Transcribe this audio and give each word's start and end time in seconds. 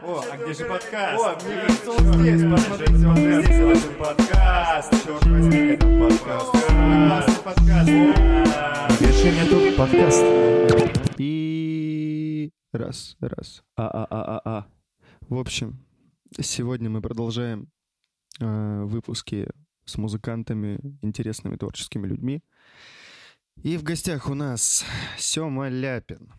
О, 0.00 0.22
а 0.30 0.36
где 0.36 0.54
же 0.54 0.64
подкаст? 0.64 1.24
О, 1.24 1.44
мне 1.44 1.60
кажется, 1.60 1.90
он 1.90 2.20
здесь. 2.20 2.42
Посмотрите, 2.42 3.06
он 3.06 3.16
здесь. 3.16 3.48
Это 3.48 3.94
подкаст. 3.98 4.92
Черт 5.04 5.26
возьми, 5.26 5.56
это 5.56 5.86
подкаст. 5.98 6.52
Классный 6.52 7.42
подкаст. 7.42 7.90
Больше 9.00 9.32
нету 9.32 9.76
подкаста. 9.76 11.14
И 11.18 12.52
раз, 12.72 13.16
раз. 13.20 13.64
А-а-а-а-а. 13.76 14.66
В 15.28 15.36
общем, 15.36 15.84
сегодня 16.40 16.88
мы 16.88 17.02
продолжаем 17.02 17.68
э, 18.38 18.82
выпуски 18.84 19.48
с 19.84 19.98
музыкантами, 19.98 20.78
интересными 21.02 21.56
творческими 21.56 22.06
людьми. 22.06 22.44
И 23.64 23.76
в 23.76 23.82
гостях 23.82 24.30
у 24.30 24.34
нас 24.34 24.84
Сёма 25.18 25.68
Ляпин, 25.68 26.32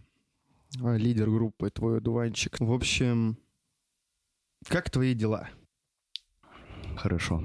лидер 0.79 1.29
группы 1.29 1.69
«Твой 1.69 1.97
одуванчик». 1.97 2.57
В 2.61 2.71
общем, 2.71 3.37
как 4.67 4.89
твои 4.89 5.13
дела? 5.13 5.49
Хорошо. 6.97 7.43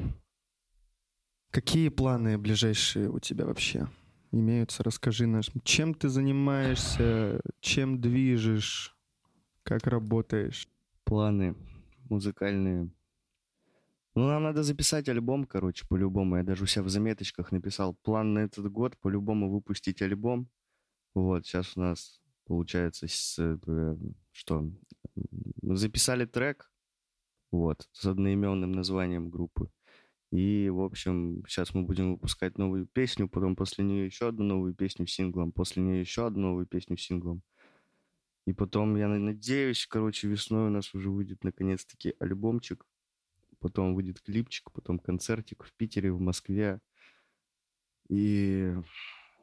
Какие 1.50 1.88
планы 1.88 2.38
ближайшие 2.38 3.09
у 3.09 3.20
тебя 3.20 3.46
вообще 3.46 3.88
имеются? 4.32 4.82
Расскажи 4.82 5.27
нам, 5.27 5.42
чем 5.62 5.95
ты 5.95 6.08
занимаешься, 6.08 7.41
чем 7.60 8.00
движешь, 8.00 8.96
как 9.62 9.86
работаешь? 9.86 10.69
Планы 11.05 11.55
музыкальные. 12.10 12.91
Ну, 14.14 14.27
нам 14.28 14.42
надо 14.44 14.62
записать 14.62 15.08
альбом, 15.08 15.44
короче, 15.44 15.86
по-любому. 15.88 16.36
Я 16.36 16.44
даже 16.44 16.64
у 16.64 16.66
себя 16.66 16.84
в 16.84 16.88
заметочках 16.88 17.52
написал 17.52 17.94
план 17.94 18.34
на 18.34 18.41
этот 18.41 18.70
год, 18.70 18.96
по-любому 18.98 19.50
выпустить 19.50 20.02
альбом. 20.02 20.48
Вот, 21.14 21.46
сейчас 21.46 21.77
у 21.77 21.80
нас 21.80 22.20
получается, 22.46 23.06
с, 23.08 23.38
э, 23.38 23.96
что, 24.33 24.70
записали 25.62 26.27
трек, 26.27 26.70
вот, 27.58 27.88
с 27.92 28.04
одноименным 28.06 28.72
названием 28.72 29.30
группы. 29.30 29.70
И, 30.30 30.69
в 30.69 30.80
общем, 30.80 31.44
сейчас 31.47 31.74
мы 31.74 31.84
будем 31.84 32.12
выпускать 32.12 32.58
новую 32.58 32.86
песню, 32.86 33.28
потом 33.28 33.55
после 33.55 33.84
нее 33.84 34.06
еще 34.06 34.28
одну 34.28 34.44
новую 34.44 34.74
песню 34.74 35.06
синглом, 35.06 35.52
после 35.52 35.83
нее 35.83 36.00
еще 36.00 36.27
одну 36.27 36.48
новую 36.48 36.66
песню 36.66 36.96
синглом. 36.96 37.42
И 38.46 38.52
потом, 38.52 38.96
я 38.96 39.08
надеюсь, 39.08 39.86
короче, 39.86 40.28
весной 40.28 40.66
у 40.66 40.70
нас 40.70 40.92
уже 40.94 41.08
выйдет 41.08 41.44
наконец-таки 41.44 42.14
альбомчик, 42.19 42.84
потом 43.61 43.94
выйдет 43.94 44.20
клипчик, 44.20 44.72
потом 44.72 44.98
концертик 44.98 45.64
в 45.64 45.72
Питере, 45.72 46.12
в 46.12 46.20
Москве. 46.20 46.80
И, 48.08 48.74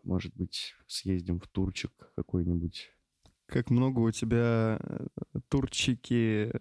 может 0.03 0.36
быть, 0.36 0.75
съездим 0.88 1.40
в 1.40 1.48
турчик 1.48 1.92
какой-нибудь. 2.16 2.92
Как 3.52 3.70
много 3.70 4.00
у 4.00 4.12
тебя 4.12 4.80
э, 4.80 5.08
турчики, 5.50 6.54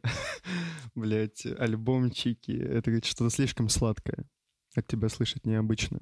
блядь, 0.96 1.46
альбомчики. 1.46 2.50
Это 2.50 2.90
что-то 3.04 3.30
слишком 3.30 3.68
сладкое. 3.68 4.28
От 4.74 4.88
тебя 4.88 5.08
слышать 5.08 5.46
необычно. 5.46 6.00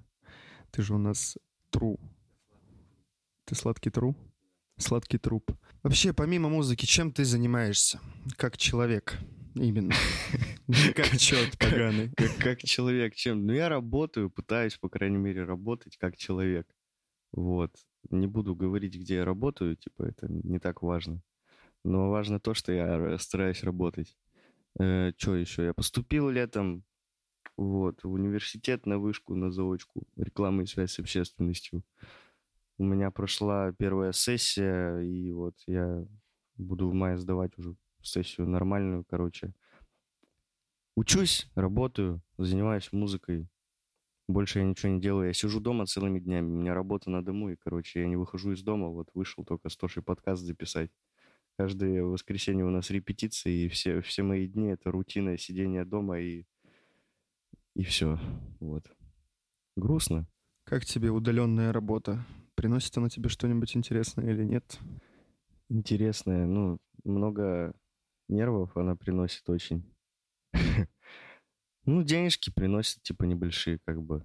Ты 0.70 0.80
же 0.80 0.94
у 0.94 0.98
нас 0.98 1.36
тру. 1.68 2.00
Ты 3.44 3.54
сладкий 3.54 3.90
тру? 3.90 4.16
Сладкий 4.78 5.18
труп. 5.18 5.52
Вообще, 5.82 6.14
помимо 6.14 6.48
музыки, 6.48 6.86
чем 6.86 7.12
ты 7.12 7.26
занимаешься? 7.26 8.00
Как 8.38 8.56
человек 8.56 9.18
именно. 9.54 9.94
Как 10.96 11.18
черт 11.18 11.58
поганый. 11.58 12.12
Как 12.40 12.60
человек 12.62 13.14
чем? 13.14 13.44
Ну, 13.44 13.52
я 13.52 13.68
работаю, 13.68 14.30
пытаюсь, 14.30 14.78
по 14.78 14.88
крайней 14.88 15.18
мере, 15.18 15.44
работать 15.44 15.98
как 15.98 16.16
человек. 16.16 16.66
Вот. 17.32 17.74
Не 18.10 18.26
буду 18.26 18.54
говорить, 18.54 18.96
где 18.96 19.16
я 19.16 19.24
работаю, 19.24 19.76
типа, 19.76 20.04
это 20.04 20.26
не 20.30 20.58
так 20.58 20.82
важно. 20.82 21.22
Но 21.84 22.10
важно 22.10 22.40
то, 22.40 22.54
что 22.54 22.72
я 22.72 23.18
стараюсь 23.18 23.62
работать. 23.62 24.16
Э, 24.78 25.12
что 25.16 25.36
еще? 25.36 25.64
Я 25.64 25.74
поступил 25.74 26.30
летом 26.30 26.84
вот, 27.56 28.02
в 28.04 28.12
университет 28.12 28.86
на 28.86 28.98
вышку, 28.98 29.34
на 29.34 29.50
заочку, 29.50 30.06
реклама 30.16 30.62
и 30.62 30.66
связь 30.66 30.92
с 30.92 30.98
общественностью. 31.00 31.82
У 32.78 32.84
меня 32.84 33.10
прошла 33.10 33.72
первая 33.72 34.12
сессия, 34.12 35.00
и 35.00 35.32
вот 35.32 35.54
я 35.66 36.06
буду 36.56 36.88
в 36.88 36.94
мае 36.94 37.18
сдавать 37.18 37.58
уже 37.58 37.74
сессию 38.02 38.48
нормальную, 38.48 39.04
короче. 39.04 39.52
Учусь, 40.94 41.50
работаю, 41.54 42.22
занимаюсь 42.38 42.92
музыкой. 42.92 43.48
Больше 44.28 44.58
я 44.58 44.66
ничего 44.66 44.92
не 44.92 45.00
делаю. 45.00 45.28
Я 45.28 45.32
сижу 45.32 45.58
дома 45.58 45.86
целыми 45.86 46.20
днями. 46.20 46.50
У 46.50 46.60
меня 46.60 46.74
работа 46.74 47.08
на 47.10 47.24
дому, 47.24 47.50
и, 47.50 47.56
короче, 47.56 48.00
я 48.00 48.06
не 48.06 48.16
выхожу 48.16 48.52
из 48.52 48.62
дома. 48.62 48.88
Вот 48.88 49.08
вышел 49.14 49.42
только 49.42 49.70
с 49.70 49.76
Тошей 49.76 50.02
подкаст 50.02 50.42
записать. 50.42 50.90
Каждое 51.56 52.04
воскресенье 52.04 52.64
у 52.66 52.70
нас 52.70 52.90
репетиции, 52.90 53.64
и 53.64 53.68
все, 53.68 54.00
все 54.02 54.22
мои 54.22 54.46
дни— 54.46 54.68
это 54.68 54.92
рутина 54.92 55.38
сидения 55.38 55.84
дома, 55.84 56.20
и, 56.20 56.44
и 57.74 57.82
все. 57.82 58.18
Вот. 58.60 58.84
Грустно. 59.76 60.28
Как 60.64 60.84
тебе 60.84 61.10
удаленная 61.10 61.72
работа? 61.72 62.24
Приносит 62.54 62.96
она 62.98 63.08
тебе 63.08 63.30
что-нибудь 63.30 63.74
интересное 63.76 64.30
или 64.30 64.44
нет? 64.44 64.78
Интересное. 65.70 66.44
Ну, 66.44 66.78
много 67.02 67.74
нервов 68.28 68.76
она 68.76 68.94
приносит 68.94 69.48
очень. 69.48 69.82
Ну, 71.90 72.02
денежки 72.02 72.50
приносят, 72.50 73.02
типа, 73.02 73.24
небольшие, 73.24 73.78
как 73.78 74.02
бы. 74.02 74.22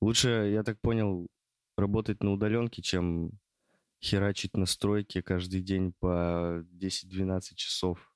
Лучше, 0.00 0.28
я 0.52 0.62
так 0.62 0.80
понял, 0.80 1.26
работать 1.76 2.22
на 2.22 2.30
удаленке, 2.30 2.80
чем 2.80 3.32
херачить 4.00 4.56
на 4.56 4.64
стройке 4.64 5.20
каждый 5.20 5.62
день 5.62 5.92
по 5.98 6.64
10-12 6.80 7.56
часов. 7.56 8.14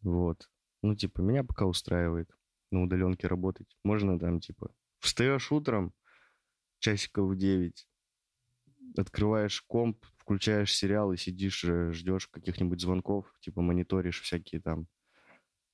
Вот. 0.00 0.50
Ну, 0.82 0.96
типа, 0.96 1.20
меня 1.20 1.44
пока 1.44 1.66
устраивает 1.66 2.28
на 2.72 2.82
удаленке 2.82 3.28
работать. 3.28 3.76
Можно 3.84 4.18
там, 4.18 4.40
типа, 4.40 4.74
встаешь 4.98 5.52
утром, 5.52 5.94
часиков 6.80 7.30
в 7.30 7.36
9, 7.36 7.86
открываешь 8.96 9.62
комп, 9.62 10.04
включаешь 10.16 10.74
сериал 10.74 11.12
и 11.12 11.16
сидишь, 11.16 11.62
э, 11.62 11.92
ждешь 11.92 12.26
каких-нибудь 12.26 12.80
звонков, 12.80 13.32
типа 13.38 13.62
мониторишь 13.62 14.22
всякие 14.22 14.60
там 14.60 14.88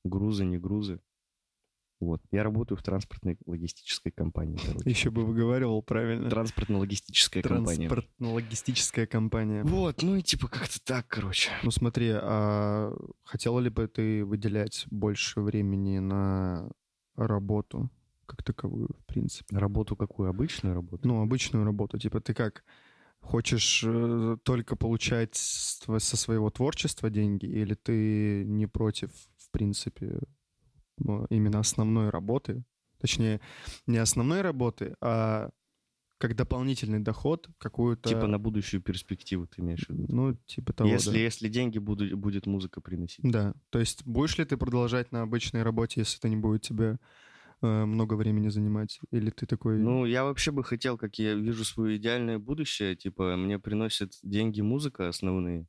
грузы, 0.04 0.44
не 0.44 0.59
грузы. 0.59 1.00
Вот. 2.00 2.22
Я 2.31 2.44
работаю 2.44 2.78
в 2.78 2.82
транспортной 2.82 3.36
логистической 3.44 4.12
компании. 4.12 4.59
Короче. 4.64 4.88
Еще 4.88 5.10
бы 5.10 5.25
выговаривал 5.25 5.82
правильно. 5.82 6.31
Транспортно-логистическая 6.31 7.42
компания. 7.42 7.88
Транспортно-логистическая 7.88 9.06
компания. 9.06 9.64
Вот, 9.64 10.03
ну 10.03 10.16
и 10.16 10.22
типа 10.22 10.48
как-то 10.48 10.82
так, 10.84 11.09
короче. 11.09 11.50
Ну 11.62 11.70
смотри, 11.70 12.10
а 12.12 12.92
хотела 13.25 13.59
ли 13.59 13.70
бы 13.70 13.88
ты 13.88 14.25
выделять 14.25 14.86
больше 14.91 15.41
времени 15.41 15.98
на 15.98 16.70
работу 17.16 17.91
как 18.26 18.42
таковую, 18.42 18.91
в 19.00 19.06
принципе? 19.06 19.56
Работу 19.56 19.97
какую? 19.97 20.28
Обычную 20.28 20.75
работу? 20.75 21.09
Ну, 21.09 21.22
обычную 21.22 21.65
работу. 21.65 21.98
Типа 21.98 22.20
ты 22.20 22.34
как, 22.34 22.62
хочешь 23.20 23.82
э, 23.84 24.36
только 24.42 24.76
получать 24.76 25.34
со 25.34 26.16
своего 26.16 26.50
творчества 26.50 27.10
деньги, 27.10 27.47
или 27.47 27.75
ты 27.75 28.44
не 28.44 28.66
против, 28.66 29.10
в 29.38 29.50
принципе, 29.50 30.20
именно 31.31 31.60
основной 31.60 32.10
работы, 32.10 32.64
точнее, 33.00 33.41
не 33.86 33.98
основной 33.98 34.41
работы, 34.41 34.94
а 35.00 35.50
как 36.19 36.34
дополнительный 36.34 36.98
доход 36.98 37.48
какую-то... 37.59 38.09
Типа 38.09 38.26
на 38.26 38.38
будущую 38.38 38.82
перспективу 38.82 39.47
ты 39.47 39.62
имеешь 39.62 39.86
в 39.86 39.91
виду? 39.91 40.06
Ну, 40.09 40.34
типа 40.47 40.72
того, 40.72 40.91
если, 40.91 41.12
да. 41.12 41.19
Если 41.19 41.48
деньги 41.48 41.78
будут, 41.78 42.12
будет 42.14 42.47
музыка 42.47 42.81
приносить. 42.81 43.20
Да, 43.22 43.54
то 43.70 43.78
есть 43.78 44.04
будешь 44.04 44.36
ли 44.36 44.44
ты 44.44 44.56
продолжать 44.56 45.12
на 45.12 45.22
обычной 45.22 45.62
работе, 45.62 46.00
если 46.00 46.19
это 46.19 46.28
не 46.28 46.36
будет 46.36 46.62
тебе 46.62 46.98
э, 47.62 47.84
много 47.84 48.15
времени 48.15 48.48
занимать? 48.48 48.98
Или 49.12 49.30
ты 49.30 49.47
такой... 49.47 49.78
Ну, 49.78 50.06
я 50.06 50.25
вообще 50.25 50.50
бы 50.50 50.65
хотел, 50.65 50.98
как 50.98 51.20
я 51.20 51.34
вижу 51.34 51.65
свое 51.65 51.97
идеальное 51.98 52.41
будущее, 52.41 52.97
типа 52.97 53.36
мне 53.36 53.60
приносит 53.60 54.15
деньги 54.25 54.60
музыка 54.60 55.09
основные, 55.09 55.66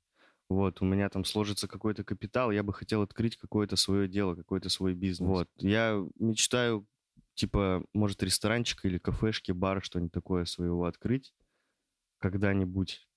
вот, 0.50 0.82
у 0.82 0.86
меня 0.86 1.10
там 1.10 1.26
сложится 1.26 1.68
какой-то 1.68 2.04
капитал, 2.04 2.50
я 2.52 2.64
бы 2.64 2.74
хотел 2.74 3.04
открыть 3.04 3.38
какое-то 3.38 3.76
свое 3.76 4.08
дело, 4.08 4.35
какой-то 4.35 4.70
свой 4.70 4.96
бизнес. 4.96 5.29
Вот, 5.29 5.50
я 5.58 6.03
мечтаю, 6.16 6.88
типа, 7.35 7.85
может, 7.94 8.23
ресторанчик 8.23 8.84
или 8.84 8.97
кафешки, 8.97 9.52
бар, 9.52 9.84
что-нибудь 9.84 10.12
такое 10.12 10.46
своего 10.46 10.85
открыть 10.85 11.34
когда-нибудь. 12.18 13.08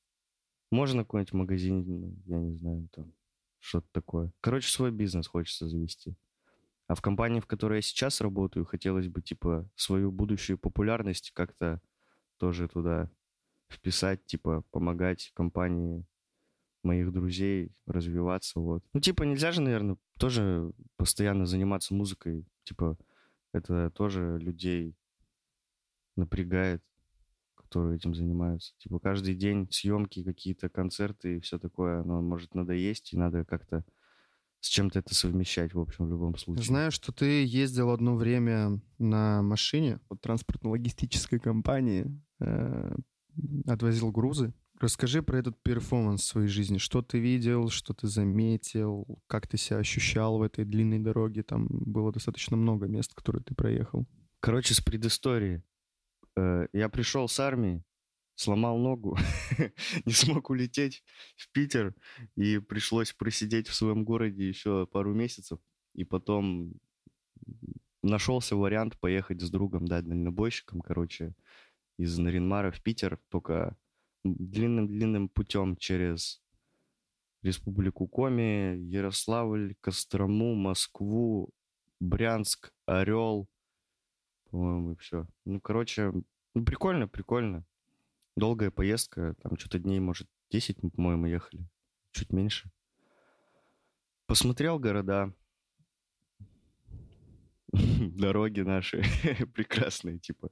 Можно 0.71 1.05
какой-нибудь 1.05 1.33
магазин, 1.33 2.23
я 2.27 2.39
не 2.39 2.55
знаю, 2.55 2.89
там, 2.93 3.13
что-то 3.59 3.89
такое. 3.93 4.33
Короче, 4.41 4.71
свой 4.71 4.91
бизнес 4.91 5.27
хочется 5.27 5.69
завести. 5.69 6.15
А 6.87 6.95
в 6.95 7.01
компании, 7.01 7.41
в 7.41 7.47
которой 7.47 7.77
я 7.77 7.83
сейчас 7.83 8.21
работаю, 8.21 8.67
хотелось 8.67 9.09
бы, 9.09 9.23
типа, 9.23 9.69
свою 9.75 10.13
будущую 10.13 10.59
популярность 10.59 11.31
как-то 11.33 11.81
тоже 12.37 12.69
туда 12.69 13.11
вписать, 13.71 14.25
типа, 14.27 14.65
помогать 14.71 15.31
компании 15.35 16.05
моих 16.83 17.13
друзей 17.13 17.73
развиваться, 17.87 18.61
вот. 18.61 18.85
Ну, 18.93 19.01
типа, 19.01 19.23
нельзя 19.23 19.53
же, 19.53 19.61
наверное, 19.61 19.97
тоже 20.19 20.73
постоянно 20.97 21.47
заниматься 21.47 21.95
музыкой, 21.95 22.47
типа, 22.65 22.99
это 23.53 23.91
тоже 23.91 24.39
людей 24.39 24.97
напрягает, 26.17 26.83
которые 27.55 27.97
этим 27.97 28.15
занимаются. 28.15 28.75
Типа, 28.79 28.99
каждый 28.99 29.35
день 29.35 29.69
съемки, 29.71 30.23
какие-то 30.23 30.69
концерты 30.69 31.37
и 31.37 31.41
все 31.41 31.59
такое, 31.59 32.01
оно 32.01 32.21
может 32.21 32.55
надоесть, 32.55 33.13
и 33.13 33.17
надо 33.17 33.45
как-то 33.45 33.85
с 34.61 34.69
чем-то 34.69 35.01
это 35.01 35.15
совмещать, 35.15 35.75
в 35.75 35.81
общем, 35.81 36.07
в 36.07 36.11
любом 36.11 36.37
случае. 36.37 36.65
Знаю, 36.65 36.93
что 36.93 37.13
ты 37.13 37.45
ездил 37.45 37.91
одно 37.91 38.15
время 38.15 38.81
на 38.99 39.43
машине 39.43 39.99
от 40.09 40.21
транспортно-логистической 40.21 41.41
компании, 41.41 42.07
э, 42.39 42.95
отвозил 43.67 44.13
грузы. 44.13 44.55
Расскажи 44.83 45.23
про 45.23 45.39
этот 45.39 45.63
перформанс 45.63 46.23
в 46.23 46.27
своей 46.27 46.49
жизни. 46.49 46.79
Что 46.79 47.03
ты 47.03 47.21
видел, 47.21 47.69
что 47.69 47.95
ты 47.95 48.09
заметил, 48.09 49.07
как 49.29 49.47
ты 49.47 49.57
себя 49.57 49.79
ощущал 49.79 50.39
в 50.39 50.43
этой 50.43 50.65
длинной 50.65 50.99
дороге? 50.99 51.45
Там 51.45 51.69
было 51.71 52.11
достаточно 52.11 52.57
много 52.57 52.89
мест, 52.89 53.15
которые 53.15 53.45
ты 53.45 53.55
проехал. 53.55 54.09
Короче, 54.41 54.75
с 54.75 54.81
предыстории. 54.81 55.63
Э, 56.37 56.67
я 56.73 56.89
пришел 56.89 57.29
с 57.29 57.39
армии, 57.39 57.85
сломал 58.35 58.77
ногу, 58.77 59.17
не 60.05 60.13
смог 60.13 60.51
улететь 60.51 61.05
в 61.37 61.53
Питер, 61.53 61.95
и 62.35 62.59
пришлось 62.59 63.13
просидеть 63.13 63.69
в 63.69 63.75
своем 63.75 64.05
городе 64.05 64.49
еще 64.49 64.89
пару 64.89 65.15
месяцев, 65.15 65.61
и 65.95 66.03
потом 66.03 66.73
нашелся 68.03 68.57
вариант 68.57 68.99
поехать 68.99 69.43
с 69.43 69.49
другом, 69.49 69.87
да, 69.87 70.03
дальнобойщиком, 70.03 70.81
короче, 70.81 71.37
из 71.99 72.19
Наринмара 72.19 72.73
в 72.73 72.83
Питер, 72.83 73.21
только 73.29 73.77
длинным-длинным 74.25 75.29
путем 75.29 75.77
через 75.77 76.43
Республику 77.43 78.07
Коми, 78.07 78.77
Ярославль, 78.79 79.75
Кострому, 79.81 80.55
Москву, 80.55 81.51
Брянск, 81.99 82.73
Орел, 82.87 83.49
по-моему, 84.51 84.93
и 84.93 84.97
все. 84.97 85.27
Ну, 85.45 85.61
короче, 85.61 86.13
ну, 86.55 86.65
прикольно, 86.65 87.09
прикольно. 87.09 87.65
Долгая 88.37 88.71
поездка, 88.71 89.35
там 89.43 89.59
что-то 89.59 89.79
дней, 89.79 90.01
может, 90.01 90.29
10 90.51 90.83
мы, 90.83 90.91
по-моему, 90.91 91.27
ехали, 91.27 91.67
чуть 92.13 92.33
меньше. 92.33 92.71
Посмотрел 94.27 94.79
города, 94.79 95.35
дороги 97.73 98.61
наши 98.61 99.03
прекрасные, 99.55 100.19
типа. 100.19 100.51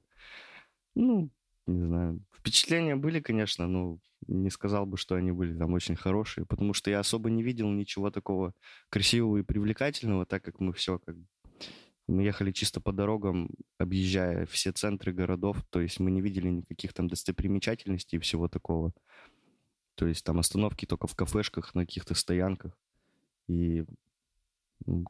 Ну, 0.95 1.31
не 1.67 1.85
знаю. 1.85 2.21
Впечатления 2.33 2.95
были, 2.95 3.19
конечно, 3.19 3.67
но 3.67 3.99
не 4.27 4.49
сказал 4.49 4.85
бы, 4.85 4.97
что 4.97 5.15
они 5.15 5.31
были 5.31 5.57
там 5.57 5.73
очень 5.73 5.95
хорошие, 5.95 6.45
потому 6.45 6.73
что 6.73 6.89
я 6.89 6.99
особо 6.99 7.29
не 7.29 7.43
видел 7.43 7.69
ничего 7.69 8.11
такого 8.11 8.53
красивого 8.89 9.37
и 9.37 9.43
привлекательного, 9.43 10.25
так 10.25 10.43
как 10.43 10.59
мы 10.59 10.73
все 10.73 10.99
как 10.99 11.15
мы 12.07 12.23
ехали 12.23 12.51
чисто 12.51 12.81
по 12.81 12.91
дорогам, 12.91 13.49
объезжая 13.77 14.45
все 14.45 14.71
центры 14.71 15.13
городов, 15.13 15.63
то 15.69 15.79
есть 15.79 15.99
мы 15.99 16.11
не 16.11 16.21
видели 16.21 16.49
никаких 16.49 16.93
там 16.93 17.07
достопримечательностей 17.07 18.17
и 18.17 18.21
всего 18.21 18.47
такого. 18.47 18.91
То 19.95 20.07
есть 20.07 20.25
там 20.25 20.39
остановки 20.39 20.85
только 20.85 21.07
в 21.07 21.15
кафешках, 21.15 21.73
на 21.75 21.85
каких-то 21.85 22.15
стоянках. 22.15 22.77
И 23.47 23.85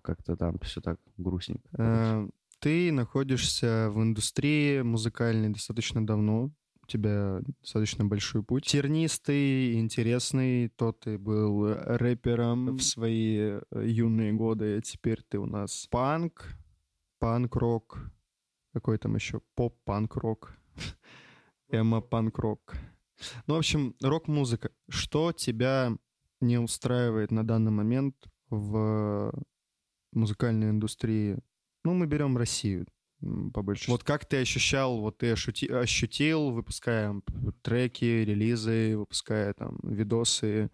как-то 0.04 0.36
там 0.36 0.60
все 0.60 0.82
так 0.82 1.00
грустненько. 1.18 2.30
Э, 2.62 2.64
ты 2.64 2.92
находишься 2.92 3.90
в 3.92 4.02
индустрии 4.02 4.82
музыкальной 4.82 5.50
достаточно 5.50 6.06
давно. 6.06 6.52
У 6.84 6.88
тебя 6.88 7.40
достаточно 7.62 8.06
большой 8.06 8.44
путь. 8.44 8.66
Тернистый, 8.66 9.80
интересный. 9.80 10.70
То 10.70 10.92
ты 10.92 11.18
был 11.18 11.74
рэпером 11.74 12.78
в 12.78 12.82
свои 12.82 13.38
э, 13.38 13.62
юные 13.86 14.34
годы, 14.34 14.78
а 14.78 14.82
теперь 14.82 15.22
ты 15.28 15.40
у 15.40 15.46
нас 15.46 15.88
панк, 15.90 16.56
панк-рок, 17.20 18.12
какой 18.74 18.98
там 18.98 19.16
еще 19.16 19.42
поп-панк-рок, 19.56 20.56
эмо-панк-рок. 21.70 22.76
Ну, 23.48 23.56
в 23.56 23.58
общем, 23.58 23.96
рок-музыка. 24.02 24.72
Что 24.90 25.32
тебя 25.32 25.92
не 26.42 26.58
устраивает 26.58 27.32
на 27.32 27.46
данный 27.46 27.72
момент 27.72 28.16
в 28.50 29.32
музыкальной 30.12 30.72
индустрии? 30.72 31.40
Ну, 31.84 31.94
мы 31.94 32.06
берем 32.06 32.38
Россию 32.38 32.86
по 33.54 33.62
большому. 33.62 33.96
Вот 33.96 34.04
как 34.04 34.26
ты 34.26 34.38
ощущал, 34.38 35.00
вот 35.00 35.20
ты 35.20 35.32
ощути, 35.32 35.68
ощутил, 35.68 36.52
выпуская 36.52 37.22
треки, 37.62 38.06
релизы, 38.06 38.98
выпуская 38.98 39.54
там 39.54 39.78
видосы, 39.84 40.72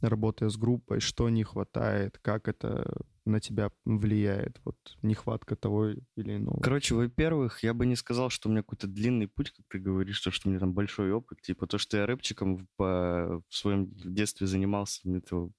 работая 0.00 0.48
с 0.48 0.56
группой, 0.56 1.00
что 1.00 1.28
не 1.28 1.44
хватает, 1.44 2.18
как 2.22 2.48
это 2.48 3.04
на 3.24 3.40
тебя 3.40 3.70
влияет, 3.84 4.60
вот 4.64 4.76
нехватка 5.02 5.56
того 5.56 5.90
или 5.90 6.36
иного? 6.36 6.60
Короче, 6.60 6.94
во-первых, 6.94 7.62
я 7.62 7.74
бы 7.74 7.86
не 7.86 7.96
сказал, 7.96 8.30
что 8.30 8.48
у 8.48 8.52
меня 8.52 8.62
какой-то 8.62 8.86
длинный 8.86 9.28
путь, 9.28 9.50
как 9.50 9.66
ты 9.68 9.78
говоришь, 9.78 10.16
что, 10.16 10.30
что 10.30 10.48
у 10.48 10.50
меня 10.50 10.60
там 10.60 10.74
большой 10.74 11.12
опыт. 11.12 11.40
Типа 11.42 11.66
то, 11.66 11.78
что 11.78 11.96
я 11.96 12.06
рэпчиком 12.06 12.56
в, 12.56 12.66
по, 12.76 13.42
в 13.48 13.54
своем 13.54 13.92
детстве 13.94 14.46
занимался, 14.46 15.08
это 15.08 15.50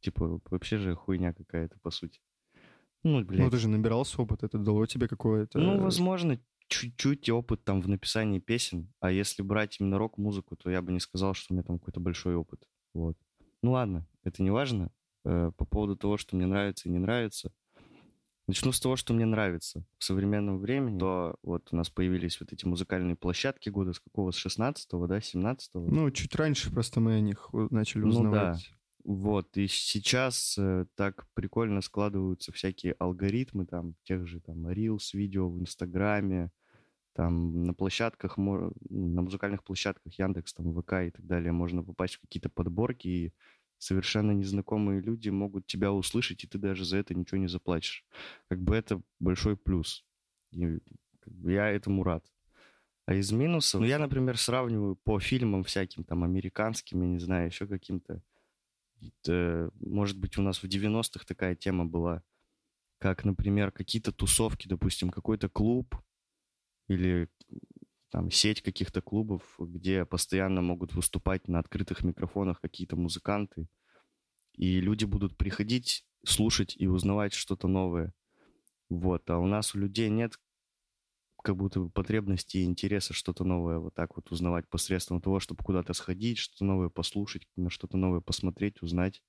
типа 0.00 0.40
вообще 0.50 0.78
же 0.78 0.94
хуйня 0.94 1.32
какая-то, 1.32 1.78
по 1.80 1.90
сути. 1.90 2.20
Ну, 3.06 3.24
блядь. 3.24 3.40
Ну, 3.40 3.50
ты 3.50 3.58
же 3.58 3.68
набирался 3.68 4.20
опыт, 4.20 4.42
это 4.42 4.58
дало 4.58 4.84
тебе 4.86 5.06
какое-то... 5.06 5.60
Ну, 5.60 5.78
возможно, 5.80 6.40
чуть-чуть 6.66 7.30
опыт 7.30 7.62
там 7.62 7.80
в 7.80 7.88
написании 7.88 8.40
песен, 8.40 8.92
а 8.98 9.12
если 9.12 9.42
брать 9.42 9.76
именно 9.78 9.96
рок-музыку, 9.96 10.56
то 10.56 10.70
я 10.70 10.82
бы 10.82 10.90
не 10.90 10.98
сказал, 10.98 11.32
что 11.32 11.52
у 11.52 11.54
меня 11.54 11.62
там 11.62 11.78
какой-то 11.78 12.00
большой 12.00 12.34
опыт. 12.34 12.68
Вот. 12.94 13.16
Ну 13.62 13.72
ладно, 13.72 14.08
это 14.24 14.42
не 14.42 14.50
важно. 14.50 14.90
Э, 15.24 15.52
по 15.56 15.64
поводу 15.64 15.94
того, 15.94 16.16
что 16.16 16.34
мне 16.34 16.46
нравится 16.46 16.88
и 16.88 16.92
не 16.92 16.98
нравится. 16.98 17.52
Начну 18.48 18.72
с 18.72 18.80
того, 18.80 18.96
что 18.96 19.14
мне 19.14 19.24
нравится. 19.24 19.84
В 19.98 20.04
современном 20.04 20.58
времени, 20.58 20.98
то 20.98 21.36
вот 21.42 21.68
у 21.70 21.76
нас 21.76 21.88
появились 21.90 22.40
вот 22.40 22.52
эти 22.52 22.66
музыкальные 22.66 23.14
площадки 23.14 23.68
года 23.68 23.92
с 23.92 24.00
какого? 24.00 24.32
С 24.32 24.44
16-го, 24.44 25.06
да, 25.06 25.18
17-го? 25.18 25.80
Ну, 25.80 26.10
чуть 26.10 26.34
раньше 26.34 26.72
просто 26.72 26.98
мы 26.98 27.14
о 27.14 27.20
них 27.20 27.50
начали 27.52 28.02
узнавать. 28.02 28.72
Вот, 29.06 29.56
и 29.56 29.68
сейчас 29.68 30.56
э, 30.58 30.84
так 30.96 31.28
прикольно 31.32 31.80
складываются 31.80 32.50
всякие 32.50 32.94
алгоритмы, 32.94 33.64
там, 33.64 33.94
тех 34.02 34.26
же, 34.26 34.40
там, 34.40 34.66
Reels, 34.66 35.10
видео 35.12 35.48
в 35.48 35.60
Инстаграме, 35.60 36.50
там, 37.12 37.62
на 37.62 37.72
площадках, 37.72 38.36
на 38.36 39.22
музыкальных 39.22 39.62
площадках 39.62 40.12
Яндекс, 40.18 40.54
там, 40.54 40.74
ВК 40.74 40.94
и 41.06 41.10
так 41.12 41.24
далее 41.24 41.52
можно 41.52 41.84
попасть 41.84 42.16
в 42.16 42.20
какие-то 42.20 42.48
подборки 42.48 43.06
и 43.06 43.32
совершенно 43.78 44.32
незнакомые 44.32 45.00
люди 45.00 45.28
могут 45.28 45.68
тебя 45.68 45.92
услышать, 45.92 46.42
и 46.42 46.48
ты 46.48 46.58
даже 46.58 46.84
за 46.84 46.96
это 46.96 47.14
ничего 47.14 47.38
не 47.38 47.46
заплатишь. 47.46 48.04
Как 48.48 48.60
бы 48.60 48.74
это 48.74 49.00
большой 49.20 49.56
плюс. 49.56 50.04
И 50.50 50.80
я 51.44 51.68
этому 51.68 52.02
рад. 52.02 52.24
А 53.04 53.14
из 53.14 53.30
минусов, 53.30 53.82
ну, 53.82 53.86
я, 53.86 54.00
например, 54.00 54.36
сравниваю 54.36 54.96
по 54.96 55.20
фильмам 55.20 55.62
всяким, 55.62 56.02
там, 56.02 56.24
американским, 56.24 57.02
я 57.02 57.08
не 57.08 57.20
знаю, 57.20 57.46
еще 57.46 57.68
каким-то. 57.68 58.20
Это, 59.22 59.70
может 59.80 60.18
быть, 60.18 60.38
у 60.38 60.42
нас 60.42 60.62
в 60.62 60.64
90-х 60.64 61.24
такая 61.26 61.54
тема 61.54 61.86
была, 61.86 62.22
как, 62.98 63.24
например, 63.24 63.72
какие-то 63.72 64.12
тусовки, 64.12 64.68
допустим, 64.68 65.10
какой-то 65.10 65.48
клуб 65.48 65.94
или 66.88 67.28
там 68.10 68.30
сеть 68.30 68.62
каких-то 68.62 69.02
клубов, 69.02 69.42
где 69.58 70.04
постоянно 70.04 70.62
могут 70.62 70.94
выступать 70.94 71.48
на 71.48 71.58
открытых 71.58 72.04
микрофонах 72.04 72.60
какие-то 72.60 72.96
музыканты, 72.96 73.68
и 74.54 74.80
люди 74.80 75.04
будут 75.04 75.36
приходить, 75.36 76.06
слушать 76.24 76.74
и 76.76 76.86
узнавать 76.86 77.34
что-то 77.34 77.68
новое. 77.68 78.14
Вот, 78.88 79.28
а 79.30 79.38
у 79.38 79.46
нас 79.46 79.74
у 79.74 79.78
людей 79.78 80.08
нет 80.08 80.38
как 81.46 81.56
будто 81.56 81.88
потребности 81.88 82.58
и 82.58 82.64
интереса 82.64 83.14
что-то 83.14 83.44
новое 83.44 83.78
вот 83.78 83.94
так 83.94 84.16
вот 84.16 84.30
узнавать 84.30 84.68
посредством 84.68 85.20
того, 85.20 85.40
чтобы 85.40 85.62
куда-то 85.64 85.92
сходить, 85.94 86.38
что-то 86.38 86.64
новое 86.64 86.88
послушать, 86.88 87.46
на 87.56 87.70
что-то 87.70 87.96
новое 87.96 88.20
посмотреть, 88.20 88.82
узнать. 88.82 89.22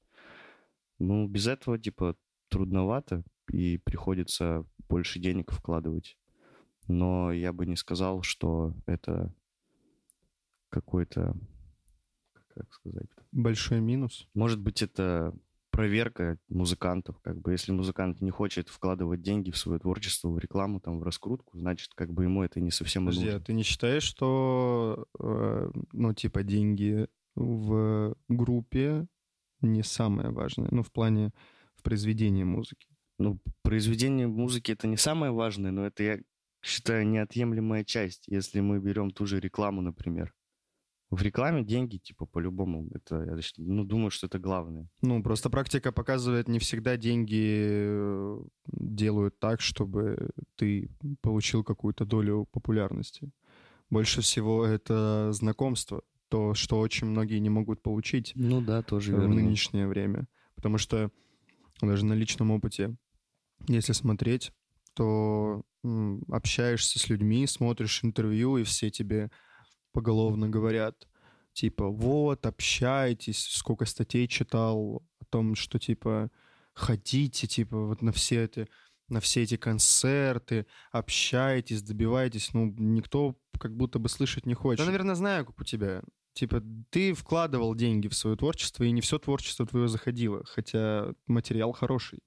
Ну, 1.00 1.28
без 1.28 1.48
этого, 1.48 1.78
типа, 1.78 2.16
трудновато, 2.50 3.24
и 3.52 3.78
приходится 3.78 4.66
больше 4.90 5.20
денег 5.20 5.52
вкладывать 5.52 6.18
но 6.88 7.32
я 7.32 7.54
бы 7.54 7.66
не 7.66 7.76
сказал, 7.76 8.22
что 8.24 8.74
это 8.86 9.34
какой-то, 10.70 11.36
как 12.54 12.74
сказать... 12.74 13.10
Большой 13.32 13.82
минус? 13.82 14.28
Может 14.34 14.60
быть, 14.60 14.82
это 14.82 15.38
проверка 15.78 16.40
музыкантов. 16.50 17.20
Как 17.22 17.40
бы, 17.40 17.52
если 17.52 17.72
музыкант 17.72 18.20
не 18.20 18.32
хочет 18.32 18.68
вкладывать 18.68 19.22
деньги 19.22 19.52
в 19.52 19.58
свое 19.58 19.80
творчество, 19.80 20.30
в 20.30 20.40
рекламу, 20.40 20.80
там, 20.80 21.00
в 21.00 21.04
раскрутку, 21.04 21.56
значит, 21.56 21.92
как 21.94 22.12
бы 22.12 22.24
ему 22.24 22.42
это 22.42 22.60
не 22.60 22.72
совсем 22.72 23.06
Подожди, 23.06 23.26
нужно. 23.26 23.40
а 23.40 23.44
ты 23.44 23.54
не 23.54 23.62
считаешь, 23.62 24.02
что, 24.02 25.06
э, 25.20 25.72
ну, 25.94 26.14
типа, 26.16 26.42
деньги 26.42 27.08
в 27.36 28.16
группе 28.28 29.06
не 29.62 29.84
самое 29.84 30.32
важное, 30.32 30.68
ну, 30.72 30.82
в 30.82 30.92
плане 30.92 31.32
в 31.76 31.84
произведении 31.84 32.44
музыки? 32.44 32.88
Ну, 33.20 33.40
произведение 33.62 34.28
музыки 34.28 34.72
это 34.72 34.88
не 34.88 34.98
самое 34.98 35.32
важное, 35.32 35.70
но 35.70 35.86
это 35.86 36.02
я 36.02 36.20
считаю, 36.64 37.08
неотъемлемая 37.08 37.84
часть, 37.84 38.24
если 38.28 38.62
мы 38.62 38.80
берем 38.80 39.12
ту 39.12 39.28
же 39.28 39.40
рекламу, 39.40 39.82
например. 39.82 40.34
В 41.10 41.22
рекламе 41.22 41.64
деньги, 41.64 41.98
типа, 41.98 42.26
по-любому, 42.26 42.90
это, 42.94 43.24
я 43.24 43.40
ну, 43.58 43.86
думаю, 43.86 44.12
что 44.12 44.28
это 44.28 44.40
главное. 44.40 44.90
Ну, 45.02 45.24
просто 45.24 45.50
практика 45.50 45.94
показывает, 45.94 46.50
не 46.50 46.60
всегда 46.60 46.98
деньги 46.98 47.56
э, 47.60 48.40
делают 48.68 49.40
так, 49.40 49.62
чтобы 49.62 50.32
ты 50.56 50.90
получил 51.22 51.64
какую-то 51.64 52.06
долю 52.06 52.46
популярности. 52.52 53.32
Больше 53.90 54.20
всего 54.22 54.66
это 54.66 55.32
знакомство, 55.32 56.02
то, 56.28 56.54
что 56.54 56.80
очень 56.80 57.08
многие 57.08 57.40
не 57.40 57.50
могут 57.50 57.82
получить. 57.82 58.34
Ну 58.36 58.62
да, 58.62 58.84
тоже 58.84 59.14
в 59.14 59.20
верно. 59.20 59.36
нынешнее 59.36 59.88
время. 59.88 60.28
Потому 60.56 60.78
что 60.78 61.10
даже 61.82 62.06
на 62.06 62.14
личном 62.14 62.52
опыте, 62.52 62.98
если 63.70 63.94
смотреть, 63.94 64.52
то 64.94 65.64
м, 65.86 66.24
общаешься 66.28 67.00
с 67.00 67.08
людьми, 67.08 67.48
смотришь 67.48 68.04
интервью, 68.04 68.58
и 68.58 68.64
все 68.64 68.90
тебе 68.90 69.32
поголовно 69.92 70.50
говорят, 70.50 71.08
типа, 71.54 71.88
вот, 71.88 72.46
общайтесь, 72.46 73.46
сколько 73.48 73.86
статей 73.86 74.28
читал 74.28 75.04
о 75.20 75.26
том, 75.30 75.56
что, 75.56 75.80
типа, 75.80 76.30
ходите, 76.74 77.48
типа, 77.48 77.86
вот 77.88 78.02
на 78.02 78.12
все 78.12 78.44
эти 78.44 78.68
на 79.10 79.22
все 79.22 79.44
эти 79.44 79.56
концерты, 79.56 80.66
общайтесь, 80.92 81.82
добивайтесь. 81.82 82.54
Ну, 82.54 82.74
никто 82.78 83.38
как 83.58 83.76
будто 83.76 84.00
бы 84.00 84.10
слышать 84.10 84.46
не 84.46 84.54
хочет. 84.54 84.80
Я, 84.80 84.86
наверное, 84.86 85.16
знаю, 85.16 85.46
как 85.46 85.60
у 85.60 85.64
тебя. 85.64 86.04
Типа, 86.34 86.62
ты 86.90 87.14
вкладывал 87.14 87.74
деньги 87.74 88.08
в 88.08 88.14
свое 88.14 88.36
творчество, 88.36 88.84
и 88.84 88.92
не 88.92 89.02
все 89.02 89.18
творчество 89.18 89.66
твое 89.66 89.88
заходило, 89.88 90.44
хотя 90.46 91.14
материал 91.26 91.72
хороший. 91.72 92.20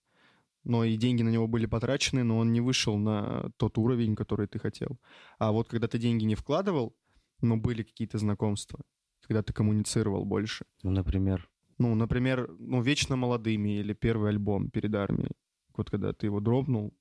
Но 0.65 0.85
и 0.85 0.97
деньги 0.97 1.23
на 1.23 1.31
него 1.31 1.47
были 1.47 1.67
потрачены, 1.67 2.23
но 2.23 2.39
он 2.39 2.53
не 2.53 2.61
вышел 2.61 2.99
на 2.99 3.51
тот 3.57 3.79
уровень, 3.79 4.17
который 4.17 4.47
ты 4.47 4.59
хотел. 4.59 4.99
А 5.39 5.53
вот 5.53 5.69
когда 5.69 5.87
ты 5.87 5.99
деньги 5.99 6.25
не 6.25 6.35
вкладывал, 6.35 6.95
но 7.41 7.57
были 7.57 7.83
какие-то 7.83 8.19
знакомства, 8.19 8.81
когда 9.27 9.43
ты 9.43 9.53
коммуницировал 9.53 10.25
больше. 10.25 10.65
Ну, 10.83 10.91
например? 10.91 11.49
Ну, 11.79 11.95
например, 11.95 12.51
ну, 12.59 12.83
«Вечно 12.83 13.17
молодыми» 13.17 13.79
или 13.79 13.95
первый 13.95 14.31
альбом 14.31 14.71
перед 14.71 14.95
армией. 14.95 15.33
Вот 15.77 15.91
когда 15.91 16.13
ты 16.13 16.27
его 16.27 16.41
дропнул, 16.41 16.93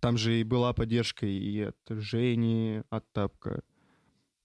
там 0.00 0.18
же 0.18 0.40
и 0.40 0.44
была 0.44 0.72
поддержка 0.72 1.26
и 1.26 1.60
от 1.60 1.76
Жени, 1.88 2.82
от 2.90 3.10
Тапка. 3.12 3.62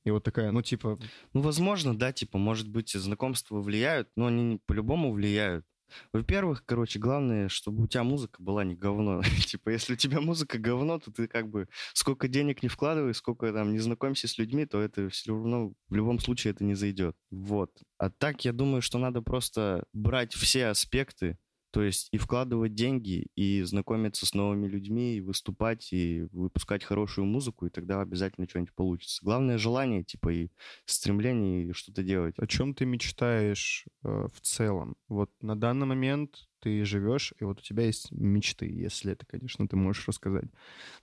И 0.05 0.11
вот 0.11 0.23
такая, 0.23 0.51
ну, 0.51 0.61
типа... 0.61 0.97
Ну, 1.33 1.41
возможно, 1.41 1.97
да, 1.97 2.13
типа, 2.13 2.37
может 2.37 2.69
быть, 2.69 2.91
знакомства 2.91 3.59
влияют, 3.59 4.09
но 4.15 4.27
они 4.27 4.61
по-любому 4.65 5.11
влияют. 5.11 5.65
Во-первых, 6.13 6.63
короче, 6.65 6.99
главное, 6.99 7.49
чтобы 7.49 7.83
у 7.83 7.87
тебя 7.87 8.03
музыка 8.03 8.41
была 8.41 8.63
не 8.63 8.75
говно. 8.75 9.21
типа, 9.45 9.69
если 9.69 9.93
у 9.93 9.95
тебя 9.95 10.21
музыка 10.21 10.57
говно, 10.57 10.99
то 10.99 11.11
ты 11.11 11.27
как 11.27 11.49
бы 11.49 11.67
сколько 11.93 12.27
денег 12.27 12.63
не 12.63 12.69
вкладывай, 12.69 13.13
сколько 13.13 13.51
там 13.53 13.71
не 13.73 13.79
знакомься 13.79 14.27
с 14.27 14.37
людьми, 14.37 14.65
то 14.65 14.81
это 14.81 15.09
все 15.09 15.31
равно 15.31 15.73
в 15.89 15.95
любом 15.95 16.19
случае 16.19 16.51
это 16.51 16.63
не 16.63 16.75
зайдет. 16.75 17.15
Вот. 17.31 17.71
А 17.97 18.09
так, 18.09 18.45
я 18.45 18.53
думаю, 18.53 18.81
что 18.81 18.97
надо 18.97 19.21
просто 19.21 19.85
брать 19.93 20.33
все 20.33 20.67
аспекты 20.67 21.37
то 21.77 21.83
есть 21.83 22.07
и 22.11 22.17
вкладывать 22.17 22.73
деньги, 22.73 23.27
и 23.35 23.61
знакомиться 23.61 24.25
с 24.25 24.33
новыми 24.33 24.67
людьми, 24.67 25.17
и 25.17 25.21
выступать, 25.21 25.93
и 25.93 26.27
выпускать 26.31 26.83
хорошую 26.83 27.25
музыку, 27.25 27.67
и 27.67 27.69
тогда 27.69 28.01
обязательно 28.01 28.49
что-нибудь 28.49 28.73
получится. 28.73 29.23
Главное 29.23 29.59
желание, 29.59 30.03
типа, 30.03 30.33
и 30.33 30.49
стремление, 30.85 31.65
и 31.65 31.73
что-то 31.73 32.01
делать. 32.01 32.33
О 32.39 32.47
чем 32.47 32.73
ты 32.73 32.85
мечтаешь 32.85 33.85
э, 34.01 34.27
в 34.33 34.41
целом? 34.41 34.97
Вот 35.07 35.29
на 35.39 35.55
данный 35.55 35.85
момент 35.85 36.47
ты 36.61 36.83
живешь, 36.83 37.35
и 37.39 37.43
вот 37.43 37.59
у 37.59 37.61
тебя 37.61 37.83
есть 37.83 38.11
мечты, 38.11 38.65
если 38.65 39.11
это, 39.11 39.27
конечно, 39.27 39.67
ты 39.67 39.75
можешь 39.75 40.07
рассказать. 40.07 40.49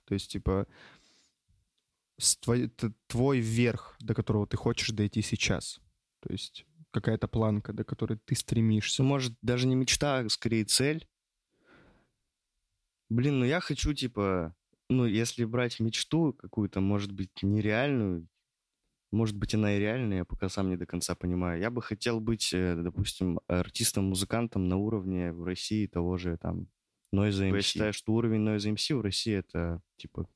То 0.03 0.13
есть, 0.13 0.29
типа, 0.29 0.67
твой, 2.41 2.69
твой 3.07 3.39
верх, 3.39 3.95
до 4.01 4.13
которого 4.13 4.45
ты 4.45 4.57
хочешь 4.57 4.89
дойти 4.89 5.21
сейчас. 5.21 5.79
То 6.19 6.33
есть 6.33 6.65
какая-то 6.95 7.27
планка, 7.27 7.73
до 7.73 7.83
которой 7.83 8.17
ты 8.23 8.35
стремишься? 8.35 9.03
Может, 9.03 9.37
даже 9.41 9.67
не 9.67 9.75
мечта, 9.75 10.19
а 10.19 10.29
скорее 10.29 10.63
цель. 10.63 11.07
Блин, 13.09 13.39
ну 13.39 13.45
я 13.45 13.59
хочу, 13.59 13.93
типа, 13.93 14.55
ну, 14.89 15.05
если 15.05 15.43
брать 15.43 15.79
мечту 15.81 16.33
какую-то, 16.33 16.79
может 16.79 17.11
быть, 17.11 17.43
нереальную, 17.43 18.27
может 19.11 19.37
быть, 19.37 19.53
она 19.53 19.75
и 19.75 19.79
реальная, 19.79 20.19
я 20.19 20.25
пока 20.25 20.47
сам 20.49 20.69
не 20.69 20.77
до 20.77 20.85
конца 20.85 21.15
понимаю. 21.15 21.59
Я 21.59 21.69
бы 21.69 21.81
хотел 21.81 22.19
быть, 22.19 22.53
э, 22.53 22.75
допустим, 22.75 23.39
артистом-музыкантом 23.47 24.67
на 24.67 24.77
уровне 24.77 25.33
в 25.33 25.43
России 25.43 25.87
того 25.87 26.17
же, 26.17 26.37
там, 26.37 26.67
Noise 27.13 27.49
MC. 27.49 27.55
Я 27.55 27.61
считаю, 27.61 27.93
что 27.93 28.13
уровень 28.13 28.47
Noise 28.47 28.73
MC 28.73 28.95
в 28.95 29.01
России— 29.01 29.33
это, 29.35 29.81
типа, 29.97 30.27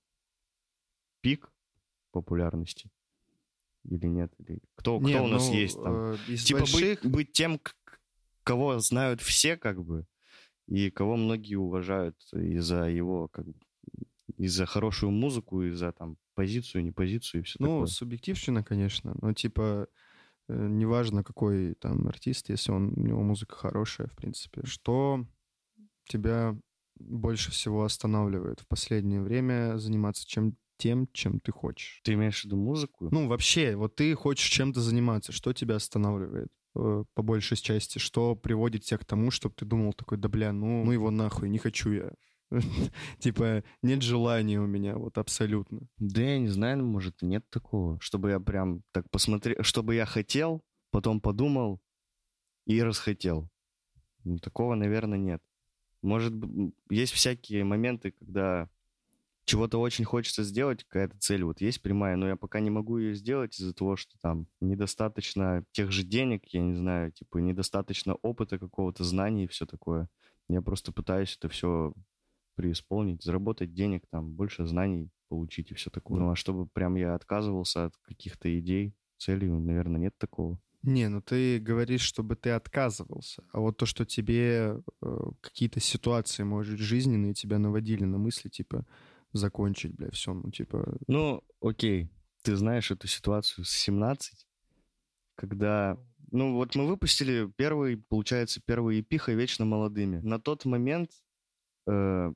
пик 1.22 1.52
популярности 2.12 2.90
или 3.90 4.08
нет? 4.08 4.32
Или 4.40 4.60
кто, 4.76 5.00
не, 5.00 5.14
кто 5.14 5.24
у 5.24 5.28
нас 5.28 5.48
ну, 5.48 5.54
есть 5.54 5.82
там? 5.82 6.14
Э, 6.14 6.18
типа 6.36 6.60
больших... 6.60 7.02
быть, 7.02 7.12
быть 7.12 7.32
тем, 7.32 7.60
кого 8.44 8.80
знают 8.80 9.22
все, 9.22 9.58
как 9.58 9.84
бы, 9.84 10.06
и 10.68 10.90
кого 10.92 11.18
многие 11.18 11.56
уважают 11.56 12.16
из-за 12.34 12.86
его, 12.86 13.28
как 13.28 13.48
бы, 13.48 13.56
из-за 14.38 14.66
хорошую 14.66 15.12
музыку, 15.12 15.64
из-за 15.64 15.92
там 15.92 16.18
позицию, 16.36 16.84
не 16.84 16.92
позицию 16.92 17.42
и 17.42 17.44
все 17.44 17.58
ну, 17.60 17.66
такое. 17.66 17.80
Ну, 17.82 17.88
субъективщина, 17.88 18.64
конечно, 18.64 19.16
но 19.22 19.34
типа 19.34 19.88
э, 20.48 20.68
неважно, 20.68 21.24
какой 21.24 21.74
там 21.76 22.08
артист, 22.08 22.50
если 22.50 22.72
он, 22.72 22.94
у 22.96 23.02
него 23.02 23.22
музыка 23.22 23.56
хорошая, 23.56 24.08
в 24.08 24.16
принципе. 24.16 24.62
Что 24.64 25.26
тебя 26.08 26.56
больше 27.00 27.52
всего 27.52 27.84
останавливает 27.84 28.60
в 28.62 28.68
последнее 28.68 29.22
время 29.22 29.78
заниматься 29.78 30.28
чем 30.28 30.56
тем, 30.80 31.08
чем 31.14 31.40
ты 31.40 31.52
хочешь. 31.52 32.02
Ты 32.04 32.14
имеешь 32.14 32.42
в 32.42 32.46
виду 32.46 32.58
музыку? 32.58 33.10
Ну, 33.12 33.28
вообще, 33.28 33.76
вот 33.76 33.96
ты 33.96 34.16
хочешь 34.16 34.50
чем-то 34.50 34.82
заниматься, 34.82 35.32
что 35.32 35.54
тебя 35.54 35.76
останавливает? 35.76 36.50
Э, 36.76 37.04
по 37.14 37.22
большей 37.22 37.58
части, 37.58 38.00
что 38.00 38.36
приводит 38.36 38.86
тебя 38.86 38.98
к 38.98 39.06
тому, 39.06 39.30
чтобы 39.30 39.56
ты 39.56 39.66
думал 39.66 39.94
такой, 39.94 40.18
да 40.18 40.30
бля, 40.30 40.52
ну, 40.54 40.86
ну 40.86 40.92
его 40.92 41.12
нахуй, 41.12 41.50
не 41.50 41.60
хочу 41.60 41.92
я. 41.92 42.12
Типа, 43.20 43.64
нет 43.84 44.02
желания 44.02 44.60
у 44.60 44.66
меня, 44.66 44.98
вот 44.98 45.18
абсолютно. 45.18 45.82
Да 45.98 46.22
я 46.22 46.40
не 46.40 46.48
знаю, 46.48 46.84
может, 46.86 47.22
нет 47.22 47.44
такого, 47.50 48.00
чтобы 48.02 48.32
я 48.32 48.40
прям 48.40 48.82
так 48.92 49.10
посмотрел, 49.12 49.62
чтобы 49.62 49.96
я 49.96 50.06
хотел, 50.06 50.64
потом 50.92 51.22
подумал 51.22 51.82
и 52.66 52.82
расхотел. 52.82 53.50
Ну, 54.24 54.38
такого, 54.38 54.76
наверное, 54.76 55.20
нет. 55.20 55.42
Может, 56.02 56.34
есть 56.90 57.14
всякие 57.14 57.64
моменты, 57.64 58.12
когда 58.12 58.70
чего-то 59.50 59.80
очень 59.80 60.06
хочется 60.06 60.44
сделать, 60.44 60.84
какая-то 60.84 61.18
цель 61.20 61.44
вот 61.44 61.60
есть 61.62 61.82
прямая, 61.82 62.16
но 62.16 62.28
я 62.28 62.36
пока 62.36 62.60
не 62.60 62.70
могу 62.70 62.98
ее 62.98 63.16
сделать 63.16 63.60
из-за 63.60 63.74
того, 63.74 63.96
что 63.96 64.18
там 64.22 64.48
недостаточно 64.62 65.66
тех 65.72 65.92
же 65.92 66.04
денег, 66.04 66.46
я 66.48 66.62
не 66.62 66.76
знаю, 66.76 67.12
типа 67.12 67.40
недостаточно 67.40 68.16
опыта 68.16 68.60
какого-то, 68.60 69.04
знаний 69.04 69.46
и 69.46 69.48
все 69.48 69.66
такое. 69.66 70.08
Я 70.48 70.62
просто 70.62 70.92
пытаюсь 70.92 71.36
это 71.38 71.50
все 71.50 71.94
преисполнить, 72.56 73.24
заработать 73.24 73.74
денег, 73.74 74.04
там, 74.12 74.32
больше 74.32 74.66
знаний 74.66 75.10
получить 75.30 75.72
и 75.72 75.74
все 75.74 75.90
такое. 75.90 76.20
Ну, 76.20 76.32
а 76.32 76.36
чтобы 76.36 76.68
прям 76.68 76.96
я 76.96 77.16
отказывался 77.16 77.86
от 77.86 77.98
каких-то 77.98 78.60
идей, 78.60 78.94
целей, 79.18 79.48
наверное, 79.48 80.00
нет 80.00 80.18
такого. 80.18 80.60
Не, 80.82 81.10
ну 81.10 81.22
ты 81.22 81.60
говоришь, 81.60 82.02
чтобы 82.02 82.36
ты 82.36 82.52
отказывался. 82.52 83.44
А 83.52 83.60
вот 83.60 83.78
то, 83.78 83.86
что 83.86 84.06
тебе 84.06 84.82
э, 85.02 85.18
какие-то 85.42 85.80
ситуации, 85.80 86.44
может, 86.44 86.80
жизненные 86.80 87.34
тебя 87.34 87.60
наводили 87.60 88.06
на 88.06 88.18
мысли, 88.18 88.48
типа, 88.50 88.86
закончить, 89.34 89.96
бля, 89.96 90.10
все, 90.12 90.34
ну, 90.34 90.52
типа... 90.52 90.98
Ну, 91.08 91.44
окей, 91.62 92.10
ты 92.44 92.56
знаешь 92.56 92.92
эту 92.92 93.08
ситуацию 93.08 93.66
с 93.66 93.70
17, 93.70 94.48
когда... 95.36 95.98
Ну, 96.32 96.54
вот 96.54 96.76
мы 96.76 96.88
выпустили 96.88 97.52
первый, 97.58 97.98
получается, 97.98 98.62
первый 98.64 99.02
эпиха 99.02 99.32
«Вечно 99.32 99.66
молодыми». 99.66 100.20
На 100.20 100.40
тот 100.40 100.64
момент 100.66 101.10
э, 101.88 102.32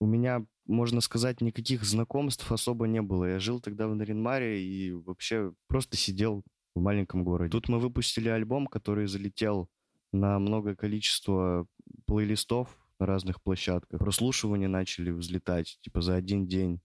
у 0.00 0.06
меня, 0.06 0.46
можно 0.66 1.02
сказать, 1.02 1.42
никаких 1.42 1.84
знакомств 1.84 2.50
особо 2.50 2.86
не 2.86 3.02
было. 3.02 3.26
Я 3.26 3.38
жил 3.38 3.60
тогда 3.60 3.88
в 3.88 3.94
Наринмаре 3.94 4.64
и 4.64 4.92
вообще 4.92 5.52
просто 5.68 5.98
сидел 5.98 6.44
в 6.74 6.80
маленьком 6.80 7.24
городе. 7.24 7.50
Тут 7.50 7.68
мы 7.68 7.78
выпустили 7.78 8.30
альбом, 8.30 8.66
который 8.66 9.06
залетел 9.06 9.68
на 10.12 10.38
много 10.38 10.74
количество 10.74 11.66
плейлистов 12.06 12.79
на 13.00 13.06
разных 13.06 13.42
площадках. 13.42 13.98
Прослушивания 13.98 14.68
начали 14.68 15.10
взлетать, 15.10 15.78
типа, 15.80 16.00
за 16.00 16.14
один 16.14 16.46
день. 16.46 16.80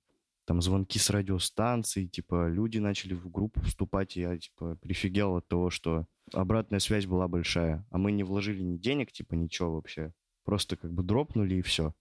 Там 0.45 0.61
звонки 0.61 0.99
с 0.99 1.09
радиостанций, 1.09 2.07
типа, 2.07 2.49
люди 2.49 2.77
начали 2.77 3.13
в 3.13 3.29
группу 3.29 3.61
вступать, 3.61 4.15
и 4.15 4.21
я, 4.21 4.37
типа, 4.37 4.77
прифигел 4.81 5.35
от 5.35 5.47
того, 5.47 5.69
что 5.69 6.05
обратная 6.33 6.79
связь 6.79 7.05
была 7.05 7.27
большая. 7.27 7.85
А 7.89 7.97
мы 7.97 8.11
не 8.11 8.23
вложили 8.23 8.61
ни 8.61 8.77
денег, 8.77 9.11
типа, 9.11 9.33
ничего 9.33 9.73
вообще. 9.73 10.13
Просто 10.43 10.77
как 10.77 10.93
бы 10.93 11.03
дропнули 11.03 11.55
и 11.55 11.61
все. 11.61 11.93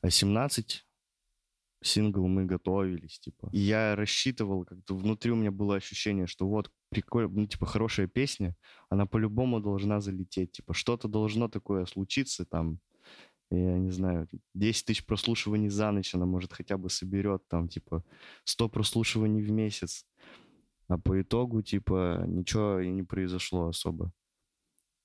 А 0.00 0.10
17 0.10 0.86
сингл 1.82 2.26
мы 2.28 2.44
готовились, 2.44 3.18
типа. 3.18 3.48
И 3.52 3.58
я 3.58 3.96
рассчитывал, 3.96 4.64
как-то 4.64 4.94
внутри 4.94 5.32
у 5.32 5.36
меня 5.36 5.50
было 5.50 5.76
ощущение, 5.76 6.26
что 6.26 6.46
вот 6.46 6.70
прикольно, 6.90 7.28
ну, 7.28 7.46
типа, 7.46 7.66
хорошая 7.66 8.06
песня, 8.06 8.56
она 8.88 9.06
по-любому 9.06 9.60
должна 9.60 10.00
залететь, 10.00 10.52
типа, 10.52 10.74
что-то 10.74 11.08
должно 11.08 11.48
такое 11.48 11.84
случиться, 11.86 12.44
там, 12.44 12.78
я 13.56 13.78
не 13.78 13.90
знаю, 13.90 14.28
10 14.54 14.86
тысяч 14.86 15.04
прослушиваний 15.04 15.68
за 15.68 15.90
ночь 15.90 16.14
она, 16.14 16.26
может, 16.26 16.52
хотя 16.52 16.76
бы 16.78 16.90
соберет 16.90 17.46
там, 17.48 17.68
типа, 17.68 18.04
100 18.44 18.68
прослушиваний 18.68 19.42
в 19.42 19.50
месяц. 19.50 20.06
А 20.88 20.98
по 20.98 21.20
итогу, 21.20 21.62
типа, 21.62 22.24
ничего 22.26 22.80
и 22.80 22.90
не 22.90 23.02
произошло 23.02 23.68
особо. 23.68 24.12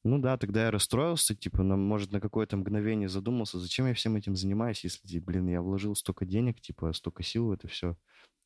Ну 0.08 0.20
да, 0.20 0.38
тогда 0.38 0.66
я 0.66 0.72
расстроился, 0.72 1.36
типа, 1.36 1.64
на, 1.64 1.76
может, 1.76 2.14
на 2.14 2.22
какое-то 2.22 2.56
мгновение 2.56 3.10
задумался, 3.10 3.60
зачем 3.60 3.88
я 3.88 3.94
всем 3.94 4.16
этим 4.16 4.38
занимаюсь, 4.38 4.86
если, 4.86 5.20
блин, 5.20 5.50
я 5.50 5.62
вложил 5.62 5.96
столько 5.96 6.26
денег, 6.26 6.62
типа, 6.62 6.94
столько 6.94 7.24
сил 7.24 7.48
в 7.48 7.52
это 7.52 7.68
все. 7.68 7.98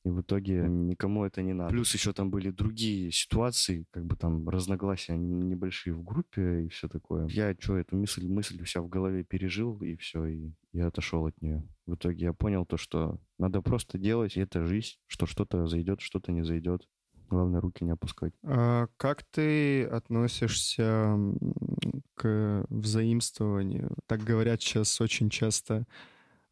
И 0.03 0.10
в 0.10 0.22
итоге 0.22 0.68
никому 0.68 1.24
это 1.24 1.44
не 1.44 1.53
надо. 1.53 1.70
Плюс 1.70 1.94
еще 1.94 2.13
там 2.13 2.32
были 2.32 2.50
другие 2.50 3.12
ситуации, 3.12 3.86
как 3.91 4.06
бы 4.08 4.15
там 4.15 4.50
разногласия 4.50 5.15
небольшие 5.15 5.94
в 5.94 6.03
группе 6.03 6.63
и 6.63 6.70
все 6.70 6.88
такое. 6.88 7.27
Я 7.27 7.56
что, 7.60 7.77
эту 7.77 7.96
мысль, 7.96 8.27
мысль 8.27 8.60
у 8.60 8.65
себя 8.65 8.82
в 8.82 8.89
голове 8.89 9.24
пережил, 9.24 9.80
и 9.84 9.96
все, 9.98 10.25
и 10.25 10.53
я 10.74 10.88
отошел 10.88 11.27
от 11.27 11.39
нее. 11.44 11.63
В 11.86 11.94
итоге 11.94 12.25
я 12.25 12.34
понял 12.34 12.65
то, 12.65 12.77
что 12.77 13.20
надо 13.38 13.62
просто 13.62 14.00
делать, 14.00 14.36
и 14.36 14.41
это 14.41 14.65
жизнь, 14.65 14.96
что 15.06 15.27
что-то 15.27 15.68
зайдет, 15.68 16.01
что-то 16.01 16.32
не 16.32 16.44
зайдет. 16.44 16.88
Главное, 17.31 17.61
руки 17.61 17.85
не 17.85 17.91
опускать. 17.91 18.33
А 18.43 18.88
как 18.97 19.23
ты 19.23 19.85
относишься 19.85 21.17
к 22.15 22.65
взаимствованию? 22.67 23.95
Так 24.05 24.21
говорят 24.21 24.61
сейчас 24.61 25.00
очень 25.00 25.29
часто 25.29 25.88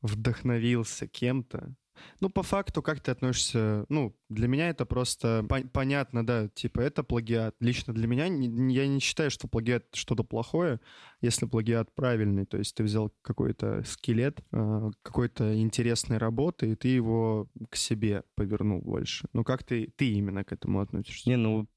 вдохновился 0.02 1.06
кем-то, 1.06 1.76
ну, 2.20 2.30
по 2.30 2.44
факту, 2.44 2.82
как 2.82 3.00
ты 3.00 3.12
относишься? 3.12 3.86
Ну, 3.90 4.16
для 4.30 4.48
меня 4.48 4.70
это 4.70 4.86
просто 4.86 5.46
по- 5.48 5.68
понятно, 5.68 6.26
да, 6.26 6.48
типа, 6.50 6.82
это 6.82 7.04
плагиат. 7.04 7.56
Лично 7.60 7.94
для 7.94 8.08
меня 8.08 8.26
я 8.26 8.88
не 8.88 9.00
считаю, 9.00 9.32
что 9.32 9.48
плагиат 9.48 9.86
что-то 9.94 10.24
плохое, 10.24 10.80
если 11.22 11.46
плагиат 11.46 11.94
правильный. 11.94 12.46
То 12.46 12.58
есть 12.58 12.76
ты 12.76 12.84
взял 12.84 13.14
какой-то 13.22 13.84
скелет 13.86 14.40
э, 14.52 14.92
какой-то 15.02 15.60
интересной 15.60 16.18
работы, 16.18 16.72
и 16.72 16.76
ты 16.76 16.90
его 16.90 17.50
к 17.70 17.76
себе 17.76 18.24
повернул 18.36 18.82
больше. 18.82 19.28
Ну, 19.34 19.44
как 19.44 19.64
ты, 19.64 19.92
ты 19.96 20.12
именно 20.12 20.44
к 20.44 20.52
этому 20.52 20.82
относишься? 20.82 21.30
Не, 21.30 21.38
ну, 21.38 21.68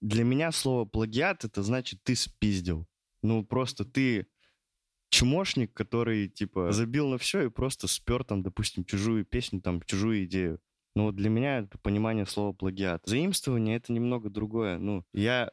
для 0.00 0.24
меня 0.24 0.52
слово 0.52 0.84
плагиат— 0.84 1.44
это 1.46 1.62
значит 1.62 2.02
ты 2.02 2.14
спиздил. 2.14 2.86
Ну, 3.22 3.44
просто 3.44 3.84
ты 3.84 4.28
чмошник, 5.10 5.72
который, 5.72 6.28
типа, 6.28 6.72
забил 6.72 7.08
на 7.08 7.18
все 7.18 7.46
и 7.46 7.50
просто 7.50 7.88
спер 7.88 8.24
там, 8.24 8.42
допустим, 8.42 8.84
чужую 8.84 9.24
песню, 9.24 9.60
там, 9.60 9.82
чужую 9.82 10.24
идею. 10.24 10.60
Ну 10.94 11.04
вот 11.04 11.16
для 11.16 11.30
меня 11.30 11.58
это 11.58 11.78
понимание 11.78 12.26
слова 12.26 12.52
плагиат. 12.52 13.02
Заимствование— 13.06 13.76
это 13.78 13.92
немного 13.92 14.30
другое. 14.30 14.78
Ну, 14.78 15.04
я 15.12 15.50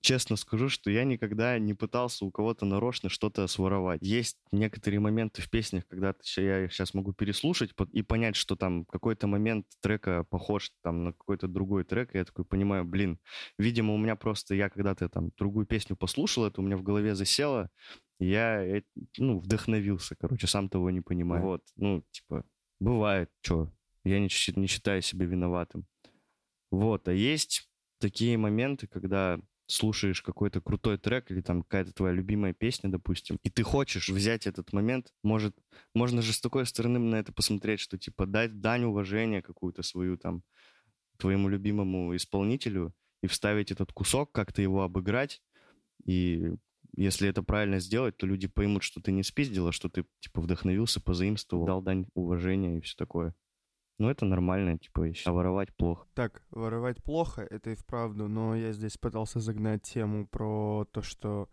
честно 0.00 0.36
скажу, 0.36 0.68
что 0.68 0.90
я 0.90 1.04
никогда 1.04 1.58
не 1.58 1.74
пытался 1.74 2.24
у 2.24 2.30
кого-то 2.30 2.64
нарочно 2.64 3.08
что-то 3.08 3.46
своровать. 3.46 4.00
Есть 4.02 4.38
некоторые 4.52 5.00
моменты 5.00 5.42
в 5.42 5.50
песнях, 5.50 5.86
когда 5.86 6.14
я 6.36 6.64
их 6.64 6.72
сейчас 6.72 6.94
могу 6.94 7.12
переслушать 7.12 7.72
и 7.92 8.02
понять, 8.02 8.36
что 8.36 8.56
там 8.56 8.84
какой-то 8.84 9.26
момент 9.26 9.66
трека 9.80 10.24
похож 10.24 10.70
там 10.82 11.04
на 11.04 11.12
какой-то 11.12 11.48
другой 11.48 11.84
трек, 11.84 12.14
и 12.14 12.18
я 12.18 12.24
такой 12.24 12.44
понимаю, 12.44 12.84
блин, 12.84 13.18
видимо, 13.58 13.94
у 13.94 13.98
меня 13.98 14.16
просто, 14.16 14.54
я 14.54 14.68
когда-то 14.68 15.08
там 15.08 15.30
другую 15.36 15.66
песню 15.66 15.96
послушал, 15.96 16.46
это 16.46 16.60
у 16.60 16.64
меня 16.64 16.76
в 16.76 16.82
голове 16.82 17.14
засело, 17.14 17.70
я, 18.18 18.82
ну, 19.16 19.38
вдохновился, 19.38 20.16
короче, 20.16 20.46
сам 20.46 20.68
того 20.68 20.90
не 20.90 21.00
понимаю. 21.00 21.42
Вот, 21.42 21.62
ну, 21.76 22.02
типа, 22.10 22.44
бывает, 22.80 23.30
что, 23.42 23.72
я 24.04 24.18
не, 24.18 24.28
не 24.56 24.66
считаю 24.66 25.02
себя 25.02 25.26
виноватым. 25.26 25.86
Вот, 26.70 27.08
а 27.08 27.12
есть 27.12 27.68
такие 27.98 28.36
моменты, 28.36 28.86
когда 28.86 29.38
слушаешь 29.68 30.22
какой-то 30.22 30.60
крутой 30.60 30.98
трек 30.98 31.30
или 31.30 31.40
там 31.40 31.62
какая-то 31.62 31.92
твоя 31.92 32.14
любимая 32.14 32.54
песня, 32.54 32.90
допустим, 32.90 33.38
и 33.42 33.50
ты 33.50 33.62
хочешь 33.62 34.08
взять 34.08 34.46
этот 34.46 34.72
момент, 34.72 35.12
может, 35.22 35.56
можно 35.94 36.22
же 36.22 36.32
с 36.32 36.40
такой 36.40 36.66
стороны 36.66 36.98
на 36.98 37.16
это 37.16 37.32
посмотреть, 37.32 37.80
что 37.80 37.98
типа 37.98 38.26
дать 38.26 38.60
дань 38.60 38.84
уважения 38.84 39.42
какую-то 39.42 39.82
свою 39.82 40.16
там 40.16 40.42
твоему 41.18 41.48
любимому 41.48 42.16
исполнителю 42.16 42.94
и 43.22 43.26
вставить 43.26 43.70
этот 43.70 43.92
кусок, 43.92 44.32
как-то 44.32 44.62
его 44.62 44.82
обыграть 44.82 45.42
и 46.04 46.54
если 46.96 47.28
это 47.28 47.42
правильно 47.42 47.78
сделать, 47.78 48.16
то 48.16 48.26
люди 48.26 48.48
поймут, 48.48 48.82
что 48.82 49.00
ты 49.00 49.12
не 49.12 49.22
спиздил, 49.22 49.70
что 49.72 49.88
ты, 49.88 50.04
типа, 50.20 50.40
вдохновился, 50.40 51.00
позаимствовал, 51.00 51.66
дал 51.66 51.82
дань 51.82 52.06
уважения 52.14 52.78
и 52.78 52.80
все 52.80 52.96
такое. 52.96 53.34
Ну, 53.98 54.08
это 54.08 54.24
нормально, 54.24 54.78
типа, 54.78 55.08
а 55.24 55.32
воровать 55.32 55.74
плохо. 55.74 56.06
Так, 56.14 56.42
воровать 56.50 57.02
плохо, 57.02 57.42
это 57.42 57.70
и 57.70 57.74
вправду, 57.74 58.28
но 58.28 58.54
я 58.54 58.72
здесь 58.72 58.96
пытался 58.96 59.40
загнать 59.40 59.82
тему 59.82 60.24
про 60.28 60.86
то, 60.92 61.02
что 61.02 61.48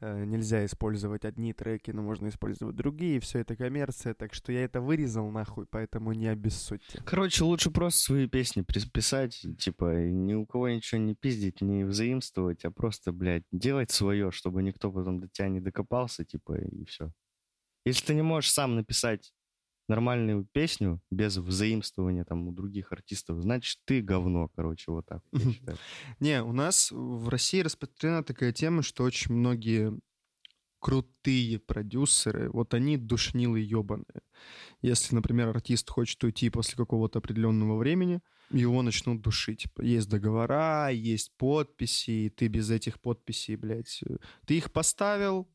э, 0.00 0.24
нельзя 0.26 0.66
использовать 0.66 1.24
одни 1.24 1.54
треки, 1.54 1.92
но 1.92 2.02
можно 2.02 2.28
использовать 2.28 2.76
другие, 2.76 3.18
все 3.20 3.38
это 3.38 3.56
коммерция, 3.56 4.12
так 4.12 4.34
что 4.34 4.52
я 4.52 4.64
это 4.64 4.82
вырезал 4.82 5.30
нахуй, 5.30 5.64
поэтому 5.64 6.12
не 6.12 6.26
обессудьте. 6.26 7.00
Короче, 7.06 7.44
лучше 7.44 7.70
просто 7.70 8.00
свои 8.00 8.28
песни 8.28 8.62
писать, 8.92 9.46
типа, 9.58 9.96
ни 10.10 10.34
у 10.34 10.44
кого 10.44 10.68
ничего 10.68 11.00
не 11.00 11.14
пиздить, 11.14 11.62
не 11.62 11.84
взаимствовать, 11.84 12.66
а 12.66 12.70
просто, 12.70 13.10
блядь, 13.10 13.44
делать 13.52 13.90
свое, 13.90 14.30
чтобы 14.32 14.62
никто 14.62 14.92
потом 14.92 15.20
до 15.20 15.28
тебя 15.28 15.48
не 15.48 15.60
докопался, 15.60 16.26
типа, 16.26 16.58
и 16.58 16.84
все. 16.84 17.10
Если 17.86 18.04
ты 18.04 18.14
не 18.14 18.22
можешь 18.22 18.52
сам 18.52 18.74
написать 18.74 19.32
нормальную 19.88 20.44
песню 20.44 21.00
без 21.10 21.36
взаимствования 21.36 22.24
там 22.24 22.48
у 22.48 22.52
других 22.52 22.92
артистов, 22.92 23.40
значит, 23.40 23.78
ты 23.84 24.02
говно, 24.02 24.48
короче, 24.48 24.90
вот 24.90 25.06
так, 25.06 25.22
я 25.32 25.40
считаю. 25.52 25.78
Не, 26.20 26.42
у 26.42 26.52
нас 26.52 26.90
в 26.90 27.28
России 27.28 27.60
распространена 27.60 28.24
такая 28.24 28.52
тема, 28.52 28.82
что 28.82 29.04
очень 29.04 29.34
многие 29.34 29.98
крутые 30.78 31.58
продюсеры, 31.58 32.50
вот 32.50 32.74
они 32.74 32.96
душнилы 32.96 33.60
ебаные. 33.60 34.22
Если, 34.82 35.14
например, 35.14 35.48
артист 35.48 35.90
хочет 35.90 36.22
уйти 36.22 36.50
после 36.50 36.76
какого-то 36.76 37.18
определенного 37.18 37.76
времени, 37.76 38.20
его 38.50 38.82
начнут 38.82 39.20
душить. 39.20 39.66
Есть 39.80 40.08
договора, 40.08 40.90
есть 40.90 41.32
подписи, 41.36 42.10
и 42.10 42.30
ты 42.30 42.46
без 42.46 42.70
этих 42.70 43.00
подписей, 43.00 43.56
блядь, 43.56 44.00
э, 44.08 44.18
ты 44.46 44.58
их 44.58 44.70
поставил, 44.70 45.48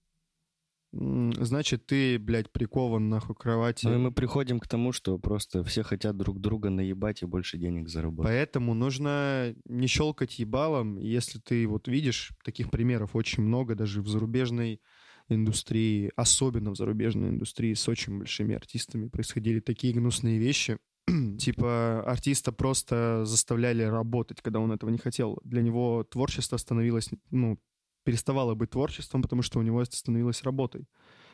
значит, 0.93 1.85
ты, 1.85 2.19
блядь, 2.19 2.51
прикован 2.51 3.09
нахуй 3.09 3.35
к 3.35 3.39
кровати. 3.39 3.85
Ну 3.85 3.95
и 3.95 3.97
мы 3.97 4.11
приходим 4.11 4.59
к 4.59 4.67
тому, 4.67 4.91
что 4.91 5.17
просто 5.17 5.63
все 5.63 5.83
хотят 5.83 6.17
друг 6.17 6.39
друга 6.39 6.69
наебать 6.69 7.21
и 7.21 7.25
больше 7.25 7.57
денег 7.57 7.87
заработать. 7.87 8.29
Поэтому 8.29 8.73
нужно 8.73 9.55
не 9.65 9.87
щелкать 9.87 10.39
ебалом. 10.39 10.97
Если 10.97 11.39
ты 11.39 11.65
вот 11.67 11.87
видишь, 11.87 12.31
таких 12.43 12.69
примеров 12.69 13.15
очень 13.15 13.43
много, 13.43 13.75
даже 13.75 14.01
в 14.01 14.07
зарубежной 14.07 14.81
индустрии, 15.29 16.11
особенно 16.15 16.71
в 16.71 16.75
зарубежной 16.75 17.29
индустрии 17.29 17.73
с 17.73 17.87
очень 17.87 18.17
большими 18.17 18.55
артистами 18.55 19.07
происходили 19.07 19.59
такие 19.59 19.93
гнусные 19.93 20.39
вещи. 20.39 20.77
типа 21.39 22.03
артиста 22.05 22.51
просто 22.51 23.23
заставляли 23.25 23.83
работать, 23.83 24.41
когда 24.41 24.59
он 24.59 24.71
этого 24.71 24.89
не 24.89 24.97
хотел. 24.97 25.39
Для 25.43 25.61
него 25.61 26.03
творчество 26.03 26.57
становилось, 26.57 27.09
ну, 27.29 27.57
переставало 28.03 28.55
быть 28.55 28.71
творчеством, 28.71 29.21
потому 29.21 29.41
что 29.41 29.59
у 29.59 29.61
него 29.61 29.81
это 29.81 29.95
становилось 29.95 30.43
работой. 30.43 30.87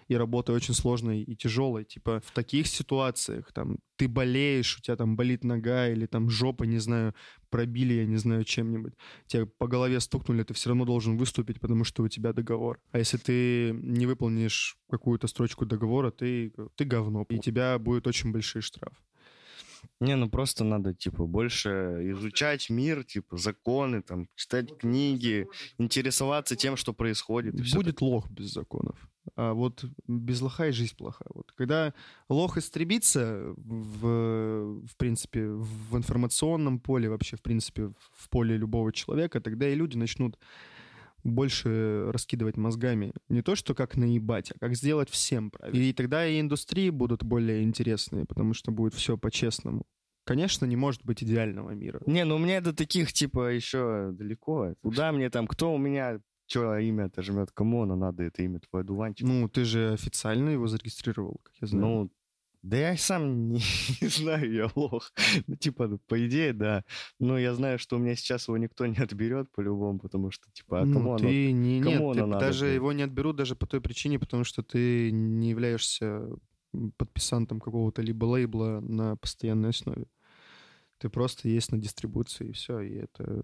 И 0.08 0.16
работа 0.16 0.54
очень 0.54 0.74
сложной 0.74 1.22
и 1.22 1.36
тяжелой. 1.36 1.84
Типа 1.84 2.22
в 2.26 2.32
таких 2.32 2.68
ситуациях, 2.68 3.52
там, 3.54 3.80
ты 3.98 4.08
болеешь, 4.08 4.78
у 4.78 4.82
тебя 4.82 4.96
там 4.96 5.18
болит 5.18 5.44
нога 5.44 5.90
или 5.90 6.06
там 6.06 6.30
жопа, 6.30 6.64
не 6.64 6.80
знаю, 6.80 7.14
пробили, 7.50 7.94
я 7.96 8.06
не 8.06 8.16
знаю, 8.16 8.46
чем-нибудь. 8.46 8.94
Тебя 9.26 9.46
по 9.46 9.68
голове 9.68 10.00
стукнули, 10.00 10.44
ты 10.44 10.54
все 10.54 10.70
равно 10.70 10.86
должен 10.86 11.18
выступить, 11.18 11.60
потому 11.60 11.84
что 11.84 12.04
у 12.04 12.08
тебя 12.08 12.32
договор. 12.32 12.80
А 12.92 13.00
если 13.00 13.18
ты 13.18 13.72
не 13.74 14.06
выполнишь 14.06 14.78
какую-то 14.90 15.28
строчку 15.28 15.66
договора, 15.66 16.12
ты, 16.12 16.54
ты 16.76 16.86
говно. 16.86 17.26
И 17.28 17.40
тебя 17.40 17.78
будет 17.78 18.08
очень 18.08 18.32
большой 18.32 18.62
штраф. 18.62 18.94
Не, 20.00 20.16
ну 20.16 20.30
просто 20.30 20.64
надо, 20.64 20.94
типа, 20.94 21.26
больше 21.26 21.70
изучать 22.12 22.70
мир, 22.70 23.04
типа, 23.04 23.38
законы, 23.38 24.02
там, 24.02 24.28
читать 24.36 24.78
книги, 24.78 25.48
интересоваться 25.78 26.56
тем, 26.56 26.78
что 26.78 26.94
происходит. 26.94 27.56
Будет 27.74 28.02
лох 28.02 28.30
без 28.30 28.54
законов. 28.54 29.10
А 29.36 29.54
вот 29.54 29.86
без 30.08 30.42
лоха 30.42 30.68
и 30.68 30.72
жизнь 30.72 30.96
плоха. 30.96 31.26
Вот 31.34 31.52
когда 31.52 31.94
лох 32.30 32.58
истребится 32.58 33.54
в, 33.58 34.86
в 34.88 34.96
принципе, 34.98 35.48
в 35.48 35.98
информационном 35.98 36.80
поле, 36.80 37.10
вообще, 37.10 37.36
в 37.36 37.42
принципе, 37.42 37.92
в 38.16 38.30
поле 38.30 38.58
любого 38.58 38.92
человека, 38.94 39.42
тогда 39.42 39.68
и 39.68 39.76
люди 39.76 39.98
начнут 39.98 40.38
больше 41.28 42.12
раскидывать 42.12 42.58
мозгами. 42.58 43.14
Не 43.30 43.42
то, 43.42 43.56
что 43.56 43.76
как 43.76 43.98
наебать, 43.98 44.52
а 44.52 44.60
как 44.60 44.76
сделать 44.76 45.10
всем 45.10 45.52
правильно. 45.52 45.82
И 45.82 45.94
тогда 45.94 46.26
и 46.26 46.40
индустрии 46.40 46.90
будут 46.90 47.24
более 47.24 47.64
интересные, 47.64 48.26
потому 48.26 48.54
что 48.54 48.72
будет 48.72 48.94
все 48.94 49.18
по-честному. 49.18 49.86
Конечно, 50.26 50.66
не 50.66 50.76
может 50.76 51.06
быть 51.06 51.24
идеального 51.24 51.72
мира. 51.72 52.02
Не, 52.06 52.26
ну 52.26 52.36
у 52.36 52.40
меня 52.40 52.60
до 52.60 52.74
таких, 52.74 53.14
типа, 53.14 53.54
еще 53.54 54.10
далеко. 54.12 54.76
Куда 54.82 55.12
мне 55.12 55.30
там, 55.30 55.48
кто 55.48 55.74
у 55.74 55.78
меня 55.78 56.20
что 56.48 56.78
имя-то 56.78 57.22
жмет, 57.22 57.52
кому 57.52 57.84
оно 57.84 57.96
надо, 57.96 58.24
это 58.24 58.42
имя 58.42 58.60
твой 58.60 58.84
дуванчик? 58.84 59.28
Ну, 59.28 59.50
ты 59.50 59.66
же 59.66 59.92
официально 59.94 60.50
его 60.50 60.68
зарегистрировал, 60.68 61.42
как 61.44 61.54
я 61.62 61.68
знаю. 61.68 61.86
Ну, 61.86 62.12
да 62.64 62.78
я 62.78 62.98
сам 62.98 63.50
не, 63.50 63.62
не 64.02 64.08
знаю, 64.08 64.52
я 64.52 64.70
лох. 64.76 65.12
Ну, 65.48 65.56
типа, 65.56 66.00
по 66.08 66.26
идее, 66.26 66.54
да. 66.54 66.84
Но 67.20 67.38
я 67.38 67.54
знаю, 67.54 67.80
что 67.80 67.96
у 67.96 68.00
меня 68.00 68.16
сейчас 68.16 68.48
его 68.48 68.58
никто 68.58 68.86
не 68.86 68.98
отберет 68.98 69.52
по-любому, 69.52 70.00
потому 70.00 70.32
что, 70.32 70.52
типа, 70.52 70.82
а 70.82 70.86
ну, 70.86 70.94
кому 70.94 71.12
ну, 71.14 71.18
ты 71.20 71.52
оно, 71.52 71.60
не, 71.60 71.82
кому 71.82 71.92
нет, 71.92 72.02
оно 72.02 72.14
ты 72.14 72.26
надо? 72.26 72.46
даже 72.46 72.68
его 72.68 72.92
не 72.92 73.04
отберут 73.04 73.36
даже 73.36 73.56
по 73.56 73.68
той 73.68 73.82
причине, 73.82 74.20
потому 74.20 74.44
что 74.44 74.64
ты 74.64 75.12
не 75.12 75.50
являешься 75.50 76.28
подписантом 76.98 77.60
какого-то 77.60 78.02
либо 78.02 78.26
лейбла 78.26 78.80
на 78.82 79.16
постоянной 79.16 79.70
основе. 79.70 80.08
Ты 81.00 81.10
просто 81.10 81.48
есть 81.48 81.72
на 81.72 81.78
дистрибуции, 81.78 82.50
и 82.50 82.52
все, 82.54 82.80
и 82.80 82.96
это 82.96 83.44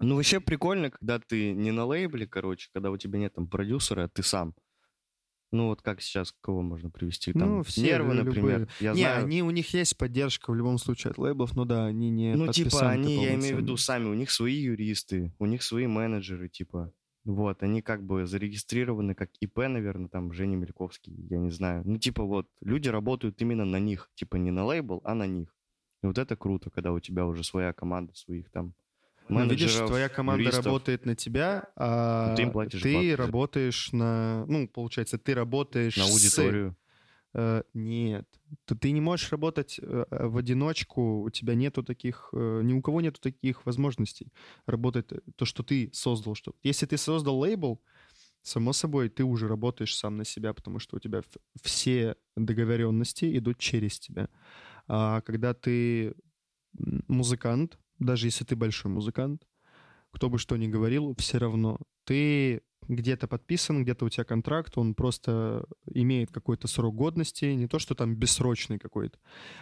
Ну, 0.00 0.16
вообще 0.16 0.40
прикольно, 0.40 0.90
когда 0.90 1.18
ты 1.18 1.52
не 1.52 1.70
на 1.70 1.84
лейбле, 1.84 2.26
короче, 2.26 2.68
когда 2.72 2.90
у 2.90 2.96
тебя 2.96 3.18
нет 3.18 3.34
там 3.34 3.48
продюсера, 3.48 4.04
а 4.04 4.08
ты 4.08 4.22
сам. 4.22 4.54
Ну, 5.50 5.68
вот 5.68 5.80
как 5.80 6.02
сейчас, 6.02 6.34
кого 6.42 6.60
можно 6.60 6.90
привести? 6.90 7.32
Там, 7.32 7.56
Ну, 7.56 7.62
все 7.62 7.82
нервы, 7.82 8.14
любые. 8.14 8.24
например. 8.24 8.68
Я 8.80 8.92
не, 8.92 9.00
знаю, 9.00 9.24
они, 9.24 9.42
у 9.42 9.50
них 9.50 9.72
есть 9.72 9.96
поддержка 9.96 10.50
в 10.50 10.54
любом 10.54 10.78
случае 10.78 11.12
от 11.12 11.18
лейблов, 11.18 11.56
но 11.56 11.64
да, 11.64 11.86
они 11.86 12.10
не 12.10 12.34
ну, 12.34 12.52
типа, 12.52 12.90
они, 12.90 13.24
я 13.24 13.34
имею 13.34 13.56
в 13.56 13.60
виду, 13.60 13.76
сами, 13.76 14.06
у 14.08 14.14
них 14.14 14.30
свои 14.30 14.56
юристы, 14.56 15.32
у 15.38 15.46
них 15.46 15.62
свои 15.62 15.86
менеджеры, 15.86 16.48
типа. 16.48 16.92
Вот, 17.24 17.62
они 17.62 17.82
как 17.82 18.04
бы 18.04 18.26
зарегистрированы 18.26 19.14
как 19.14 19.30
ИП, 19.40 19.58
наверное, 19.58 20.08
там, 20.08 20.32
Женя 20.32 20.56
Мельковский, 20.56 21.14
я 21.28 21.38
не 21.38 21.50
знаю. 21.50 21.82
Ну, 21.84 21.98
типа, 21.98 22.24
вот, 22.24 22.48
люди 22.60 22.88
работают 22.88 23.40
именно 23.42 23.64
на 23.64 23.78
них, 23.78 24.10
типа, 24.14 24.36
не 24.36 24.50
на 24.50 24.64
лейбл, 24.64 25.00
а 25.04 25.14
на 25.14 25.26
них. 25.26 25.54
И 26.02 26.06
вот 26.06 26.16
это 26.16 26.36
круто, 26.36 26.70
когда 26.70 26.92
у 26.92 27.00
тебя 27.00 27.26
уже 27.26 27.42
своя 27.42 27.72
команда 27.72 28.14
своих 28.14 28.50
там 28.50 28.74
Ну, 29.28 29.42
видишь, 29.44 29.60
менеджеров, 29.60 29.88
твоя 29.88 30.08
команда 30.08 30.42
юристов. 30.42 30.66
работает 30.66 31.06
на 31.06 31.14
тебя, 31.14 31.68
а 31.76 32.34
ты 32.34 32.42
им 32.42 32.52
платишь 32.52 32.82
ты 32.82 32.94
бабки. 32.94 33.10
работаешь 33.12 33.92
на... 33.92 34.44
Ну, 34.46 34.68
получается, 34.68 35.18
ты 35.18 35.34
работаешь 35.34 35.96
на 35.96 36.04
с- 36.04 36.10
аудиторию. 36.10 36.76
Э, 37.34 37.62
нет. 37.74 38.26
То 38.64 38.74
ты 38.74 38.90
не 38.90 39.00
можешь 39.00 39.30
работать 39.30 39.78
э, 39.82 40.04
в 40.10 40.36
одиночку, 40.36 41.22
у 41.22 41.30
тебя 41.30 41.54
нету 41.54 41.82
таких... 41.82 42.30
э, 42.32 42.60
ни 42.62 42.72
у 42.72 42.82
кого 42.82 43.00
нету 43.00 43.20
таких 43.20 43.66
возможностей 43.66 44.32
работать 44.66 45.12
э, 45.12 45.20
то, 45.36 45.44
что 45.44 45.62
ты 45.62 45.90
создал. 45.92 46.34
Что... 46.34 46.54
Если 46.62 46.86
ты 46.86 46.96
создал 46.96 47.38
лейбл, 47.38 47.82
само 48.42 48.72
собой, 48.72 49.08
ты 49.08 49.24
уже 49.24 49.46
работаешь 49.46 49.94
сам 49.94 50.16
на 50.16 50.24
себя, 50.24 50.54
потому 50.54 50.78
что 50.78 50.96
у 50.96 51.00
тебя 51.00 51.22
все 51.62 52.16
договоренности 52.36 53.36
идут 53.36 53.58
через 53.58 53.98
тебя. 53.98 54.28
А 54.86 55.20
когда 55.20 55.54
ты 55.54 56.14
музыкант, 57.08 57.78
даже 57.98 58.26
если 58.26 58.44
ты 58.44 58.56
большой 58.56 58.90
музыкант, 58.90 59.46
кто 60.10 60.30
бы 60.30 60.38
что 60.38 60.56
ни 60.56 60.68
говорил, 60.68 61.14
все 61.18 61.38
равно 61.38 61.78
ты 62.04 62.62
где-то 62.88 63.28
подписан, 63.28 63.82
где-то 63.82 64.06
у 64.06 64.08
тебя 64.08 64.24
контракт, 64.24 64.78
он 64.78 64.94
просто 64.94 65.66
имеет 65.92 66.30
какой-то 66.30 66.68
срок 66.68 66.94
годности, 66.94 67.44
не 67.44 67.68
то, 67.68 67.78
что 67.78 67.94
там 67.94 68.16
бессрочный 68.16 68.78
какой-то, 68.78 69.18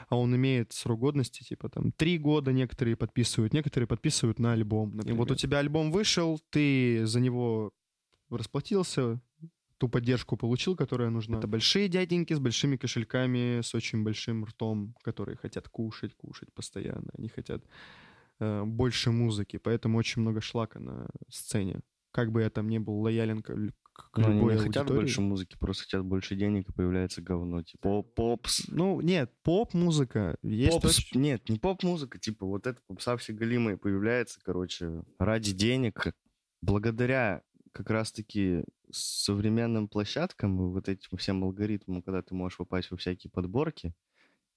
а 0.08 0.16
он 0.16 0.34
имеет 0.36 0.72
срок 0.72 1.00
годности, 1.00 1.42
типа 1.42 1.68
там 1.68 1.90
три 1.92 2.18
года 2.18 2.52
некоторые 2.52 2.96
подписывают, 2.96 3.52
некоторые 3.52 3.88
подписывают 3.88 4.38
на 4.38 4.52
альбом. 4.52 5.00
И 5.00 5.12
вот 5.12 5.30
у 5.30 5.34
тебя 5.34 5.58
альбом 5.58 5.90
вышел, 5.90 6.40
ты 6.50 7.04
за 7.06 7.20
него 7.20 7.72
расплатился, 8.30 9.20
ту 9.78 9.88
поддержку 9.88 10.36
получил, 10.36 10.76
которая 10.76 11.10
нужна. 11.10 11.38
Это 11.38 11.48
большие 11.48 11.88
дяденьки 11.88 12.32
с 12.32 12.38
большими 12.38 12.76
кошельками, 12.76 13.60
с 13.60 13.74
очень 13.74 14.04
большим 14.04 14.44
ртом, 14.44 14.94
которые 15.02 15.36
хотят 15.36 15.68
кушать, 15.68 16.14
кушать 16.14 16.52
постоянно. 16.52 17.10
Они 17.18 17.28
хотят 17.28 17.64
больше 18.38 19.10
музыки, 19.10 19.56
поэтому 19.58 19.98
очень 19.98 20.22
много 20.22 20.40
шлака 20.40 20.78
на 20.80 21.08
сцене. 21.28 21.80
Как 22.12 22.32
бы 22.32 22.42
я 22.42 22.50
там 22.50 22.68
не 22.68 22.78
был 22.78 22.98
лоялен 23.00 23.42
к, 23.42 23.46
к 23.92 24.18
Ну, 24.18 24.26
они 24.26 24.34
любой 24.38 24.52
не 24.54 24.58
хотят 24.60 24.76
аудитории. 24.78 24.98
больше 25.00 25.20
музыки, 25.20 25.56
просто 25.58 25.84
хотят 25.84 26.04
больше 26.04 26.34
денег, 26.36 26.68
и 26.68 26.72
появляется 26.72 27.22
говно. 27.22 27.62
Типа 27.62 28.02
поп- 28.02 28.14
попс. 28.14 28.68
Ну, 28.68 29.00
нет, 29.00 29.32
поп-музыка. 29.42 30.36
Есть 30.42 30.76
Попс- 30.82 30.86
очень- 30.98 31.20
Нет, 31.20 31.48
не 31.48 31.58
поп-музыка, 31.58 32.18
типа 32.18 32.46
вот 32.46 32.66
эта 32.66 32.80
попса 32.86 33.16
все 33.16 33.32
голимая 33.32 33.76
появляется, 33.76 34.40
короче, 34.42 35.02
ради 35.18 35.52
денег, 35.52 36.14
благодаря 36.62 37.42
как 37.72 37.90
раз-таки 37.90 38.64
современным 38.90 39.88
площадкам 39.88 40.56
и 40.60 40.72
вот 40.72 40.88
этим 40.88 41.16
всем 41.18 41.44
алгоритмам, 41.44 42.02
когда 42.02 42.22
ты 42.22 42.34
можешь 42.34 42.56
попасть 42.58 42.90
во 42.90 42.96
всякие 42.96 43.30
подборки, 43.30 43.92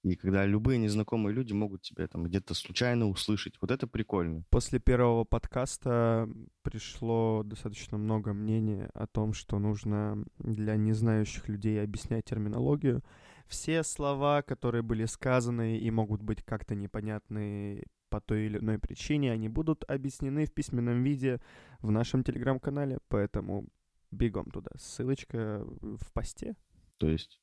и 0.02 0.16
когда 0.16 0.46
любые 0.46 0.78
незнакомые 0.78 1.34
люди 1.34 1.52
могут 1.52 1.82
тебя 1.82 2.08
там 2.08 2.24
где-то 2.24 2.54
случайно 2.54 3.08
услышать. 3.08 3.54
Вот 3.60 3.70
это 3.70 3.86
прикольно. 3.86 4.44
После 4.50 4.78
первого 4.78 5.24
подкаста 5.24 6.28
пришло 6.62 7.42
достаточно 7.44 7.98
много 7.98 8.32
мнений 8.32 8.86
о 8.94 9.06
том, 9.06 9.34
что 9.34 9.58
нужно 9.58 10.24
для 10.38 10.76
незнающих 10.76 11.48
людей 11.48 11.82
объяснять 11.82 12.24
терминологию. 12.24 13.02
Все 13.46 13.82
слова, 13.82 14.42
которые 14.42 14.82
были 14.82 15.04
сказаны 15.04 15.78
и 15.78 15.90
могут 15.90 16.22
быть 16.22 16.42
как-то 16.42 16.74
непонятны 16.74 17.84
по 18.08 18.20
той 18.20 18.46
или 18.46 18.58
иной 18.58 18.78
причине, 18.78 19.32
они 19.32 19.48
будут 19.48 19.84
объяснены 19.88 20.46
в 20.46 20.52
письменном 20.52 21.02
виде 21.02 21.40
в 21.80 21.90
нашем 21.90 22.24
телеграм-канале, 22.24 22.98
поэтому 23.08 23.66
бегом 24.10 24.50
туда. 24.50 24.70
Ссылочка 24.76 25.64
в 25.64 26.12
посте. 26.12 26.56
То 26.98 27.08
есть 27.08 27.40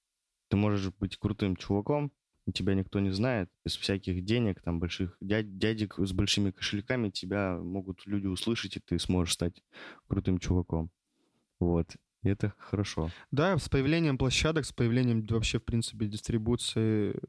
ты 0.50 0.58
можешь 0.58 0.93
быть 0.93 1.17
крутым 1.17 1.56
чуваком, 1.56 2.12
тебя 2.52 2.74
никто 2.76 3.00
не 3.00 3.12
знает, 3.12 3.50
без 3.66 3.76
всяких 3.76 4.24
денег, 4.24 4.62
там, 4.62 4.80
больших 4.80 5.18
дядь, 5.22 5.58
дядек 5.58 5.96
с 5.98 6.14
большими 6.14 6.52
кошельками, 6.52 7.10
тебя 7.10 7.58
могут 7.58 8.06
люди 8.06 8.28
услышать, 8.28 8.78
и 8.78 8.80
ты 8.80 9.00
сможешь 9.00 9.34
стать 9.34 9.64
крутым 10.08 10.38
чуваком. 10.38 10.92
Вот. 11.60 11.96
И 12.24 12.30
это 12.30 12.54
хорошо. 12.58 13.10
Да, 13.32 13.58
с 13.58 13.70
появлением 13.70 14.18
площадок, 14.18 14.66
с 14.66 14.74
появлением 14.74 15.26
вообще, 15.30 15.60
в 15.60 15.66
принципе, 15.66 16.08
дистрибуции 16.08 17.20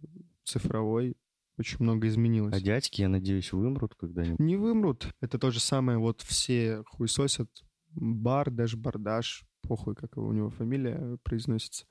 цифровой 0.45 1.17
очень 1.59 1.79
много 1.81 2.07
изменилось. 2.07 2.55
А 2.55 2.61
дядьки, 2.61 3.01
я 3.01 3.09
надеюсь, 3.09 3.53
вымрут 3.53 3.95
когда-нибудь. 3.97 4.39
Не 4.39 4.57
вымрут. 4.57 5.09
Это 5.21 5.39
то 5.39 5.51
же 5.51 5.61
самое, 5.61 5.99
вот 5.99 6.23
все 6.23 6.83
хуесосят. 6.87 7.51
Бар, 7.91 8.51
даже 8.51 8.77
бардаш, 8.77 9.45
похуй, 9.63 9.95
как 9.95 10.17
у 10.17 10.33
него 10.33 10.51
фамилия 10.51 11.19
произносится. 11.25 11.87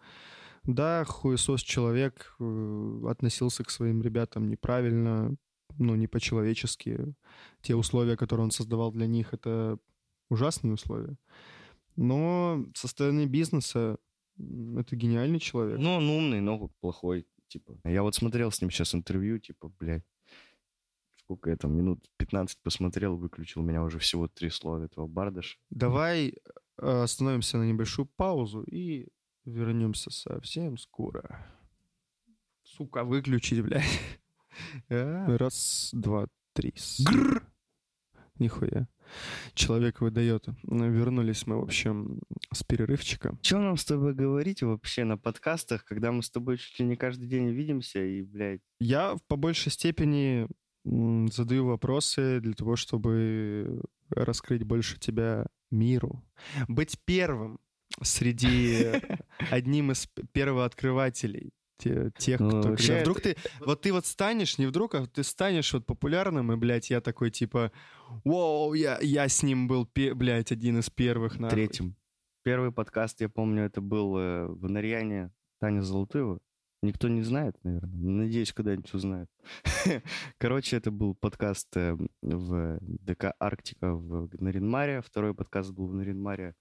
Да, 0.68 1.06
хуесос 1.06 1.62
человек 1.62 2.36
э, 2.40 3.02
относился 3.10 3.64
к 3.64 3.70
своим 3.70 4.02
ребятам 4.02 4.50
неправильно, 4.50 5.34
ну, 5.78 5.96
не 5.96 6.08
по-человечески. 6.08 7.16
Те 7.62 7.76
условия, 7.76 8.18
которые 8.18 8.44
он 8.46 8.52
создавал 8.52 8.92
для 8.92 9.08
них, 9.08 9.34
это 9.34 9.80
ужасные 10.30 10.74
условия. 10.74 11.18
Но 11.96 12.66
со 12.76 12.90
стороны 12.90 13.26
бизнеса 13.26 13.98
это 14.38 14.96
гениальный 14.96 15.40
человек. 15.40 15.80
Ну, 15.80 15.96
он 15.96 16.10
умный, 16.10 16.42
но 16.42 16.70
плохой, 16.82 17.26
типа. 17.48 17.80
Я 17.86 18.04
вот 18.04 18.16
смотрел 18.16 18.52
с 18.52 18.62
ним 18.62 18.70
сейчас 18.70 18.94
интервью, 18.94 19.40
типа, 19.40 19.72
блядь, 19.80 20.06
сколько 21.16 21.50
я 21.50 21.56
там, 21.56 21.76
минут 21.76 22.06
15 22.18 22.60
посмотрел, 22.62 23.16
выключил, 23.16 23.62
меня 23.62 23.84
уже 23.84 24.00
всего 24.00 24.28
три 24.28 24.50
слова 24.50 24.84
этого 24.84 25.08
бардаша. 25.08 25.58
Давай 25.70 26.36
э, 26.78 27.04
остановимся 27.04 27.58
на 27.58 27.64
небольшую 27.64 28.06
паузу 28.06 28.64
и 28.64 29.08
вернемся 29.48 30.12
совсем 30.12 30.78
скоро. 30.78 31.46
Сука, 32.64 33.04
выключить, 33.04 33.62
блядь. 33.62 33.84
А, 34.90 35.38
Раз, 35.38 35.92
два, 35.94 36.28
три. 36.54 36.74
Гррр. 37.06 37.46
Нихуя. 38.40 38.88
Человек 39.54 40.02
выдает. 40.02 40.48
Вернулись 40.64 41.46
мы, 41.46 41.60
в 41.60 41.64
общем, 41.64 42.20
с 42.52 42.64
перерывчика. 42.64 43.38
Чем 43.42 43.64
нам 43.64 43.78
с 43.78 43.86
тобой 43.86 44.16
говорить 44.16 44.64
вообще 44.64 45.04
на 45.04 45.16
подкастах, 45.16 45.86
когда 45.86 46.12
мы 46.12 46.24
с 46.24 46.32
тобой 46.32 46.58
чуть 46.58 46.80
ли 46.80 46.86
не 46.86 46.96
каждый 46.96 47.28
день 47.28 47.50
видимся 47.50 48.04
и, 48.04 48.24
блядь, 48.24 48.62
Я 48.80 49.16
по 49.28 49.36
большей 49.36 49.72
степени 49.72 50.48
задаю 50.84 51.68
вопросы 51.68 52.40
для 52.40 52.54
того, 52.54 52.76
чтобы 52.76 53.84
раскрыть 54.10 54.64
больше 54.64 55.00
тебя 55.00 55.46
миру. 55.70 56.24
Быть 56.68 56.98
первым 57.06 57.60
среди 58.02 59.02
одним 59.52 59.92
из 59.92 60.08
первооткрывателей 60.32 61.52
те- 61.78 62.12
тех, 62.18 62.40
Ну, 62.40 62.50
кто... 62.50 62.70
вообще 62.70 63.02
Вдруг 63.02 63.22
ты... 63.22 63.36
Вот 63.60 63.82
ты 63.82 63.94
вот 63.94 64.06
станешь, 64.06 64.58
не 64.58 64.66
вдруг, 64.66 64.96
а 64.96 65.06
ты 65.08 65.24
станешь 65.24 65.74
вот 65.74 65.86
популярным, 65.86 66.52
и, 66.52 66.56
блядь, 66.56 66.90
я 66.90 67.02
такой, 67.02 67.32
типа, 67.32 67.72
вау, 68.24 68.74
я, 68.74 69.00
я 69.02 69.28
с 69.28 69.44
ним 69.44 69.68
был, 69.68 69.88
блядь, 69.94 70.52
один 70.52 70.80
из 70.80 70.90
первых, 70.90 71.40
нахуй». 71.40 71.56
третьим. 71.56 71.96
Первый 72.44 72.72
подкаст, 72.72 73.22
я 73.22 73.30
помню, 73.30 73.64
это 73.64 73.82
был 73.82 74.18
э, 74.18 74.46
в 74.48 74.70
Нарьяне 74.70 75.32
Таня 75.60 75.82
Золотыева. 75.82 76.40
Никто 76.84 77.08
не 77.10 77.22
знает, 77.24 77.56
наверное. 77.64 77.90
Надеюсь, 77.92 78.54
когда-нибудь 78.54 78.94
узнают. 78.94 79.30
Короче, 80.38 80.78
это 80.78 80.92
был 80.92 81.16
подкаст 81.16 81.76
э, 81.76 81.98
в 82.22 82.78
ДК 82.82 83.34
«Арктика» 83.40 83.94
в 83.94 84.30
Наринмаре. 84.40 85.02
Второй 85.02 85.34
подкаст 85.34 85.72
был 85.72 85.88
в 85.88 85.94
Наринмаре, 85.94 86.54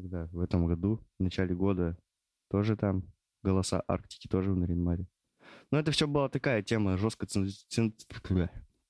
когда 0.00 0.26
в 0.26 0.40
этом 0.40 0.66
году, 0.66 1.00
в 1.18 1.22
начале 1.22 1.54
года, 1.54 1.96
тоже 2.50 2.76
там. 2.76 3.02
«Голоса 3.42 3.82
Арктики» 3.86 4.26
тоже 4.28 4.50
в 4.52 4.56
Наринмаре. 4.56 5.06
Но 5.70 5.78
это 5.78 5.92
все 5.92 6.08
была 6.08 6.28
такая 6.28 6.62
тема 6.62 6.96
жестко 6.96 7.26
цен- 7.26 7.48
цен- 7.68 7.94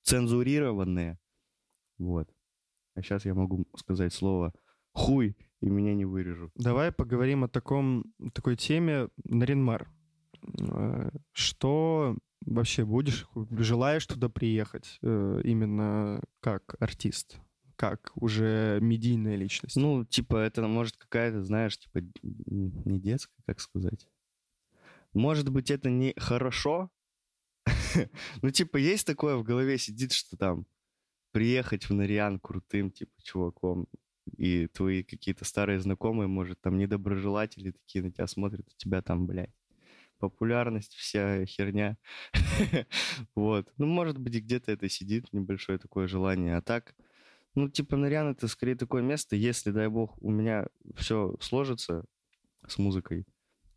цензурированная. 0.02 1.18
Вот. 1.98 2.28
А 2.94 3.02
сейчас 3.02 3.26
я 3.26 3.34
могу 3.34 3.66
сказать 3.76 4.14
слово 4.14 4.54
«хуй», 4.94 5.36
и 5.60 5.68
меня 5.68 5.94
не 5.94 6.04
вырежут. 6.06 6.52
Давай 6.54 6.90
поговорим 6.92 7.44
о 7.44 7.48
таком, 7.48 8.04
такой 8.32 8.56
теме 8.56 9.08
Наринмар. 9.24 9.90
Э, 10.60 11.10
Что 11.32 12.16
вообще 12.46 12.84
будешь, 12.84 13.26
желаешь 13.50 14.06
туда 14.06 14.28
приехать 14.28 14.98
э, 15.02 15.40
именно 15.44 16.22
как 16.40 16.76
артист, 16.80 17.40
как 17.76 18.12
уже 18.14 18.78
медийная 18.80 19.36
личность? 19.36 19.76
Ну, 19.76 20.04
типа, 20.04 20.36
это 20.36 20.66
может 20.66 20.96
какая-то, 20.96 21.42
знаешь, 21.42 21.78
типа, 21.78 22.00
не 22.22 22.98
детская, 23.00 23.42
как 23.46 23.60
сказать. 23.60 24.08
Может 25.12 25.50
быть, 25.50 25.70
это 25.70 25.90
не 25.90 26.14
хорошо. 26.16 26.90
Ну, 28.42 28.50
типа, 28.50 28.76
есть 28.76 29.06
такое 29.06 29.36
в 29.36 29.42
голове 29.42 29.78
сидит, 29.78 30.12
что 30.12 30.36
там 30.36 30.66
приехать 31.32 31.88
в 31.88 31.94
Нариан 31.94 32.38
крутым, 32.38 32.90
типа, 32.90 33.12
чуваком, 33.22 33.88
и 34.36 34.66
твои 34.68 35.02
какие-то 35.02 35.44
старые 35.44 35.80
знакомые, 35.80 36.28
может, 36.28 36.60
там 36.60 36.78
недоброжелатели 36.78 37.72
такие 37.72 38.04
на 38.04 38.10
тебя 38.10 38.26
смотрят, 38.26 38.66
у 38.68 38.76
тебя 38.76 39.02
там, 39.02 39.26
блядь, 39.26 39.54
популярность, 40.18 40.94
вся 40.94 41.44
херня. 41.46 41.96
вот. 43.34 43.72
Ну, 43.76 43.86
может 43.86 44.18
быть, 44.18 44.34
где-то 44.34 44.72
это 44.72 44.88
сидит, 44.88 45.32
небольшое 45.32 45.78
такое 45.78 46.08
желание. 46.08 46.56
А 46.56 46.62
так, 46.62 46.94
ну, 47.56 47.68
типа, 47.68 47.96
Нариан 47.96 48.28
это 48.28 48.46
скорее 48.48 48.76
такое 48.76 49.02
место, 49.02 49.34
если, 49.34 49.70
дай 49.70 49.88
бог, 49.88 50.16
у 50.22 50.30
меня 50.30 50.66
все 50.94 51.34
сложится 51.40 52.04
с 52.66 52.78
музыкой, 52.78 53.26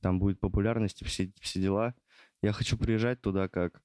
там 0.02 0.20
будет 0.20 0.40
популярность 0.40 1.02
и 1.02 1.06
все, 1.06 1.32
все 1.40 1.62
дела, 1.62 1.96
я 2.42 2.52
хочу 2.52 2.78
приезжать 2.78 3.22
туда 3.22 3.48
как 3.48 3.82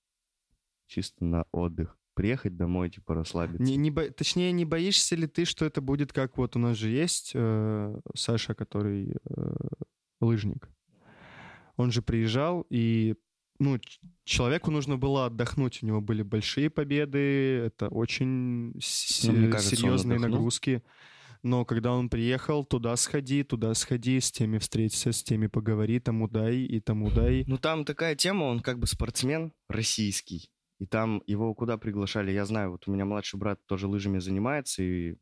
чисто 0.86 1.24
на 1.24 1.46
отдых 1.52 1.96
приехать 2.14 2.56
домой, 2.56 2.90
типа, 2.90 3.14
расслабиться. 3.14 3.62
Не, 3.62 3.76
не 3.76 3.90
бо... 3.90 4.08
Точнее, 4.10 4.52
не 4.52 4.64
боишься 4.64 5.16
ли 5.16 5.26
ты, 5.26 5.44
что 5.44 5.64
это 5.64 5.80
будет 5.80 6.12
как 6.12 6.36
вот 6.38 6.56
у 6.56 6.58
нас 6.58 6.76
же 6.76 6.88
есть 6.88 7.32
э, 7.34 8.00
Саша, 8.14 8.54
который 8.54 9.16
э, 9.28 9.54
лыжник. 10.20 10.68
Он 11.76 11.90
же 11.90 12.02
приезжал, 12.02 12.66
и 12.70 13.16
ну, 13.58 13.78
человеку 14.24 14.70
нужно 14.70 14.96
было 14.96 15.26
отдохнуть. 15.26 15.82
У 15.82 15.86
него 15.86 16.00
были 16.00 16.22
большие 16.22 16.70
победы, 16.70 17.18
это 17.66 17.88
очень 17.88 18.72
Ну, 18.72 19.32
мне 19.32 19.48
кажется, 19.48 19.76
серьезные 19.76 20.18
нагрузки. 20.18 20.82
Но 21.42 21.66
когда 21.66 21.92
он 21.92 22.08
приехал, 22.08 22.64
туда 22.64 22.96
сходи, 22.96 23.42
туда 23.42 23.74
сходи, 23.74 24.18
с 24.18 24.32
теми 24.32 24.56
встреться, 24.56 25.12
с 25.12 25.22
теми 25.22 25.46
поговори, 25.46 26.00
тому 26.00 26.26
дай 26.26 26.56
и 26.56 26.80
тому 26.80 27.10
дай. 27.10 27.44
Ну, 27.46 27.58
там 27.58 27.84
такая 27.84 28.16
тема, 28.16 28.44
он 28.44 28.60
как 28.60 28.78
бы 28.78 28.86
спортсмен 28.86 29.52
российский. 29.68 30.50
И 30.78 30.86
там 30.86 31.22
его 31.26 31.54
куда 31.54 31.76
приглашали, 31.76 32.32
я 32.32 32.46
знаю, 32.46 32.72
вот 32.72 32.88
у 32.88 32.92
меня 32.92 33.04
младший 33.04 33.38
брат 33.38 33.60
тоже 33.66 33.86
лыжами 33.86 34.20
занимается. 34.20 34.82
И 34.82 35.16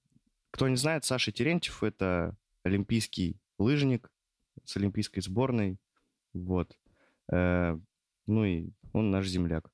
кто 0.52 0.68
не 0.68 0.76
знает, 0.76 1.04
Саша 1.04 1.32
Терентьев— 1.32 1.82
это 1.84 2.36
олимпийский 2.62 3.40
лыжник 3.58 4.08
с 4.64 4.76
олимпийской 4.76 5.20
сборной. 5.20 5.78
Вот. 6.32 6.78
Ну 8.26 8.44
и 8.44 8.70
он 8.92 9.10
наш 9.10 9.26
земляк. 9.26 9.70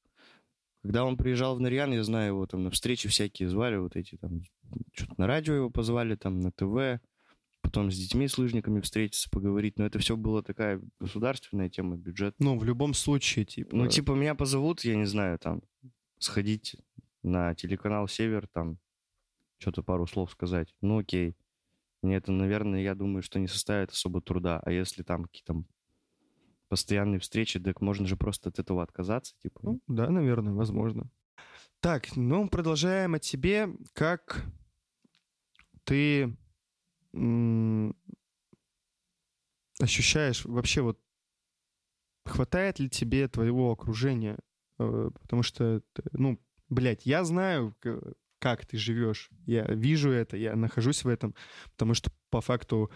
Когда 0.83 1.05
он 1.05 1.17
приезжал 1.17 1.57
в 1.57 1.61
Нарьян, 1.61 1.93
я 1.93 2.05
знаю, 2.05 2.29
его 2.29 2.47
там 2.47 2.63
на 2.63 2.71
встречи 2.71 3.09
всякие 3.09 3.49
звали, 3.49 3.77
вот 3.77 3.97
эти 3.97 4.17
там, 4.17 4.43
что-то 4.93 5.15
на 5.19 5.27
радио 5.27 5.55
его 5.55 5.71
позвали, 5.71 6.15
там 6.15 6.41
на 6.41 6.53
ТВ, 6.53 7.03
потом 7.63 7.91
с 7.91 7.97
детьми, 7.97 8.29
с 8.29 8.39
лыжниками 8.39 8.81
встретиться, 8.81 9.29
поговорить. 9.31 9.79
Но 9.79 9.85
это 9.85 9.99
все 9.99 10.17
была 10.17 10.43
такая 10.43 10.81
государственная 11.01 11.69
тема, 11.69 11.97
бюджет. 11.97 12.35
Ну, 12.39 12.57
в 12.57 12.65
любом 12.65 12.95
случае, 12.95 13.45
типа... 13.45 13.75
Ну, 13.75 13.89
типа, 13.89 14.13
меня 14.13 14.35
позовут, 14.35 14.83
я 14.85 14.97
не 14.97 15.05
знаю, 15.05 15.39
там, 15.39 15.63
сходить 16.19 16.77
на 17.23 17.55
телеканал 17.55 18.09
«Север», 18.09 18.49
там, 18.53 18.79
что-то 19.59 19.83
пару 19.83 20.07
слов 20.07 20.31
сказать. 20.31 20.75
Ну, 20.81 20.99
окей. 20.99 21.37
Мне 22.03 22.17
это, 22.17 22.31
наверное, 22.31 22.81
я 22.81 22.95
думаю, 22.95 23.23
что 23.23 23.41
не 23.41 23.49
составит 23.49 23.91
особо 23.91 24.21
труда. 24.21 24.61
А 24.65 24.71
если 24.71 25.03
там 25.03 25.25
какие-то 25.25 25.65
постоянные 26.69 27.19
встречи, 27.19 27.59
так 27.59 27.81
можно 27.81 28.07
же 28.07 28.17
просто 28.17 28.51
от 28.51 28.59
этого 28.59 28.83
отказаться, 28.83 29.35
типа. 29.43 29.61
Ну, 29.63 29.81
да, 29.87 30.09
наверное, 30.11 30.53
возможно. 30.53 31.11
Так, 31.81 32.17
ну, 32.17 32.49
продолжаем 32.49 33.15
о 33.15 33.19
тебе. 33.19 33.69
Как 33.93 34.45
ты 35.85 36.37
ощущаешь 39.81 40.45
вообще 40.45 40.83
вот 40.83 41.01
хватает 42.25 42.79
ли 42.79 42.89
тебе 42.91 43.29
твоего 43.29 43.73
окружения? 43.73 44.39
Э, 44.79 45.11
Потому 45.23 45.43
что, 45.43 45.83
ну, 46.13 46.39
блядь, 46.69 47.07
я 47.07 47.25
знаю, 47.25 47.75
как 48.39 48.67
ты 48.67 48.77
живешь. 48.77 49.31
Я 49.47 49.65
вижу 49.65 50.11
это, 50.11 50.37
я 50.37 50.55
нахожусь 50.57 51.05
в 51.05 51.09
этом, 51.09 51.35
потому 51.73 51.95
что 51.95 52.11
по 52.31 52.41
факту 52.41 52.91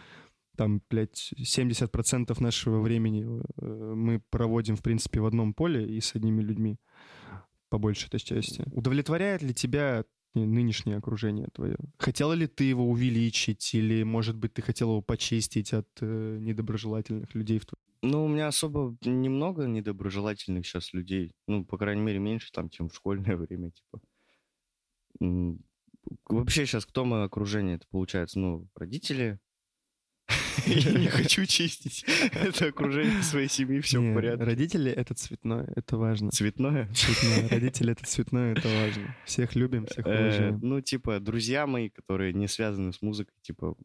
там, 0.56 0.82
блядь, 0.90 1.32
70% 1.38 2.40
нашего 2.42 2.80
времени 2.80 3.42
э, 3.60 3.94
мы 3.94 4.20
проводим, 4.30 4.76
в 4.76 4.82
принципе, 4.82 5.20
в 5.20 5.26
одном 5.26 5.54
поле 5.54 5.86
и 5.86 6.00
с 6.00 6.14
одними 6.14 6.42
людьми, 6.42 6.78
по 7.68 7.78
большей 7.78 8.08
этой 8.08 8.20
части. 8.20 8.64
Удовлетворяет 8.72 9.42
ли 9.42 9.54
тебя 9.54 10.04
нынешнее 10.34 10.96
окружение 10.96 11.48
твое? 11.52 11.76
Хотела 11.98 12.32
ли 12.32 12.46
ты 12.46 12.64
его 12.64 12.88
увеличить, 12.88 13.74
или, 13.74 14.02
может 14.02 14.36
быть, 14.36 14.54
ты 14.54 14.62
хотел 14.62 14.90
его 14.90 15.02
почистить 15.02 15.72
от 15.72 15.88
э, 16.00 16.38
недоброжелательных 16.40 17.34
людей 17.34 17.58
в 17.58 17.66
твоем 17.66 18.12
Ну, 18.12 18.24
у 18.24 18.28
меня 18.28 18.48
особо 18.48 18.96
немного 19.02 19.66
недоброжелательных 19.66 20.66
сейчас 20.66 20.92
людей. 20.92 21.32
Ну, 21.46 21.64
по 21.64 21.78
крайней 21.78 22.02
мере, 22.02 22.18
меньше 22.18 22.50
там, 22.52 22.68
чем 22.68 22.88
в 22.88 22.94
школьное 22.94 23.36
время, 23.38 23.70
типа. 23.70 24.00
Вообще 26.28 26.66
сейчас 26.66 26.84
кто 26.84 27.04
мое 27.04 27.24
окружение? 27.24 27.76
Это 27.76 27.86
получается, 27.90 28.38
ну, 28.38 28.68
родители. 28.74 29.38
Я 30.66 30.92
не 30.92 31.08
хочу 31.08 31.46
чистить 31.46 32.04
это 32.32 32.66
окружение 32.66 33.22
своей 33.22 33.48
семьи, 33.48 33.80
все 33.80 34.00
в 34.00 34.14
порядке. 34.14 34.44
Родители— 34.44 34.90
это 34.92 35.14
цветное, 35.14 35.72
это 35.74 35.96
важно. 35.96 36.30
Цветное? 36.30 36.88
Цветное. 36.94 37.48
Родители— 37.48 37.92
это 37.94 38.04
цветное, 38.06 38.52
это 38.52 38.68
важно. 38.68 39.16
Всех 39.24 39.54
любим, 39.54 39.86
всех 39.86 40.06
Э, 40.06 40.10
уважаем. 40.10 40.58
Ну, 40.62 40.80
типа, 40.80 41.20
друзья 41.20 41.66
мои, 41.66 41.88
которые 41.88 42.32
не 42.32 42.48
связаны 42.48 42.92
с 42.92 43.02
музыкой, 43.02 43.34
типа, 43.42 43.76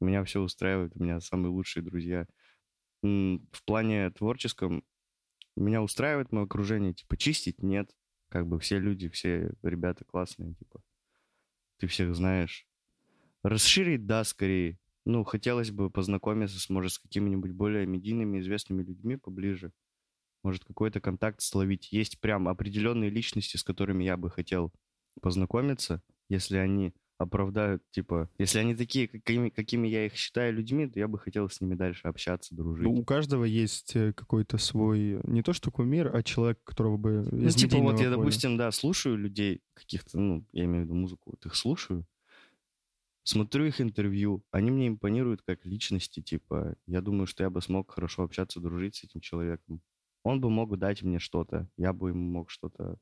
меня 0.00 0.24
все 0.24 0.40
устраивает, 0.40 0.92
у 0.94 1.02
меня 1.02 1.20
самые 1.20 1.50
лучшие 1.50 1.82
друзья. 1.82 2.26
В 3.02 3.64
плане 3.64 4.10
творческом 4.10 4.84
меня 5.56 5.82
устраивает 5.82 6.32
мое 6.32 6.44
окружение, 6.44 6.94
типа, 6.94 7.16
чистить 7.16 7.62
нет. 7.62 7.90
Как 8.28 8.46
бы 8.46 8.58
все 8.58 8.78
люди, 8.78 9.08
все 9.08 9.52
ребята 9.62 10.04
классные, 10.04 10.54
типа, 10.54 10.80
ты 11.78 11.86
всех 11.86 12.14
знаешь. 12.14 12.66
Расширить, 13.42 14.06
да, 14.06 14.24
скорее. 14.24 14.78
Ну, 15.04 15.24
хотелось 15.24 15.70
бы 15.70 15.90
познакомиться, 15.90 16.60
с, 16.60 16.68
может, 16.70 16.92
с 16.92 16.98
какими-нибудь 16.98 17.52
более 17.52 17.86
медийными, 17.86 18.38
известными 18.38 18.82
людьми 18.82 19.16
поближе. 19.16 19.72
Может, 20.44 20.64
какой-то 20.64 21.00
контакт 21.00 21.40
словить. 21.40 21.92
Есть 21.92 22.20
прям 22.20 22.48
определенные 22.48 23.10
личности, 23.10 23.56
с 23.56 23.64
которыми 23.64 24.04
я 24.04 24.16
бы 24.16 24.30
хотел 24.30 24.72
познакомиться, 25.20 26.02
если 26.28 26.56
они 26.56 26.94
оправдают, 27.18 27.82
типа, 27.90 28.28
если 28.38 28.58
они 28.58 28.74
такие, 28.74 29.08
какими, 29.08 29.48
какими 29.48 29.88
я 29.88 30.06
их 30.06 30.14
считаю 30.14 30.52
людьми, 30.52 30.86
то 30.88 30.98
я 30.98 31.08
бы 31.08 31.18
хотел 31.18 31.48
с 31.48 31.60
ними 31.60 31.74
дальше 31.74 32.08
общаться, 32.08 32.54
дружить. 32.54 32.84
Ну, 32.84 32.94
у 32.94 33.04
каждого 33.04 33.44
есть 33.44 33.94
э, 33.96 34.12
какой-то 34.12 34.58
свой, 34.58 35.20
не 35.24 35.42
то 35.42 35.52
что 35.52 35.70
кумир, 35.70 36.14
а 36.14 36.22
человек, 36.22 36.58
которого 36.64 36.96
бы 36.96 37.24
Ну, 37.30 37.48
типа, 37.50 37.78
вот 37.78 38.00
я, 38.00 38.06
поля. 38.06 38.16
допустим, 38.16 38.56
да, 38.56 38.70
слушаю 38.72 39.16
людей 39.16 39.62
каких-то, 39.74 40.18
ну, 40.18 40.44
я 40.52 40.64
имею 40.64 40.82
в 40.82 40.86
виду 40.86 40.94
музыку, 40.94 41.30
вот 41.30 41.46
их 41.46 41.54
слушаю, 41.54 42.04
смотрю 43.24 43.66
их 43.66 43.80
интервью, 43.80 44.44
они 44.50 44.70
мне 44.70 44.88
импонируют 44.88 45.42
как 45.42 45.64
личности, 45.64 46.20
типа, 46.20 46.76
я 46.86 47.00
думаю, 47.00 47.26
что 47.26 47.42
я 47.42 47.50
бы 47.50 47.60
смог 47.60 47.90
хорошо 47.92 48.22
общаться, 48.22 48.60
дружить 48.60 48.96
с 48.96 49.04
этим 49.04 49.20
человеком. 49.20 49.80
Он 50.24 50.40
бы 50.40 50.50
мог 50.50 50.76
дать 50.78 51.02
мне 51.02 51.18
что-то, 51.18 51.68
я 51.76 51.92
бы 51.92 52.10
ему 52.10 52.30
мог 52.30 52.50
что-то 52.50 52.96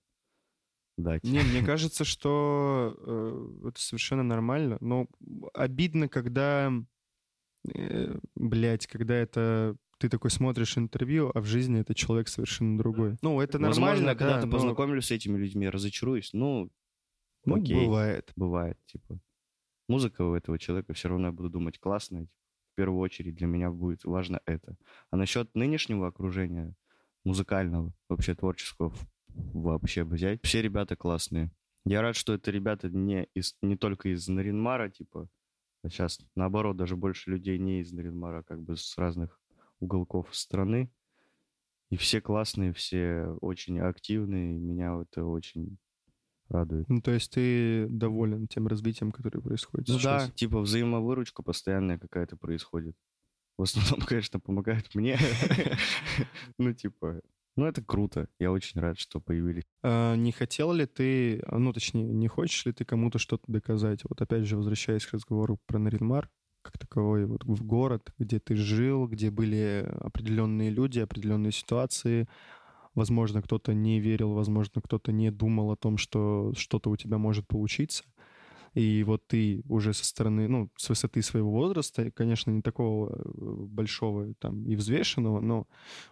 дать. 0.96 1.24
Не, 1.24 1.40
мне 1.42 1.62
кажется, 1.66 2.04
что 2.04 2.96
э, 2.98 3.68
это 3.68 3.80
совершенно 3.80 4.22
нормально. 4.22 4.78
Но 4.80 5.08
обидно, 5.54 6.08
когда, 6.08 6.72
э, 7.74 8.18
блядь, 8.34 8.86
когда 8.86 9.14
это 9.14 9.76
ты 9.98 10.08
такой 10.08 10.30
смотришь 10.30 10.78
интервью, 10.78 11.30
а 11.34 11.40
в 11.40 11.44
жизни 11.44 11.80
это 11.80 11.94
человек 11.94 12.28
совершенно 12.28 12.78
другой. 12.78 13.18
Ну, 13.20 13.38
это 13.38 13.58
Возможно, 13.58 13.80
нормально, 13.80 14.08
я 14.08 14.14
когда-то 14.14 14.40
да, 14.40 14.46
но- 14.46 14.52
познакомлюсь 14.52 15.06
с 15.06 15.10
этими 15.10 15.36
людьми, 15.36 15.68
разочаруюсь. 15.68 16.30
Ну, 16.32 16.70
ну, 17.44 17.56
окей. 17.56 17.84
бывает. 17.84 18.32
бывает, 18.34 18.78
типа. 18.86 19.20
Музыка 19.90 20.22
у 20.22 20.34
этого 20.34 20.56
человека 20.56 20.92
все 20.92 21.08
равно 21.08 21.26
я 21.26 21.32
буду 21.32 21.50
думать 21.50 21.80
классная. 21.80 22.26
типа. 22.26 22.32
В 22.72 22.76
первую 22.76 23.00
очередь 23.00 23.34
для 23.34 23.48
меня 23.48 23.72
будет 23.72 24.04
важно 24.04 24.40
это. 24.46 24.76
А 25.10 25.16
насчет 25.16 25.52
нынешнего 25.56 26.06
окружения, 26.06 26.76
музыкального, 27.24 27.92
вообще 28.08 28.36
творческого, 28.36 28.94
вообще 29.26 30.04
взять, 30.04 30.44
все 30.44 30.62
ребята 30.62 30.94
классные. 30.94 31.50
Я 31.84 32.02
рад, 32.02 32.14
что 32.14 32.34
это 32.34 32.52
ребята 32.52 32.88
не, 32.88 33.24
из, 33.34 33.56
не 33.62 33.76
только 33.76 34.10
из 34.10 34.28
Наринмара, 34.28 34.90
типа, 34.90 35.28
а 35.82 35.88
сейчас, 35.88 36.20
наоборот, 36.36 36.76
даже 36.76 36.94
больше 36.94 37.28
людей 37.28 37.58
не 37.58 37.80
из 37.80 37.90
Наринмара, 37.90 38.38
а 38.38 38.42
как 38.44 38.62
бы 38.62 38.76
с 38.76 38.96
разных 38.96 39.40
уголков 39.80 40.28
страны. 40.36 40.88
И 41.88 41.96
все 41.96 42.20
классные, 42.20 42.72
все 42.72 43.36
очень 43.40 43.80
активные, 43.80 44.56
меня 44.56 45.02
это 45.02 45.24
очень 45.24 45.78
радует. 46.50 46.88
Ну, 46.88 47.00
то 47.00 47.12
есть 47.12 47.32
ты 47.32 47.86
доволен 47.88 48.46
тем 48.48 48.66
развитием, 48.66 49.12
которое 49.12 49.40
происходит 49.40 49.88
Ну 49.88 49.98
сейчас? 49.98 50.26
да, 50.26 50.30
типа 50.32 50.60
взаимовыручка 50.60 51.42
постоянная 51.42 51.98
какая-то 51.98 52.36
происходит. 52.36 52.96
В 53.56 53.62
основном, 53.62 54.00
конечно, 54.06 54.40
помогают 54.40 54.94
мне. 54.94 55.18
Ну, 56.58 56.72
типа, 56.74 57.20
ну 57.56 57.64
это 57.66 57.82
круто. 57.82 58.28
Я 58.38 58.52
очень 58.52 58.80
рад, 58.80 58.98
что 58.98 59.20
появились. 59.20 59.64
А 59.82 60.14
не 60.16 60.32
хотел 60.32 60.72
ли 60.72 60.86
ты, 60.86 61.40
а, 61.46 61.58
ну, 61.58 61.72
точнее, 61.72 62.04
не 62.04 62.28
хочешь 62.28 62.64
ли 62.66 62.72
ты 62.72 62.84
кому-то 62.84 63.18
что-то 63.18 63.44
доказать? 63.48 64.00
Вот 64.08 64.20
опять 64.20 64.44
же, 64.44 64.56
возвращаясь 64.56 65.06
к 65.06 65.12
разговору 65.12 65.58
про 65.66 65.78
Наринмар, 65.78 66.30
как 66.62 66.78
таковой, 66.78 67.24
вот 67.26 67.44
в 67.44 67.64
город, 67.64 68.12
где 68.18 68.38
ты 68.38 68.54
жил, 68.54 69.06
где 69.08 69.30
были 69.30 69.86
определенные 70.00 70.70
люди, 70.70 70.98
определенные 70.98 71.52
ситуации. 71.52 72.28
Возможно, 73.00 73.40
кто-то 73.42 73.72
не 73.74 73.98
верил, 74.00 74.34
возможно, 74.34 74.82
кто-то 74.82 75.10
не 75.12 75.30
думал 75.30 75.70
о 75.72 75.76
том, 75.76 75.96
что 75.96 76.52
что-то 76.56 76.90
у 76.90 76.96
тебя 76.96 77.16
может 77.18 77.46
получиться. 77.48 78.04
и 78.74 79.04
вот 79.04 79.26
ты 79.26 79.62
уже 79.68 79.94
со 79.94 80.04
стороны, 80.04 80.48
ну, 80.48 80.70
с 80.76 80.88
высоты 80.90 81.22
своего 81.22 81.50
возраста, 81.50 82.10
конечно, 82.12 82.50
не 82.52 82.62
такого 82.62 83.10
э, 83.10 83.66
большого 83.66 84.34
там 84.34 84.64
и 84.66 84.76
взвешенного, 84.76 85.40
но 85.40 85.66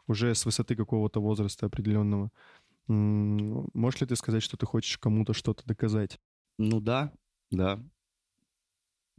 уже 0.08 0.34
с 0.34 0.46
высоты 0.46 0.76
какого-то 0.76 1.20
возраста 1.20 1.66
определенного, 1.66 2.30
можешь 2.88 4.00
ли 4.00 4.06
ты 4.06 4.16
сказать, 4.16 4.42
что 4.42 4.56
ты 4.56 4.66
хочешь 4.66 4.98
кому-то 4.98 5.34
что-то 5.34 5.64
доказать? 5.66 6.18
Ну 6.58 6.80
да, 6.80 7.12
да. 7.50 7.80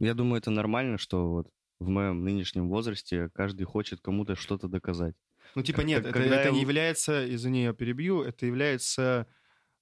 Я 0.00 0.14
думаю, 0.14 0.38
это 0.38 0.50
нормально, 0.50 0.98
что 0.98 1.28
вот 1.30 1.48
в 1.80 1.88
моем 1.88 2.22
нынешнем 2.22 2.68
возрасте 2.68 3.30
каждый 3.34 3.64
хочет 3.64 4.00
кому-то 4.00 4.36
что-то 4.36 4.68
доказать. 4.68 5.16
Ну, 5.54 5.62
типа, 5.62 5.80
нет, 5.80 6.06
это, 6.06 6.18
это 6.20 6.44
я... 6.44 6.50
не 6.50 6.60
является, 6.60 7.34
извини, 7.34 7.64
я 7.64 7.72
перебью, 7.72 8.22
это 8.22 8.46
является 8.46 9.26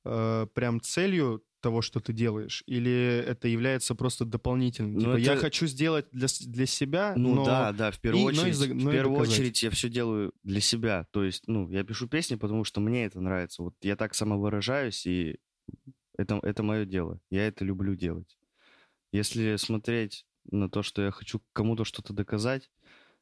э, 0.05 0.47
прям 0.55 0.81
целью 0.81 1.45
того, 1.61 1.83
что 1.83 2.01
ты 2.01 2.13
делаешь, 2.13 2.63
или 2.67 3.25
это 3.27 3.49
является 3.49 3.95
просто 3.95 4.25
дополнительным? 4.25 4.95
Ну, 4.95 5.01
типа, 5.01 5.11
это... 5.11 5.21
я 5.21 5.37
хочу 5.37 5.67
сделать 5.67 6.07
для, 6.13 6.29
для 6.47 6.67
себя, 6.67 7.15
Ну 7.17 7.35
но... 7.35 7.45
да, 7.45 7.73
да, 7.73 7.91
в 7.91 7.99
первую 8.01 8.23
и, 8.23 8.27
очередь, 8.29 8.59
но 8.59 8.65
и, 8.65 8.73
но 8.73 8.91
в 8.91 8.93
первую 8.93 9.21
очередь 9.21 9.63
я 9.63 9.71
все 9.71 9.89
делаю 9.89 10.33
для 10.43 10.61
себя. 10.61 11.07
То 11.11 11.25
есть, 11.25 11.45
ну, 11.49 11.69
я 11.71 11.85
пишу 11.85 12.09
песни, 12.09 12.37
потому 12.37 12.65
что 12.65 12.81
мне 12.81 13.07
это 13.07 13.21
нравится. 13.21 13.63
Вот 13.63 13.75
я 13.83 13.97
так 13.97 14.15
самовыражаюсь, 14.15 15.05
и 15.07 15.39
это, 16.17 16.39
это 16.43 16.63
мое 16.63 16.85
дело. 16.85 17.21
Я 17.31 17.47
это 17.47 17.65
люблю 17.65 17.95
делать. 17.97 18.39
Если 19.13 19.57
смотреть 19.57 20.27
на 20.51 20.69
то, 20.69 20.83
что 20.83 21.03
я 21.03 21.11
хочу 21.11 21.43
кому-то 21.53 21.85
что-то 21.85 22.13
доказать, 22.13 22.71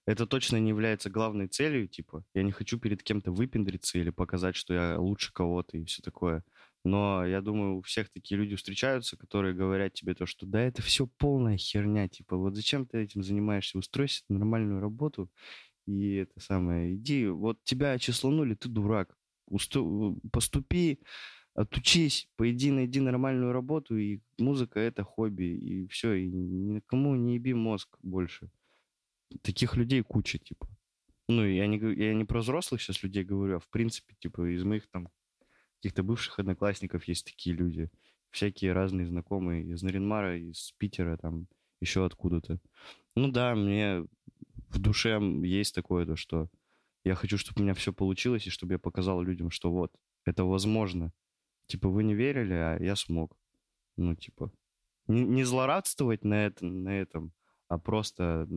это 0.07 0.27
точно 0.27 0.59
не 0.59 0.69
является 0.69 1.11
главной 1.11 1.49
целью, 1.49 1.89
типа, 1.89 2.25
я 2.33 2.43
не 2.43 2.53
хочу 2.53 2.79
перед 2.79 3.03
кем-то 3.03 3.33
выпендриться 3.33 3.99
или 3.99 4.11
показать, 4.11 4.55
что 4.55 4.73
я 4.73 5.01
лучше 5.01 5.33
кого-то 5.33 5.77
и 5.77 5.85
все 5.85 6.01
такое. 6.01 6.45
Но 6.85 7.27
я 7.27 7.41
думаю, 7.41 7.79
у 7.79 7.83
всех 7.83 8.11
такие 8.11 8.39
люди 8.39 8.55
встречаются, 8.55 9.17
которые 9.17 9.55
говорят 9.55 9.95
тебе 9.95 10.15
то, 10.15 10.25
что 10.25 10.47
да, 10.47 10.61
это 10.61 10.83
все 10.83 11.09
полная 11.19 11.57
херня, 11.57 12.09
типа, 12.09 12.37
вот 12.37 12.55
зачем 12.55 12.87
ты 12.87 12.99
этим 12.99 13.25
занимаешься, 13.25 13.79
устройся 13.79 14.23
нормальную 14.29 14.81
работу, 14.81 15.29
и 15.87 16.15
это 16.15 16.39
самое, 16.39 16.95
иди, 16.95 17.27
вот 17.27 17.59
тебя 17.65 17.99
числанули, 17.99 18.55
ты 18.55 18.69
дурак, 18.69 19.17
Усту... 19.47 20.21
поступи, 20.33 21.01
отучись, 21.57 22.29
пойди, 22.37 22.71
найди 22.71 23.01
нормальную 23.01 23.53
работу, 23.53 23.97
и 23.97 24.21
музыка— 24.38 24.79
это 24.81 25.03
хобби, 25.05 25.45
и 25.45 25.87
все, 25.88 26.12
и 26.12 26.29
никому 26.29 27.16
не 27.16 27.35
еби 27.35 27.55
мозг 27.55 27.99
больше. 28.03 28.51
Таких 29.42 29.77
людей 29.77 30.03
куча, 30.03 30.38
типа. 30.38 30.69
Ну, 31.29 31.45
я 31.45 31.66
не, 31.66 31.79
я 31.79 32.14
не 32.14 32.25
про 32.25 32.40
взрослых 32.40 32.81
сейчас 32.81 33.03
людей 33.03 33.25
говорю, 33.25 33.57
а 33.57 33.59
в 33.59 33.69
принципе, 33.69 34.14
типа, 34.19 34.55
из 34.55 34.64
моих 34.64 34.87
там 34.88 35.09
каких-то 35.77 36.03
бывших 36.03 36.38
одноклассников 36.38 37.09
есть 37.09 37.25
такие 37.25 37.57
люди. 37.57 37.90
Всякие 38.31 38.73
разные 38.73 39.07
знакомые 39.07 39.64
из 39.64 39.83
Наринмара, 39.83 40.38
из 40.38 40.73
Питера, 40.79 41.16
там, 41.16 41.49
еще 41.81 42.05
откуда-то. 42.05 42.61
Ну 43.16 43.33
да, 43.33 43.55
мне 43.55 44.07
в 44.69 44.79
душе 44.79 45.19
есть 45.42 45.75
такое, 45.75 46.05
то, 46.05 46.16
что 46.16 46.49
я 47.03 47.14
хочу, 47.14 47.38
чтобы 47.38 47.61
у 47.61 47.64
меня 47.64 47.75
все 47.75 47.92
получилось, 47.95 48.47
и 48.47 48.51
чтобы 48.51 48.75
я 48.75 48.79
показал 48.79 49.23
людям, 49.23 49.51
что 49.51 49.73
вот, 49.73 49.92
это 50.27 50.45
возможно. 50.45 51.12
Типа, 51.66 51.88
вы 51.88 52.05
не 52.05 52.14
верили, 52.14 52.55
а 52.55 52.79
я 52.81 52.96
смог. 52.96 53.37
Ну, 53.96 54.14
типа, 54.14 54.52
не, 55.07 55.24
не 55.24 55.44
злорадствовать 55.44 56.24
на, 56.24 56.46
это, 56.46 56.64
на 56.64 56.90
этом, 57.00 57.33
а 57.68 57.79
просто 57.79 58.48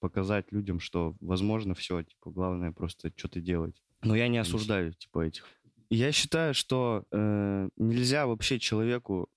показать 0.00 0.52
людям, 0.52 0.80
что 0.80 1.16
возможно 1.20 1.74
все, 1.74 2.02
типа, 2.02 2.30
главное 2.30 2.72
просто 2.72 3.12
что-то 3.16 3.40
делать. 3.40 3.82
Но 4.02 4.14
я 4.14 4.28
не 4.28 4.38
осуждаю, 4.38 4.92
типа, 4.92 5.26
этих 5.26 5.46
я 5.90 6.12
считаю, 6.12 6.54
что 6.54 7.04
э, 7.10 7.68
нельзя 7.76 8.26
вообще 8.26 8.58
человеку 8.58 9.30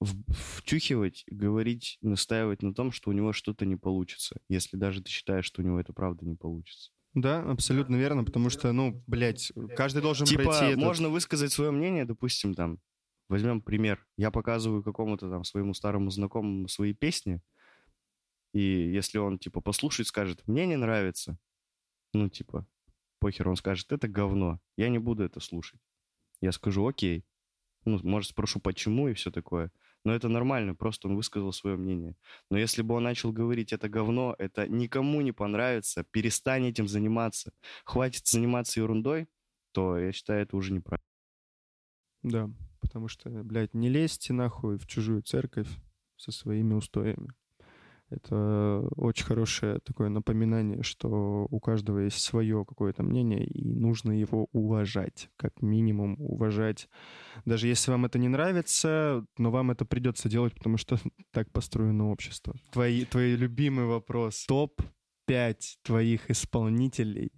втюхивать, 0.00 1.24
говорить, 1.26 1.98
настаивать 2.00 2.62
на 2.62 2.72
том, 2.74 2.90
что 2.90 3.10
у 3.10 3.12
него 3.12 3.32
что-то 3.32 3.66
не 3.66 3.76
получится, 3.76 4.40
если 4.48 4.76
даже 4.76 5.02
ты 5.02 5.10
считаешь, 5.10 5.44
что 5.44 5.60
у 5.60 5.64
него 5.64 5.78
это 5.78 5.92
правда 5.92 6.24
не 6.24 6.36
получится. 6.36 6.90
Да, 7.14 7.42
абсолютно 7.50 7.96
верно, 7.96 8.24
потому 8.24 8.50
что, 8.50 8.72
ну, 8.72 9.02
блядь, 9.06 9.52
каждый 9.76 10.00
должен 10.00 10.26
типа, 10.26 10.44
пройти 10.44 10.66
этот... 10.66 10.78
можно 10.78 11.08
высказать 11.08 11.52
свое 11.52 11.72
мнение, 11.72 12.04
допустим, 12.04 12.54
там, 12.54 12.78
возьмем 13.28 13.62
пример. 13.62 14.06
Я 14.16 14.30
показываю 14.30 14.84
какому-то 14.84 15.28
там 15.28 15.42
своему 15.42 15.74
старому 15.74 16.10
знакомому 16.10 16.68
свои 16.68 16.94
песни, 16.94 17.40
и 18.52 18.60
если 18.60 19.18
он, 19.18 19.38
типа, 19.38 19.60
послушает, 19.60 20.06
скажет, 20.06 20.46
мне 20.46 20.66
не 20.66 20.76
нравится, 20.76 21.36
ну, 22.12 22.28
типа, 22.28 22.66
похер, 23.18 23.48
он 23.48 23.56
скажет, 23.56 23.90
это 23.92 24.06
говно, 24.06 24.60
я 24.76 24.88
не 24.88 24.98
буду 24.98 25.24
это 25.24 25.40
слушать. 25.40 25.80
Я 26.40 26.52
скажу, 26.52 26.86
окей. 26.86 27.24
Ну, 27.84 27.98
может, 28.02 28.30
спрошу, 28.30 28.60
почему 28.60 29.08
и 29.08 29.14
все 29.14 29.30
такое. 29.30 29.72
Но 30.04 30.14
это 30.14 30.28
нормально, 30.28 30.74
просто 30.74 31.08
он 31.08 31.16
высказал 31.16 31.52
свое 31.52 31.76
мнение. 31.76 32.16
Но 32.50 32.58
если 32.58 32.82
бы 32.82 32.94
он 32.94 33.02
начал 33.02 33.32
говорить, 33.32 33.72
это 33.72 33.88
говно, 33.88 34.34
это 34.38 34.66
никому 34.68 35.20
не 35.20 35.32
понравится, 35.32 36.04
перестань 36.10 36.66
этим 36.66 36.88
заниматься, 36.88 37.52
хватит 37.84 38.26
заниматься 38.26 38.80
ерундой, 38.80 39.28
то 39.72 39.98
я 39.98 40.12
считаю, 40.12 40.42
это 40.42 40.56
уже 40.56 40.72
неправильно. 40.72 41.04
Да, 42.22 42.50
потому 42.80 43.08
что, 43.08 43.30
блядь, 43.30 43.74
не 43.74 43.88
лезьте 43.88 44.32
нахуй 44.32 44.78
в 44.78 44.86
чужую 44.86 45.22
церковь 45.22 45.68
со 46.16 46.32
своими 46.32 46.74
устоями. 46.74 47.30
Это 48.10 48.88
очень 48.96 49.24
хорошее 49.24 49.78
такое 49.80 50.08
напоминание, 50.08 50.82
что 50.82 51.46
у 51.48 51.60
каждого 51.60 52.00
есть 52.00 52.20
свое 52.20 52.64
какое-то 52.64 53.04
мнение, 53.04 53.44
и 53.44 53.72
нужно 53.72 54.10
его 54.12 54.48
уважать, 54.52 55.30
как 55.36 55.62
минимум 55.62 56.16
уважать. 56.18 56.88
Даже 57.44 57.68
если 57.68 57.92
вам 57.92 58.06
это 58.06 58.18
не 58.18 58.28
нравится, 58.28 59.24
но 59.38 59.52
вам 59.52 59.70
это 59.70 59.84
придется 59.84 60.28
делать, 60.28 60.54
потому 60.54 60.76
что 60.76 60.98
так 61.32 61.52
построено 61.52 62.10
общество. 62.10 62.54
Твои, 62.72 63.04
твой 63.04 63.36
любимый 63.36 63.86
вопрос. 63.86 64.44
Топ-5 64.46 65.56
твоих 65.82 66.30
исполнителей 66.30 67.30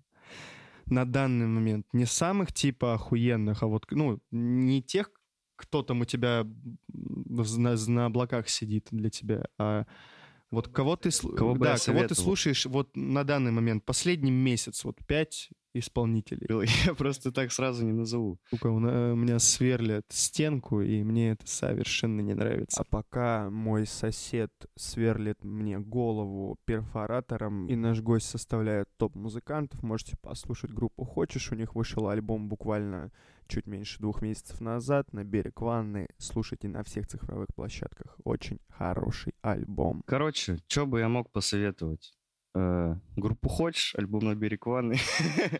на 0.87 1.05
данный 1.05 1.47
момент. 1.47 1.87
Не 1.93 2.07
самых 2.07 2.53
типа 2.53 2.95
охуенных, 2.95 3.63
а 3.63 3.67
вот, 3.67 3.87
ну, 3.91 4.21
не 4.31 4.83
тех, 4.83 5.11
кто 5.57 5.83
там 5.83 6.01
у 6.01 6.05
тебя 6.05 6.47
на, 6.89 7.77
на 7.87 8.07
облаках 8.07 8.49
сидит 8.49 8.89
для 8.91 9.11
тебя, 9.11 9.47
а 9.59 9.87
вот 10.53 10.69
кого 10.69 10.97
ты, 10.97 11.11
кого 11.11 11.57
да, 11.57 11.77
кого 11.79 12.07
ты 12.07 12.15
слушаешь 12.15 12.67
вот 12.67 12.95
на 12.95 13.25
данный 13.25 13.51
момент, 13.51 13.85
последний 13.85 14.31
месяц, 14.31 14.85
вот 14.85 14.99
пять 15.07 15.49
исполнителей. 15.75 16.47
Я 16.87 16.95
просто 16.95 17.33
так 17.33 17.53
сразу 17.53 17.85
не 17.85 17.93
назову. 17.93 18.39
Сука, 18.51 18.67
у 18.69 18.79
меня 18.79 19.39
сверлят 19.39 20.05
стенку, 20.09 20.81
и 20.81 21.03
мне 21.03 21.33
это 21.33 21.47
совершенно 21.47 22.21
не 22.21 22.35
нравится. 22.35 22.81
А 22.81 22.85
пока 22.85 23.51
мой 23.51 23.87
сосед 23.87 24.51
сверлит 24.77 25.43
мне 25.45 25.79
голову 25.79 26.59
перфоратором, 26.65 27.67
и 27.67 27.77
наш 27.77 28.01
гость 28.01 28.29
составляет 28.29 28.89
топ 28.97 29.15
музыкантов, 29.15 29.83
можете 29.83 30.17
послушать 30.21 30.73
группу 30.73 31.05
«Хочешь». 31.05 31.51
У 31.53 31.55
них 31.55 31.75
вышел 31.75 32.09
альбом 32.09 32.49
буквально 32.49 33.11
чуть 33.49 33.67
меньше 33.67 33.99
двух 34.01 34.23
месяцев 34.23 34.61
назад 34.61 35.13
на 35.13 35.25
берег 35.25 35.61
ванны. 35.61 36.09
Слушайте 36.19 36.69
на 36.69 36.83
всех 36.85 37.07
цифровых 37.07 37.49
площадках. 37.55 38.17
Очень 38.25 38.59
хороший 38.69 39.35
альбом. 39.43 40.03
Короче, 40.07 40.59
что 40.67 40.87
бы 40.87 41.01
я 41.01 41.09
мог 41.09 41.31
посоветовать? 41.31 42.15
Э, 42.55 42.97
группу 43.17 43.49
«Хочешь», 43.49 43.95
альбом 43.97 44.25
на 44.25 44.35
берег 44.35 44.67
ванны. 44.67 44.97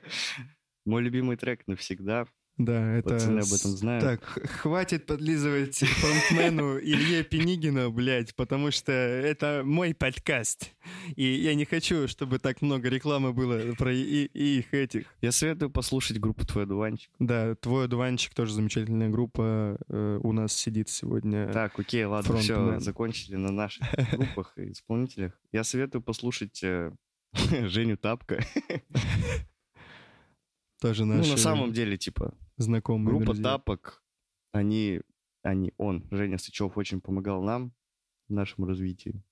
Мой 0.85 1.03
любимый 1.03 1.37
трек 1.37 1.67
навсегда. 1.67 2.27
Да, 2.65 2.93
это... 2.95 3.11
Пацаны 3.11 3.41
об 3.41 3.53
этом 3.53 3.71
знают. 3.73 4.05
Так, 4.05 4.23
хватит 4.61 5.07
подлизывать 5.07 5.77
фронтмену 5.79 6.79
Илье 6.79 7.25
Пенигина, 7.25 7.91
блядь, 7.91 8.35
потому 8.35 8.71
что 8.71 8.93
это 8.93 9.63
мой 9.65 9.95
подкаст. 9.95 10.71
И 11.17 11.25
я 11.25 11.55
не 11.55 11.65
хочу, 11.65 12.07
чтобы 12.09 12.39
так 12.39 12.63
много 12.63 12.89
рекламы 12.89 13.33
было 13.33 13.75
про 13.75 13.93
и, 13.93 14.27
и 14.27 14.59
их 14.59 14.73
этих. 14.75 15.07
Я 15.21 15.33
советую 15.33 15.71
послушать 15.71 16.19
группу 16.21 16.47
«Твой 16.47 16.65
одуванчик». 16.65 17.11
Да, 17.19 17.55
«Твой 17.57 17.87
одуванчик» 17.87 18.35
тоже 18.35 18.55
замечательная 18.55 19.09
группа. 19.09 19.79
Э, 19.89 20.21
у 20.23 20.33
нас 20.33 20.53
сидит 20.53 20.89
сегодня 20.89 21.53
Так, 21.53 21.79
окей, 21.79 22.05
ладно, 22.05 22.29
фронтмен. 22.29 22.79
все, 22.79 22.81
закончили 22.81 23.37
на 23.37 23.51
наших 23.51 23.85
группах 24.13 24.53
и 24.57 24.73
исполнителях. 24.73 25.33
Я 25.53 25.65
советую 25.65 26.03
послушать 26.03 26.61
э, 26.63 26.93
Женю 27.33 27.97
Тапка. 27.97 28.45
Тоже 30.83 31.05
наши... 31.05 31.29
Ну, 31.29 31.35
на 31.37 31.39
самом 31.39 31.73
деле, 31.73 31.97
типа, 31.97 32.35
знакомые 32.57 33.11
Группа 33.15 33.27
друзья. 33.27 33.45
тапок, 33.45 34.03
они, 34.51 35.01
они, 35.43 35.73
он, 35.77 36.09
Женя 36.11 36.39
Сычев, 36.39 36.77
очень 36.77 37.01
помогал 37.01 37.41
нам 37.41 37.73
в 38.29 38.33
нашем 38.33 38.65
развитии. 38.65 39.23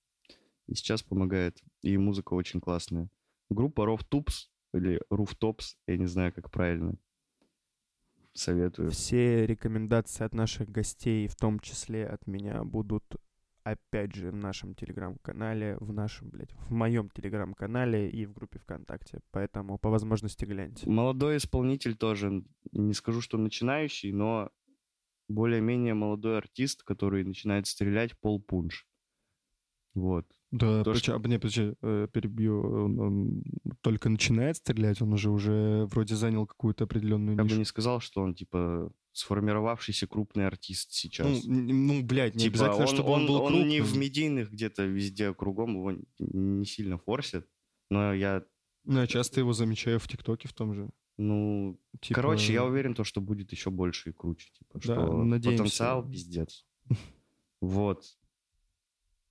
И 0.68 0.76
сейчас 0.76 1.02
помогает. 1.02 1.60
И 1.82 1.98
музыка 1.98 2.34
очень 2.34 2.60
классная. 2.60 3.08
Группа 3.48 3.82
Rooftops 3.82 4.46
или 4.74 5.02
Rooftops, 5.10 5.74
я 5.88 5.96
не 5.96 6.06
знаю, 6.06 6.32
как 6.32 6.52
правильно. 6.52 6.94
Советую. 8.32 8.92
Все 8.92 9.44
рекомендации 9.44 10.22
от 10.22 10.32
наших 10.34 10.70
гостей, 10.70 11.26
в 11.26 11.34
том 11.34 11.58
числе 11.58 12.06
от 12.06 12.28
меня, 12.28 12.62
будут 12.62 13.16
опять 13.72 14.14
же, 14.14 14.30
в 14.30 14.36
нашем 14.36 14.74
телеграм-канале, 14.74 15.76
в 15.78 15.92
нашем, 15.92 16.30
блядь, 16.30 16.52
в 16.52 16.70
моем 16.70 17.10
телеграм-канале 17.10 18.10
и 18.10 18.26
в 18.26 18.32
группе 18.32 18.58
ВКонтакте. 18.58 19.20
Поэтому 19.30 19.78
по 19.78 19.90
возможности 19.90 20.44
гляньте. 20.44 20.88
Молодой 20.88 21.36
исполнитель 21.36 21.96
тоже, 21.96 22.44
не 22.72 22.94
скажу, 22.94 23.20
что 23.20 23.38
начинающий, 23.38 24.12
но 24.12 24.50
более-менее 25.28 25.94
молодой 25.94 26.38
артист, 26.38 26.82
который 26.82 27.24
начинает 27.24 27.66
стрелять 27.66 28.18
Пол 28.18 28.42
Пунш. 28.42 28.86
Вот. 29.94 30.26
Да, 30.52 30.82
То, 30.82 30.92
почему, 30.92 31.18
что- 31.20 31.28
не, 31.28 31.38
подожди, 31.38 31.74
э, 31.80 32.08
перебью. 32.12 32.60
Он, 32.84 32.98
он 32.98 33.42
только 33.82 34.08
начинает 34.08 34.56
стрелять, 34.56 35.00
он 35.00 35.12
уже 35.12 35.30
уже 35.30 35.86
вроде 35.86 36.16
занял 36.16 36.44
какую-то 36.46 36.84
определенную 36.84 37.36
Я 37.36 37.42
бы 37.44 37.48
нишу. 37.50 37.58
не 37.58 37.64
сказал, 37.64 38.00
что 38.00 38.20
он, 38.22 38.34
типа, 38.34 38.90
сформировавшийся 39.12 40.06
крупный 40.08 40.46
артист 40.46 40.92
сейчас. 40.92 41.44
Ну, 41.44 41.60
ну, 41.72 42.02
блядь, 42.02 42.34
не 42.34 42.40
Типа, 42.44 42.50
обязательно, 42.64 42.86
чтобы 42.88 43.10
он, 43.10 43.26
был 43.26 43.34
он 43.42 43.46
крупным. 43.52 43.68
не 43.68 43.80
в 43.80 43.96
медийных 43.96 44.50
где-то 44.50 44.84
везде 44.86 45.32
кругом, 45.34 45.74
его 45.76 45.92
не 46.18 46.64
сильно 46.66 46.98
форсит. 46.98 47.46
Но 47.90 48.12
я, 48.14 48.42
Ну, 48.84 49.00
я 49.00 49.06
часто 49.06 49.40
его 49.40 49.52
замечаю 49.52 49.98
в 50.00 50.08
ТикТоке 50.08 50.48
в 50.48 50.52
том 50.52 50.74
же. 50.74 50.90
ну, 51.18 51.78
Типа, 52.00 52.20
короче, 52.22 52.52
я 52.52 52.64
уверен, 52.64 52.94
то, 52.94 53.04
что 53.04 53.20
будет 53.20 53.52
еще 53.52 53.70
больше 53.70 54.10
и 54.10 54.12
круче. 54.12 54.48
Типа, 54.58 54.78
Да, 54.78 54.80
что 54.80 55.22
надеемся. 55.24 55.62
потенциал 55.62 56.08
пиздец. 56.10 56.66
Вот. 57.60 58.04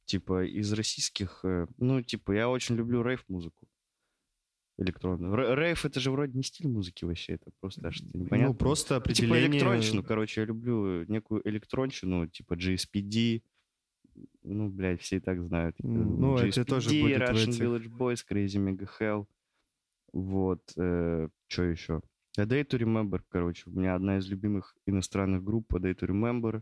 Типа, 0.09 0.43
из 0.43 0.73
российских, 0.73 1.41
э, 1.43 1.67
ну, 1.77 2.01
типа, 2.01 2.31
я 2.31 2.49
очень 2.49 2.75
люблю 2.75 3.03
рейв-музыку. 3.03 3.67
Электронную. 4.79 5.55
Рейв 5.55 5.85
это 5.85 5.99
же 5.99 6.09
вроде 6.09 6.35
не 6.35 6.41
стиль 6.41 6.67
музыки 6.67 7.05
вообще, 7.05 7.33
это 7.33 7.51
просто 7.59 7.89
аж 7.89 8.01
непонятно. 8.01 8.47
Ну, 8.47 8.53
просто 8.55 8.95
Типа 8.95 8.97
определение... 8.97 9.49
электронщину, 9.51 10.01
короче, 10.01 10.41
я 10.41 10.47
люблю 10.47 11.03
некую 11.03 11.47
электронщину, 11.47 12.25
типа 12.25 12.55
GSPD. 12.55 13.43
Ну, 14.41 14.69
блядь, 14.69 15.01
все 15.01 15.17
и 15.17 15.19
так 15.19 15.43
знают. 15.43 15.75
типа, 15.75 15.89
ну, 15.89 16.37
это 16.37 16.65
тоже 16.65 16.89
будет 16.89 17.21
Russian 17.21 17.49
этих. 17.49 17.61
Village 17.61 17.89
Boys, 17.95 18.25
Crazy 18.27 18.57
Mega 18.57 18.89
Hell. 18.99 19.27
Вот, 20.11 20.63
что 20.71 21.63
еще? 21.63 22.01
A 22.35 22.45
Day 22.45 22.63
to 22.63 22.79
Remember, 22.79 23.21
короче, 23.29 23.69
у 23.69 23.73
меня 23.77 23.93
одна 23.93 24.17
из 24.17 24.27
любимых 24.27 24.75
иностранных 24.87 25.43
групп 25.43 25.75
A 25.75 25.77
Day 25.77 25.93
to 25.93 26.07
Remember, 26.07 26.61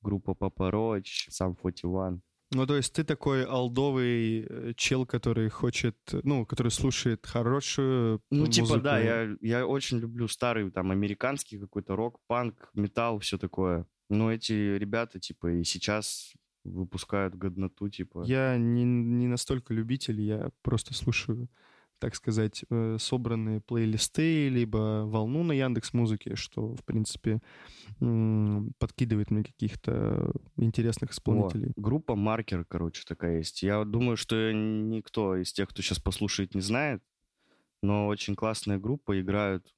группа 0.00 0.30
Papa 0.32 0.70
Roach, 0.70 1.28
Sum 1.28 1.54
41. 1.60 2.22
Ну, 2.52 2.66
то 2.66 2.76
есть 2.76 2.92
ты 2.92 3.04
такой 3.04 3.44
алдовый 3.44 4.44
э, 4.48 4.72
чел, 4.76 5.06
который 5.06 5.48
хочет, 5.48 5.96
ну, 6.24 6.44
который 6.44 6.72
слушает 6.72 7.24
хорошую 7.24 8.20
Ну, 8.30 8.46
музыку. 8.46 8.66
типа, 8.66 8.80
да, 8.80 8.98
я, 8.98 9.36
я 9.40 9.66
очень 9.66 9.98
люблю 9.98 10.26
старый 10.26 10.68
там 10.70 10.90
американский 10.90 11.58
какой-то 11.58 11.94
рок, 11.94 12.18
панк, 12.26 12.70
металл, 12.74 13.20
все 13.20 13.38
такое. 13.38 13.86
Но 14.08 14.32
эти 14.32 14.52
ребята, 14.52 15.20
типа, 15.20 15.52
и 15.52 15.64
сейчас 15.64 16.32
выпускают 16.64 17.36
годноту, 17.36 17.88
типа. 17.88 18.24
Я 18.26 18.56
не, 18.58 18.82
не 18.84 19.28
настолько 19.28 19.72
любитель, 19.72 20.20
я 20.20 20.50
просто 20.62 20.92
слушаю, 20.92 21.48
так 22.00 22.14
сказать, 22.14 22.64
э, 22.70 22.96
собранные 22.98 23.60
плейлисты, 23.60 24.48
либо 24.48 25.04
волну 25.06 25.44
на 25.44 25.52
Яндекс 25.52 25.92
Музыке, 25.92 26.34
что, 26.34 26.74
в 26.74 26.84
принципе, 26.84 27.40
подкидывает 28.78 29.30
мне 29.30 29.44
каких-то 29.44 30.32
интересных 30.56 31.12
исполнителей. 31.12 31.72
группа 31.76 32.16
Маркер, 32.16 32.64
короче, 32.64 33.04
такая 33.06 33.38
есть. 33.38 33.62
Я 33.62 33.84
думаю, 33.84 34.16
что 34.16 34.52
никто 34.52 35.36
из 35.36 35.52
тех, 35.52 35.68
кто 35.68 35.82
сейчас 35.82 35.98
послушает, 35.98 36.54
не 36.54 36.62
знает, 36.62 37.02
но 37.82 38.06
очень 38.06 38.34
классная 38.34 38.78
группа, 38.78 39.20
играют. 39.20 39.74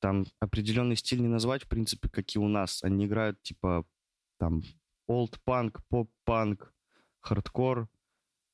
Там 0.00 0.26
определенный 0.38 0.96
стиль 0.96 1.20
не 1.20 1.28
назвать, 1.28 1.64
в 1.64 1.68
принципе, 1.68 2.08
как 2.08 2.34
и 2.34 2.38
у 2.38 2.46
нас. 2.46 2.84
Они 2.84 3.06
играют, 3.06 3.42
типа, 3.42 3.84
там, 4.38 4.62
олд-панк, 5.08 5.82
поп-панк, 5.88 6.72
хардкор, 7.20 7.88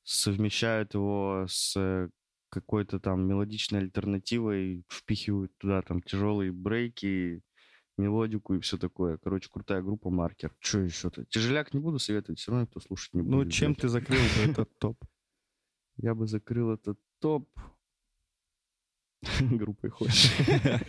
совмещают 0.03 0.93
его 0.93 1.45
с 1.47 1.75
э, 1.77 2.09
какой-то 2.51 2.99
там 2.99 3.25
мелодичной 3.27 3.79
альтернативой, 3.79 4.83
впихивают 4.89 5.57
туда 5.57 5.81
там 5.81 6.01
тяжелые 6.01 6.51
брейки, 6.51 7.41
мелодику 7.97 8.53
и 8.55 8.59
все 8.59 8.77
такое. 8.77 9.17
Короче, 9.17 9.49
крутая 9.49 9.81
группа 9.81 10.09
Маркер. 10.09 10.53
Что 10.59 10.79
еще-то? 10.79 11.25
Тяжеляк 11.25 11.73
не 11.73 11.79
буду 11.79 11.97
советовать, 11.97 12.39
все 12.39 12.51
равно 12.51 12.63
никто 12.63 12.79
слушать 12.81 13.13
не 13.13 13.21
будет. 13.21 13.31
Ну, 13.31 13.45
чем 13.45 13.71
блядь. 13.71 13.81
ты 13.81 13.87
закрыл 13.87 14.21
этот 14.43 14.69
топ? 14.77 15.03
Я 15.97 16.13
бы 16.13 16.27
закрыл 16.27 16.71
этот 16.73 16.99
топ 17.19 17.49
группой 19.39 19.89
хочешь. 19.89 20.31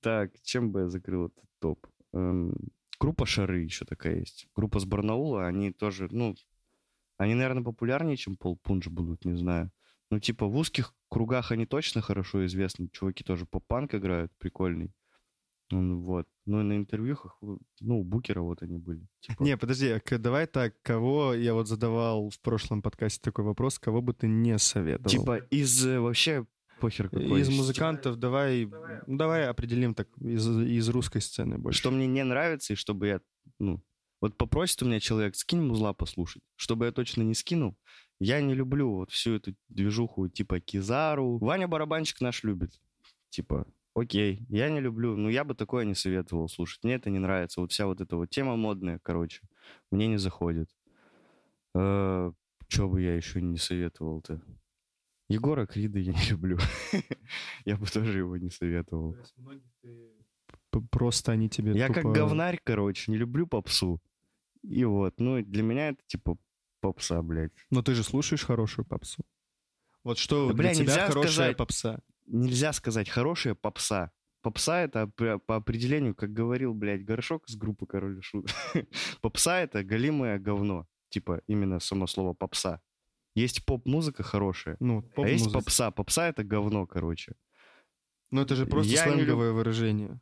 Так, 0.00 0.40
чем 0.42 0.70
бы 0.72 0.80
я 0.80 0.88
закрыл 0.88 1.26
этот 1.26 1.44
топ? 1.58 1.86
Эм, 2.12 2.54
Группа 3.00 3.26
Шары 3.26 3.60
еще 3.60 3.84
такая 3.84 4.20
есть. 4.20 4.48
Группа 4.54 4.80
с 4.80 4.84
Барнаула, 4.84 5.46
они 5.46 5.72
тоже, 5.72 6.08
ну, 6.10 6.34
они, 7.16 7.34
наверное, 7.34 7.62
популярнее, 7.62 8.16
чем 8.16 8.36
Пол 8.36 8.56
Пунш 8.56 8.88
будут, 8.88 9.24
не 9.24 9.36
знаю. 9.36 9.70
Ну, 10.10 10.20
типа, 10.20 10.46
в 10.46 10.56
узких 10.56 10.94
кругах 11.08 11.52
они 11.52 11.66
точно 11.66 12.00
хорошо 12.00 12.46
известны. 12.46 12.88
Чуваки 12.92 13.24
тоже 13.24 13.46
поп-панк 13.46 13.94
играют, 13.94 14.32
прикольный. 14.38 14.92
Ну, 15.70 16.00
Вот. 16.00 16.26
Ну, 16.46 16.60
и 16.60 16.64
на 16.64 16.76
интервьюхах, 16.76 17.36
ну, 17.80 18.00
у 18.00 18.04
Букера 18.04 18.40
вот 18.40 18.62
они 18.62 18.78
были. 18.78 19.06
Типа, 19.20 19.42
Не, 19.42 19.56
подожди, 19.58 19.88
а 19.88 20.18
давай 20.18 20.46
так, 20.46 20.80
кого 20.80 21.34
я 21.34 21.52
вот 21.52 21.68
задавал 21.68 22.30
в 22.30 22.40
прошлом 22.40 22.80
подкасте 22.80 23.20
такой 23.22 23.44
вопрос, 23.44 23.78
кого 23.78 24.00
бы 24.00 24.14
ты 24.14 24.28
не 24.28 24.58
советовал? 24.58 25.10
Типа 25.10 25.36
из 25.50 25.86
э, 25.86 26.00
вообще 26.00 26.46
похер 26.80 27.10
какой. 27.10 27.42
из 27.42 27.50
музыкантов 27.50 28.16
давай, 28.16 28.66
ну, 29.06 29.18
давай 29.18 29.46
определим 29.46 29.94
так 29.94 30.08
из, 30.18 30.48
из 30.48 30.88
русской 30.88 31.20
сцены 31.20 31.58
больше. 31.58 31.78
Что 31.78 31.90
мне 31.90 32.06
не 32.06 32.24
нравится, 32.24 32.72
и 32.72 32.76
чтобы 32.76 33.08
я, 33.08 33.20
ну, 33.58 33.82
вот 34.20 34.38
попросит 34.38 34.82
у 34.82 34.86
меня 34.86 35.00
человек, 35.00 35.36
скинь 35.36 35.60
музла 35.60 35.92
послушать, 35.92 36.42
чтобы 36.56 36.86
я 36.86 36.92
точно 36.92 37.22
не 37.22 37.34
скинул. 37.34 37.76
Я 38.20 38.40
не 38.40 38.54
люблю 38.54 38.90
вот 38.94 39.10
всю 39.10 39.34
эту 39.34 39.54
движуху 39.68 40.28
типа 40.28 40.60
Кизару. 40.60 41.38
Ваня 41.38 41.68
Барабанщик 41.68 42.20
наш 42.20 42.42
любит. 42.42 42.80
Типа, 43.30 43.66
окей, 43.94 44.44
я 44.48 44.68
не 44.70 44.80
люблю, 44.80 45.16
но 45.16 45.30
я 45.30 45.44
бы 45.44 45.54
такое 45.54 45.84
не 45.84 45.94
советовал 45.94 46.48
слушать. 46.48 46.82
Мне 46.82 46.94
это 46.94 47.10
не 47.10 47.18
нравится. 47.18 47.60
Вот 47.60 47.72
вся 47.72 47.86
вот 47.86 48.00
эта 48.00 48.16
вот 48.16 48.30
тема 48.30 48.56
модная, 48.56 48.98
короче, 49.02 49.42
мне 49.90 50.08
не 50.08 50.18
заходит. 50.18 50.68
Что 51.74 52.88
бы 52.88 53.00
я 53.00 53.14
еще 53.14 53.40
не 53.40 53.56
советовал-то? 53.56 54.42
Егора 55.28 55.66
Крида 55.66 55.98
я 55.98 56.12
не 56.12 56.24
люблю. 56.30 56.58
Я 57.64 57.76
бы 57.76 57.86
тоже 57.86 58.18
его 58.18 58.36
не 58.36 58.50
советовал. 58.50 59.16
Просто 60.90 61.32
они 61.32 61.48
тебе 61.48 61.72
Я 61.72 61.88
как 61.88 62.04
говнарь, 62.04 62.60
короче, 62.62 63.10
не 63.10 63.18
люблю 63.18 63.46
попсу. 63.46 64.02
И 64.62 64.84
вот, 64.84 65.20
ну, 65.20 65.42
для 65.42 65.62
меня 65.62 65.90
это 65.90 66.02
типа 66.06 66.36
попса, 66.80 67.22
блядь. 67.22 67.52
Но 67.70 67.82
ты 67.82 67.94
же 67.94 68.02
слушаешь 68.02 68.44
хорошую 68.44 68.84
попсу. 68.86 69.24
Вот 70.04 70.18
что 70.18 70.48
Да, 70.48 70.54
бля, 70.54 70.72
для 70.74 70.84
тебя 70.84 71.06
хорошая 71.06 71.32
сказать. 71.32 71.56
попса? 71.56 71.98
Нельзя 72.26 72.72
сказать 72.72 73.08
хорошая 73.08 73.54
попса. 73.54 74.10
Попса 74.42 74.80
это 74.80 75.08
по 75.08 75.56
определению, 75.56 76.14
как 76.14 76.32
говорил, 76.32 76.72
блядь, 76.72 77.04
Горшок 77.04 77.48
из 77.48 77.56
группы 77.56 77.86
Король 77.86 78.18
и 78.18 78.22
Шут. 78.22 78.54
Попса 79.20 79.60
это 79.60 79.82
голимое 79.82 80.38
говно. 80.38 80.86
Типа 81.10 81.42
именно 81.46 81.80
само 81.80 82.06
слово 82.06 82.34
попса. 82.34 82.80
Есть 83.34 83.64
поп-музыка 83.64 84.22
хорошая, 84.22 84.76
Ну, 84.80 85.04
а 85.16 85.28
есть 85.28 85.52
попса. 85.52 85.90
Попса 85.90 86.28
это 86.28 86.44
говно, 86.44 86.86
короче. 86.86 87.34
Ну, 88.30 88.42
это 88.42 88.54
же 88.56 88.66
просто 88.66 88.92
Я 88.92 89.06
не 89.06 89.12
сленговое 89.14 89.52
выражение. 89.52 90.20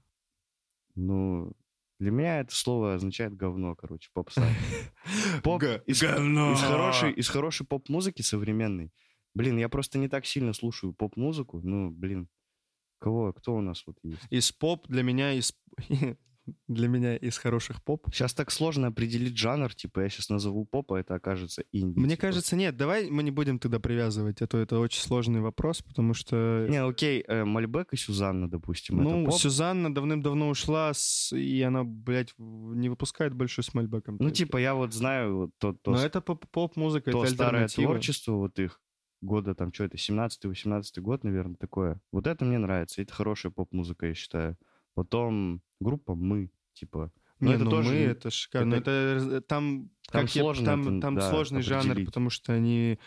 Ну, 0.94 1.52
для 1.98 2.10
меня 2.10 2.40
это 2.40 2.54
слово 2.54 2.94
означает 2.94 3.34
говно, 3.34 3.74
короче, 3.74 4.10
попса. 4.12 4.46
Поп 5.42 5.62
из, 5.86 6.02
говно. 6.02 6.52
из 6.52 6.60
хорошей, 6.60 7.12
из 7.12 7.28
хорошей 7.28 7.66
поп-музыки 7.66 8.22
современной. 8.22 8.92
Блин, 9.34 9.58
я 9.58 9.68
просто 9.68 9.98
не 9.98 10.08
так 10.08 10.26
сильно 10.26 10.52
слушаю 10.52 10.92
поп-музыку. 10.92 11.60
Ну, 11.62 11.90
блин, 11.90 12.28
кого, 12.98 13.32
кто 13.32 13.54
у 13.54 13.60
нас 13.60 13.82
вот 13.86 13.96
есть? 14.02 14.22
Из 14.30 14.52
поп 14.52 14.86
для 14.88 15.02
меня 15.02 15.32
из... 15.32 15.54
Для 16.68 16.88
меня 16.88 17.16
из 17.16 17.38
хороших 17.38 17.82
поп. 17.82 18.06
Сейчас 18.12 18.32
так 18.34 18.50
сложно 18.50 18.88
определить 18.88 19.36
жанр, 19.36 19.74
типа 19.74 20.00
я 20.00 20.08
сейчас 20.08 20.28
назову 20.28 20.64
поп, 20.64 20.92
а 20.92 21.00
это 21.00 21.14
окажется 21.14 21.64
инди. 21.72 21.98
Мне 21.98 22.10
типа. 22.10 22.20
кажется, 22.22 22.54
нет, 22.56 22.76
давай 22.76 23.10
мы 23.10 23.22
не 23.22 23.30
будем 23.30 23.58
тогда 23.58 23.80
привязывать, 23.80 24.42
а 24.42 24.46
то 24.46 24.58
это 24.58 24.78
очень 24.78 25.00
сложный 25.00 25.40
вопрос, 25.40 25.82
потому 25.82 26.14
что... 26.14 26.66
Не, 26.68 26.82
окей, 26.84 27.24
э, 27.26 27.44
Мальбек 27.44 27.92
и 27.92 27.96
Сюзанна, 27.96 28.48
допустим, 28.48 28.98
Ну, 28.98 29.24
поп. 29.26 29.34
Сюзанна 29.34 29.92
давным-давно 29.94 30.48
ушла, 30.48 30.92
с- 30.94 31.32
и 31.36 31.60
она, 31.62 31.84
блядь, 31.84 32.32
не 32.38 32.88
выпускает 32.88 33.34
больше 33.34 33.62
с 33.62 33.74
Мальбеком. 33.74 34.16
Ну, 34.20 34.30
типа 34.30 34.58
я 34.58 34.74
вот 34.74 34.92
знаю 34.94 35.52
то, 35.58 35.72
то, 35.72 35.90
Но 35.92 35.96
с- 35.98 36.04
это 36.04 36.20
поп- 36.20 36.46
поп-музыка, 36.50 37.10
то 37.10 37.24
это 37.24 37.34
старое 37.34 37.68
творчество 37.68 38.32
вот 38.32 38.58
их 38.58 38.80
года 39.20 39.54
там, 39.54 39.72
что 39.72 39.84
это, 39.84 39.96
17-18 39.96 41.00
год, 41.00 41.24
наверное, 41.24 41.56
такое. 41.56 42.00
Вот 42.12 42.26
это 42.26 42.44
мне 42.44 42.58
нравится, 42.58 43.02
это 43.02 43.12
хорошая 43.12 43.50
поп-музыка, 43.50 44.06
я 44.06 44.14
считаю. 44.14 44.56
Потом 44.94 45.62
группа 45.80 46.14
«Мы», 46.14 46.50
типа. 46.72 47.12
Не, 47.40 47.54
это 47.54 47.64
ну 47.64 47.70
тоже 47.70 47.90
мы, 47.90 47.94
это 47.96 48.30
шикарно. 48.30 48.74
это- 48.76 48.90
Это, 48.90 49.40
там, 49.42 49.90
Там 50.10 50.22
как 50.22 50.34
я- 50.34 50.42
сложно 50.42 50.64
там, 50.66 50.80
это, 50.82 51.00
там 51.00 51.14
да, 51.16 51.30
сложный 51.30 51.62
жанр, 51.62 52.04
потому 52.06 52.30
что 52.30 52.52
они 52.54 52.98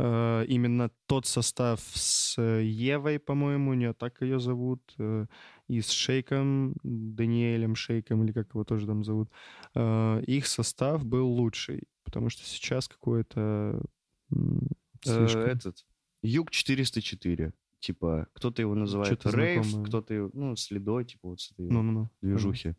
э, 0.00 0.44
именно 0.48 0.90
тот 1.06 1.26
состав 1.26 1.80
с 1.80 2.36
э, 2.38 2.62
Евой, 2.64 3.18
по-моему, 3.18 3.74
не 3.74 3.92
так 3.92 4.22
ее 4.22 4.38
зовут, 4.38 4.80
э, 4.98 5.26
и 5.66 5.80
с 5.80 5.90
Шейком, 5.90 6.74
Даниэлем 6.84 7.74
Шейком, 7.74 8.22
или 8.24 8.32
как 8.32 8.48
его 8.54 8.62
тоже 8.64 8.86
там 8.86 9.02
зовут, 9.04 9.28
э, 9.74 10.22
их 10.26 10.46
состав 10.46 11.04
был 11.04 11.26
лучший, 11.28 11.82
потому 12.04 12.30
что 12.30 12.44
сейчас 12.44 12.86
какое-то 12.88 13.80
м, 14.30 14.68
Э, 15.06 15.26
этот, 15.52 15.84
Юг 16.22 16.50
404. 16.50 17.52
Типа, 17.80 18.26
кто-то 18.32 18.60
его 18.62 18.74
называет 18.74 19.24
рейв, 19.26 19.66
кто-то 19.86 20.12
его, 20.14 20.30
ну, 20.32 20.56
следой, 20.56 21.04
типа, 21.04 21.28
вот 21.28 21.40
с 21.40 21.52
этой 21.52 21.68
Ну-ну-ну. 21.70 22.10
движухи. 22.20 22.74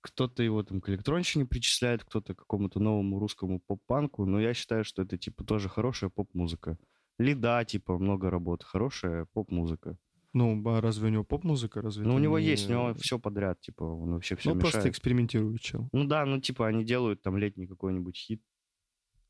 кто-то 0.00 0.42
его 0.42 0.62
там 0.62 0.80
к 0.80 0.88
электронщине 0.88 1.44
причисляет, 1.46 2.04
кто-то 2.04 2.34
к 2.34 2.38
какому-то 2.38 2.80
новому 2.80 3.18
русскому 3.18 3.60
поп-панку, 3.60 4.24
но 4.26 4.40
я 4.40 4.54
считаю, 4.54 4.84
что 4.84 5.02
это, 5.02 5.18
типа, 5.18 5.44
тоже 5.44 5.68
хорошая 5.68 6.10
поп-музыка. 6.10 6.78
Лида, 7.18 7.64
типа, 7.64 7.98
много 7.98 8.30
работ, 8.30 8.62
хорошая 8.62 9.26
поп-музыка. 9.32 9.96
Ну, 10.34 10.62
а 10.68 10.80
разве 10.80 11.08
у 11.08 11.10
него 11.10 11.24
поп-музыка? 11.24 11.80
Разве 11.82 12.04
Ну, 12.06 12.14
у 12.14 12.18
него 12.18 12.38
не- 12.38 12.46
есть, 12.46 12.68
у 12.68 12.72
него 12.72 12.94
все 12.94 13.18
подряд, 13.18 13.60
типа, 13.60 13.82
он 13.84 14.12
вообще 14.14 14.36
все 14.36 14.50
Ну, 14.50 14.56
мешает. 14.56 14.72
просто 14.72 14.90
экспериментирует 14.90 15.60
чел. 15.60 15.88
Ну 15.92 16.04
да, 16.04 16.24
ну 16.26 16.40
типа 16.40 16.66
они 16.68 16.84
делают 16.84 17.22
там 17.22 17.36
летний 17.36 17.66
какой-нибудь 17.66 18.16
хит, 18.16 18.42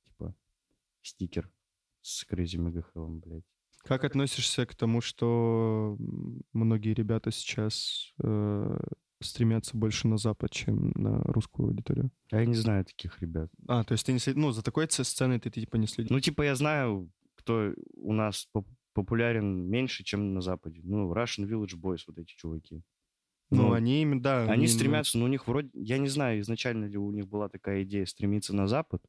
типа 0.05 0.35
стикер 1.03 1.51
с 2.03 2.27
Crazy 2.31 2.59
Hell'ом, 2.95 3.21
блядь. 3.21 3.45
Как 3.89 4.05
относишься 4.05 4.67
к 4.67 4.75
тому, 4.75 5.01
что 5.01 5.97
многие 6.53 6.93
ребята 6.93 7.31
сейчас 7.31 8.13
э, 8.23 8.79
стремятся 9.23 9.79
больше 9.79 10.07
на 10.09 10.19
Запад, 10.19 10.51
чем 10.51 10.93
на 10.95 11.23
русскую 11.23 11.69
аудиторию? 11.69 12.11
Я 12.31 12.45
не 12.45 12.55
знаю 12.55 12.85
таких 12.85 13.19
ребят. 13.23 13.51
А, 13.67 13.85
то 13.85 13.93
есть 13.93 14.05
ты 14.05 14.13
не 14.13 14.19
след... 14.19 14.37
ну, 14.37 14.53
за 14.53 14.63
такой 14.63 14.87
сценой 14.91 15.41
ты, 15.41 15.51
типа 15.51 15.77
не 15.77 15.87
следишь? 15.87 16.11
Ну 16.11 16.21
типа 16.21 16.43
я 16.43 16.55
знаю, 16.55 17.11
кто 17.35 17.73
у 17.95 18.13
нас 18.13 18.47
поп- 18.53 18.69
популярен 18.93 19.67
меньше, 19.67 20.05
чем 20.05 20.35
на 20.35 20.43
Западе. 20.43 20.83
Ну, 20.85 21.11
Russian 21.11 21.49
Village 21.49 21.81
Boys, 21.81 22.01
вот 22.07 22.19
эти 22.19 22.35
чуваки. 22.37 22.83
Ну, 23.51 23.69
ну, 23.69 23.73
они 23.73 24.03
именно, 24.03 24.21
да. 24.21 24.43
Они 24.43 24.67
ну, 24.67 24.73
стремятся, 24.73 25.17
но 25.17 25.25
у 25.25 25.29
них 25.29 25.49
вроде, 25.49 25.71
я 25.73 25.97
не 25.97 26.09
знаю, 26.09 26.41
изначально 26.41 26.85
ли 26.85 26.99
у 26.99 27.11
них 27.11 27.27
была 27.27 27.49
такая 27.49 27.85
идея 27.85 28.05
стремиться 28.05 28.55
на 28.55 28.69
Запад, 28.69 29.03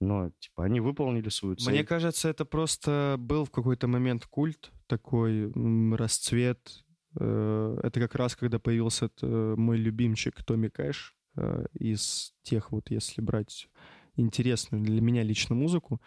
но 0.00 0.30
типа 0.38 0.64
они 0.64 0.80
выполнили 0.80 1.28
свою 1.28 1.56
цель. 1.56 1.72
Мне 1.72 1.84
кажется, 1.84 2.28
это 2.28 2.44
просто 2.44 3.16
был 3.18 3.44
в 3.44 3.50
какой-то 3.50 3.88
момент 3.88 4.26
культ, 4.26 4.70
такой 4.86 5.52
расцвет. 5.96 6.84
Э, 7.18 7.78
Это 7.82 8.00
как 8.00 8.14
раз, 8.14 8.36
когда 8.36 8.58
появился 8.58 9.10
э, 9.22 9.54
мой 9.56 9.76
любимчик 9.76 10.42
Томми 10.44 10.68
Кэш 10.68 11.14
э, 11.36 11.66
из 11.74 12.34
тех 12.42 12.72
вот, 12.72 12.90
если 12.90 13.20
брать 13.20 13.68
интересную 14.16 14.82
для 14.82 15.00
меня 15.00 15.22
лично 15.22 15.54
музыку, 15.54 16.00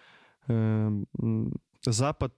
Запад 1.86 2.34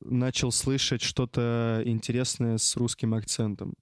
начал 0.00 0.52
слышать 0.52 1.02
что-то 1.02 1.82
интересное 1.84 2.58
с 2.58 2.76
русским 2.76 3.14
акцентом. 3.14 3.74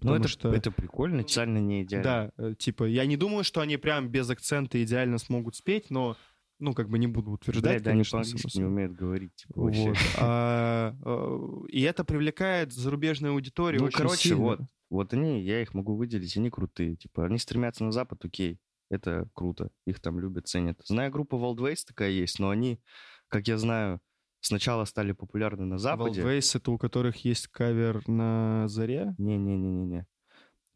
Ну, 0.00 0.14
это, 0.14 0.28
что... 0.28 0.52
это 0.52 0.70
прикольно, 0.70 1.22
социально 1.22 1.58
не 1.58 1.82
идеально. 1.82 2.32
Да, 2.36 2.54
типа, 2.54 2.84
я 2.84 3.06
не 3.06 3.16
думаю, 3.16 3.42
что 3.44 3.60
они 3.60 3.76
прям 3.76 4.08
без 4.08 4.28
акцента 4.30 4.80
идеально 4.84 5.18
смогут 5.18 5.56
спеть, 5.56 5.90
но, 5.90 6.16
ну, 6.58 6.72
как 6.72 6.88
бы 6.88 6.98
не 6.98 7.06
буду 7.06 7.32
утверждать, 7.32 7.82
да, 7.82 7.90
они 7.90 7.98
конечно, 7.98 8.18
по-английски 8.18 8.50
само 8.50 8.64
не 8.64 8.72
умеют 8.72 8.92
говорить, 8.92 9.34
типа, 9.34 9.60
вообще. 9.60 9.88
Вот. 9.88 9.98
А, 10.18 10.96
э, 11.04 11.66
и 11.68 11.82
это 11.82 12.04
привлекает 12.04 12.72
зарубежную 12.72 13.32
аудиторию 13.32 13.80
Ну, 13.80 13.86
очень 13.88 13.96
короче, 13.98 14.28
сильно. 14.28 14.42
вот. 14.42 14.60
Вот 14.90 15.12
они, 15.12 15.42
я 15.42 15.60
их 15.60 15.74
могу 15.74 15.96
выделить, 15.96 16.36
они 16.36 16.50
крутые. 16.50 16.96
Типа, 16.96 17.26
они 17.26 17.38
стремятся 17.38 17.84
на 17.84 17.90
Запад, 17.90 18.24
окей, 18.24 18.60
это 18.90 19.28
круто. 19.34 19.70
Их 19.86 20.00
там 20.00 20.20
любят, 20.20 20.46
ценят. 20.46 20.80
Знаю, 20.84 21.10
группа 21.10 21.34
Wildways 21.34 21.80
такая 21.86 22.10
есть, 22.10 22.38
но 22.38 22.50
они, 22.50 22.80
как 23.28 23.48
я 23.48 23.58
знаю, 23.58 24.00
сначала 24.40 24.84
стали 24.84 25.12
популярны 25.12 25.64
на 25.64 25.78
Западе. 25.78 26.20
Wildways— 26.22 26.52
это 26.56 26.70
у 26.70 26.78
которых 26.78 27.24
есть 27.24 27.48
кавер 27.48 28.06
на 28.08 28.68
«Заре». 28.68 29.14
Не-не-не-не-не. 29.18 30.06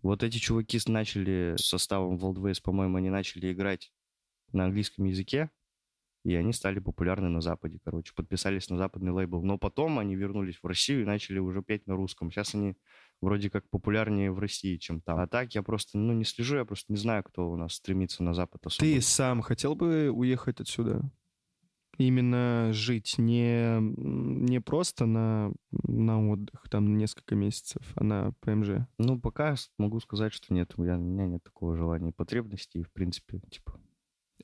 Вот 0.02 0.22
эти 0.22 0.38
чуваки 0.38 0.78
начали 0.86 1.54
с 1.56 1.66
составом 1.66 2.16
Wildways, 2.16 2.60
по-моему, 2.62 2.96
они 2.96 3.10
начали 3.10 3.52
играть 3.52 3.92
на 4.52 4.64
английском 4.64 5.04
языке, 5.04 5.50
и 6.24 6.34
они 6.34 6.52
стали 6.52 6.80
популярны 6.80 7.28
на 7.28 7.40
Западе, 7.40 7.78
короче. 7.84 8.12
Подписались 8.14 8.68
на 8.70 8.76
западный 8.76 9.12
лейбл. 9.12 9.42
Но 9.42 9.58
потом 9.58 9.98
они 9.98 10.16
вернулись 10.16 10.58
в 10.62 10.66
Россию 10.66 11.02
и 11.02 11.06
начали 11.06 11.38
уже 11.38 11.62
петь 11.62 11.86
на 11.86 11.96
русском. 11.96 12.30
Сейчас 12.30 12.54
они 12.54 12.76
вроде 13.20 13.50
как 13.50 13.68
популярнее 13.70 14.32
в 14.32 14.38
России, 14.38 14.76
чем 14.76 15.00
там. 15.00 15.18
А 15.18 15.26
так 15.26 15.54
я 15.54 15.62
просто, 15.62 15.98
ну, 15.98 16.12
не 16.12 16.24
слежу, 16.24 16.56
я 16.56 16.64
просто 16.64 16.92
не 16.92 16.98
знаю, 16.98 17.22
кто 17.24 17.50
у 17.50 17.56
нас 17.56 17.74
стремится 17.74 18.22
на 18.22 18.34
Запад 18.34 18.66
особо. 18.66 18.80
Ты 18.80 19.00
сам 19.00 19.42
хотел 19.42 19.74
бы 19.74 20.10
уехать 20.10 20.60
отсюда? 20.60 21.10
Именно 21.98 22.70
жить, 22.72 23.16
не, 23.18 23.78
не 23.80 24.60
просто 24.60 25.04
на, 25.04 25.52
на 25.72 26.30
отдых, 26.30 26.68
там, 26.70 26.92
на 26.92 26.96
несколько 26.96 27.34
месяцев, 27.34 27.82
а 27.96 28.04
на 28.04 28.32
ПМЖ. 28.40 28.86
Ну, 28.98 29.20
пока 29.20 29.56
могу 29.78 29.98
сказать, 29.98 30.32
что 30.32 30.54
нет, 30.54 30.74
у 30.76 30.82
меня, 30.82 30.96
у 30.96 31.00
меня 31.00 31.26
нет 31.26 31.42
такого 31.42 31.76
желания 31.76 32.10
и 32.10 32.14
потребностей, 32.14 32.84
в 32.84 32.92
принципе, 32.92 33.40
типа, 33.50 33.80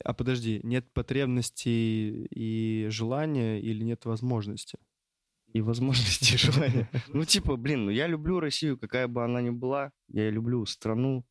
А 0.02 0.12
подожди, 0.12 0.60
нет 0.62 0.90
потребностей 0.92 2.26
и 2.30 2.88
желания 2.88 3.60
или 3.60 3.84
нет 3.84 4.04
возможности? 4.04 4.78
и 5.54 5.60
возможности, 5.60 6.34
и 6.34 6.36
желания. 6.36 6.90
Ну, 7.08 7.24
типа, 7.24 7.56
блин, 7.56 7.84
ну 7.84 7.90
я 7.90 8.08
люблю 8.08 8.40
Россию, 8.40 8.76
какая 8.76 9.06
бы 9.06 9.24
она 9.24 9.40
ни 9.40 9.50
была. 9.50 9.92
Я 10.08 10.28
люблю 10.28 10.66
страну 10.66 11.24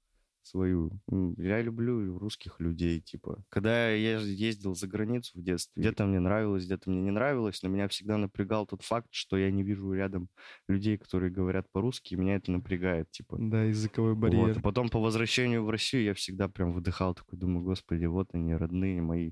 свою. 0.45 0.91
Я 1.37 1.61
люблю 1.61 2.17
русских 2.17 2.59
людей, 2.59 3.01
типа. 3.01 3.43
Когда 3.49 3.89
я 3.89 4.19
ездил 4.19 4.75
за 4.75 4.87
границу 4.87 5.39
в 5.39 5.43
детстве, 5.43 5.81
где-то 5.81 6.05
мне 6.05 6.19
нравилось, 6.19 6.65
где-то 6.65 6.89
мне 6.89 7.01
не 7.01 7.11
нравилось, 7.11 7.61
но 7.63 7.69
меня 7.69 7.87
всегда 7.87 8.17
напрягал 8.17 8.65
тот 8.65 8.83
факт, 8.83 9.07
что 9.11 9.37
я 9.37 9.51
не 9.51 9.63
вижу 9.63 9.91
рядом 9.93 10.29
людей, 10.67 10.97
которые 10.97 11.31
говорят 11.31 11.71
по-русски, 11.71 12.13
и 12.13 12.17
меня 12.17 12.35
это 12.35 12.51
напрягает, 12.51 13.09
типа. 13.11 13.37
Да, 13.39 13.63
языковой 13.63 14.13
Вот. 14.13 14.19
барьер. 14.19 14.57
А 14.57 14.61
потом 14.61 14.89
по 14.89 14.99
возвращению 14.99 15.63
в 15.63 15.69
Россию 15.69 16.03
я 16.03 16.13
всегда 16.13 16.47
прям 16.47 16.73
выдыхал, 16.73 17.15
такой 17.15 17.39
думаю, 17.39 17.63
господи, 17.63 18.05
вот 18.05 18.29
они, 18.33 18.53
родные 18.55 19.01
мои 19.01 19.31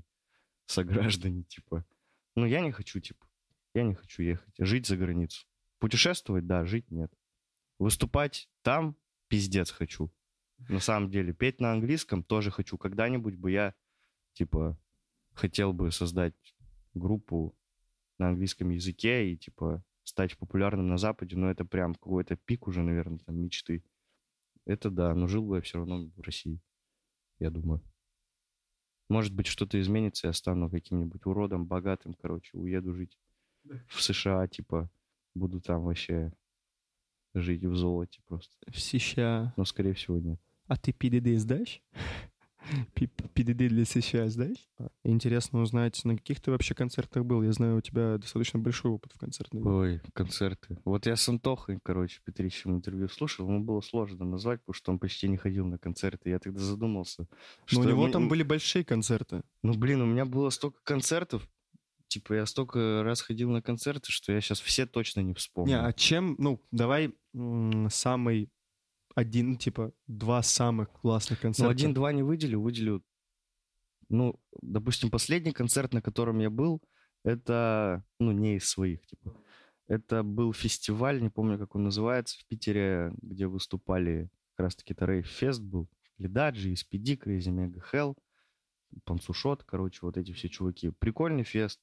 сограждане, 0.66 1.44
типа. 1.44 1.84
Ну, 2.34 2.46
я 2.46 2.60
не 2.60 2.72
хочу, 2.72 3.00
типа, 3.00 3.26
я 3.74 3.82
не 3.82 3.94
хочу 3.94 4.22
ехать, 4.22 4.54
жить 4.58 4.86
за 4.86 4.96
границу. 4.96 5.46
Путешествовать, 5.78 6.46
да, 6.46 6.64
жить 6.64 6.90
нет. 6.90 7.12
Выступать 7.78 8.48
там, 8.62 8.96
пиздец 9.28 9.70
хочу. 9.70 10.12
На 10.68 10.80
самом 10.80 11.10
деле, 11.10 11.32
петь 11.32 11.60
на 11.60 11.72
английском 11.72 12.22
тоже 12.22 12.50
хочу. 12.50 12.78
Когда-нибудь 12.78 13.36
бы 13.36 13.50
я, 13.50 13.74
типа, 14.34 14.78
хотел 15.32 15.72
бы 15.72 15.90
создать 15.90 16.34
группу 16.94 17.56
на 18.18 18.28
английском 18.28 18.70
языке 18.70 19.32
и, 19.32 19.36
типа, 19.36 19.84
стать 20.04 20.36
популярным 20.36 20.88
на 20.88 20.98
Западе, 20.98 21.36
но 21.36 21.50
это 21.50 21.64
прям 21.64 21.94
какой-то 21.94 22.36
пик 22.36 22.66
уже, 22.66 22.82
наверное, 22.82 23.18
там, 23.18 23.36
мечты. 23.36 23.84
Это 24.64 24.90
да, 24.90 25.14
но 25.14 25.26
жил 25.26 25.44
бы 25.46 25.56
я 25.56 25.62
все 25.62 25.78
равно 25.78 26.06
в 26.16 26.20
России, 26.20 26.60
я 27.38 27.50
думаю. 27.50 27.82
Может 29.08 29.34
быть, 29.34 29.46
что-то 29.46 29.80
изменится, 29.80 30.28
я 30.28 30.32
стану 30.32 30.70
каким-нибудь 30.70 31.26
уродом, 31.26 31.66
богатым, 31.66 32.14
короче, 32.14 32.56
уеду 32.56 32.94
жить 32.94 33.18
в 33.88 34.02
США, 34.02 34.46
типа, 34.48 34.90
буду 35.34 35.60
там 35.60 35.84
вообще 35.84 36.32
жить 37.34 37.64
в 37.64 37.74
золоте 37.74 38.20
просто. 38.26 38.54
В 38.70 38.78
США. 38.78 39.52
Но, 39.56 39.64
скорее 39.64 39.94
всего, 39.94 40.18
нет. 40.18 40.40
А 40.72 40.76
ты 40.78 40.94
ПДД 40.94 41.38
сдашь? 41.38 41.82
ПДД 42.94 43.68
для 43.68 43.84
США 43.84 44.30
сдашь? 44.30 44.56
Интересно 45.04 45.60
узнать, 45.60 46.02
на 46.06 46.16
каких 46.16 46.40
ты 46.40 46.50
вообще 46.50 46.74
концертах 46.74 47.26
был. 47.26 47.42
Я 47.42 47.52
знаю, 47.52 47.76
у 47.76 47.80
тебя 47.82 48.16
достаточно 48.16 48.58
большой 48.58 48.92
опыт 48.92 49.12
в 49.12 49.18
концертной. 49.18 49.62
Ой, 49.62 50.00
концерты. 50.14 50.78
Вот 50.86 51.04
я 51.04 51.16
с 51.16 51.28
Антохой, 51.28 51.78
короче, 51.82 52.22
Петрищем 52.24 52.70
интервью 52.70 53.10
слушал, 53.10 53.46
ему 53.46 53.62
было 53.62 53.82
сложно 53.82 54.24
назвать, 54.24 54.60
потому 54.60 54.72
что 54.74 54.92
он 54.92 54.98
почти 54.98 55.28
не 55.28 55.36
ходил 55.36 55.66
на 55.66 55.76
концерты. 55.76 56.30
Я 56.30 56.38
тогда 56.38 56.60
задумался. 56.60 57.28
Но 57.70 57.80
у 57.80 57.84
него 57.84 58.08
там 58.08 58.30
были 58.30 58.42
большие 58.42 58.82
концерты. 58.82 59.42
Ну, 59.62 59.74
блин, 59.74 60.00
у 60.00 60.06
меня 60.06 60.24
было 60.24 60.48
столько 60.48 60.80
концертов, 60.84 61.46
типа, 62.08 62.32
я 62.32 62.46
столько 62.46 63.02
раз 63.04 63.20
ходил 63.20 63.50
на 63.50 63.60
концерты, 63.60 64.10
что 64.10 64.32
я 64.32 64.40
сейчас 64.40 64.60
все 64.62 64.86
точно 64.86 65.20
не 65.20 65.34
вспомню. 65.34 65.68
Не, 65.68 65.80
а 65.80 65.92
чем, 65.92 66.34
ну, 66.38 66.62
давай 66.70 67.14
самый 67.90 68.48
один, 69.14 69.56
типа, 69.56 69.92
два 70.06 70.42
самых 70.42 70.90
классных 70.90 71.38
Ну, 71.38 71.42
концерта. 71.42 71.70
один-два 71.70 72.12
не 72.12 72.22
выделю, 72.22 72.60
выделю... 72.60 73.02
Ну, 74.08 74.38
допустим, 74.60 75.10
последний 75.10 75.52
концерт, 75.52 75.94
на 75.94 76.02
котором 76.02 76.38
я 76.38 76.50
был, 76.50 76.82
это, 77.24 78.04
ну, 78.20 78.32
не 78.32 78.56
из 78.56 78.68
своих, 78.68 79.06
типа. 79.06 79.34
Это 79.88 80.22
был 80.22 80.52
фестиваль, 80.52 81.22
не 81.22 81.30
помню, 81.30 81.58
как 81.58 81.74
он 81.74 81.84
называется, 81.84 82.38
в 82.38 82.46
Питере, 82.46 83.12
где 83.22 83.46
выступали 83.46 84.30
как 84.54 84.64
раз-таки 84.64 84.92
это 84.92 85.06
Рейв 85.06 85.26
Фест 85.26 85.62
был. 85.62 85.88
Лидаджи, 86.18 86.72
SPD, 86.72 87.16
Crazy 87.18 87.50
Mega 87.50 87.82
Hell, 87.92 88.14
Панцушот, 89.04 89.64
короче, 89.64 90.00
вот 90.02 90.16
эти 90.16 90.32
все 90.32 90.48
чуваки. 90.48 90.90
Прикольный 90.90 91.44
фест. 91.44 91.80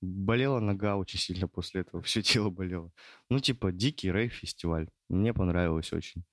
Болела 0.00 0.60
нога 0.60 0.96
очень 0.96 1.18
сильно 1.18 1.46
после 1.48 1.82
этого, 1.82 2.02
все 2.02 2.22
тело 2.22 2.50
болело. 2.50 2.92
Ну, 3.28 3.38
типа, 3.38 3.72
дикий 3.72 4.10
рейв-фестиваль. 4.10 4.88
Мне 5.08 5.34
понравилось 5.34 5.92
очень. 5.92 6.24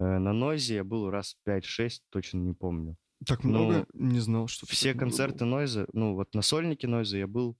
Э, 0.00 0.18
На 0.18 0.32
Нойзе 0.32 0.76
я 0.76 0.84
был 0.84 1.10
раз 1.10 1.36
5-6, 1.46 2.00
точно 2.10 2.38
не 2.38 2.54
помню. 2.54 2.96
Так 3.26 3.44
много? 3.44 3.86
не 3.92 4.18
знал, 4.18 4.48
что... 4.48 4.66
Все 4.66 4.94
концерты 4.94 5.44
Нойза, 5.44 5.86
ну 5.92 6.14
вот 6.14 6.34
на 6.34 6.42
сольнике 6.42 6.88
Нойза 6.88 7.18
я 7.18 7.28
был 7.28 7.56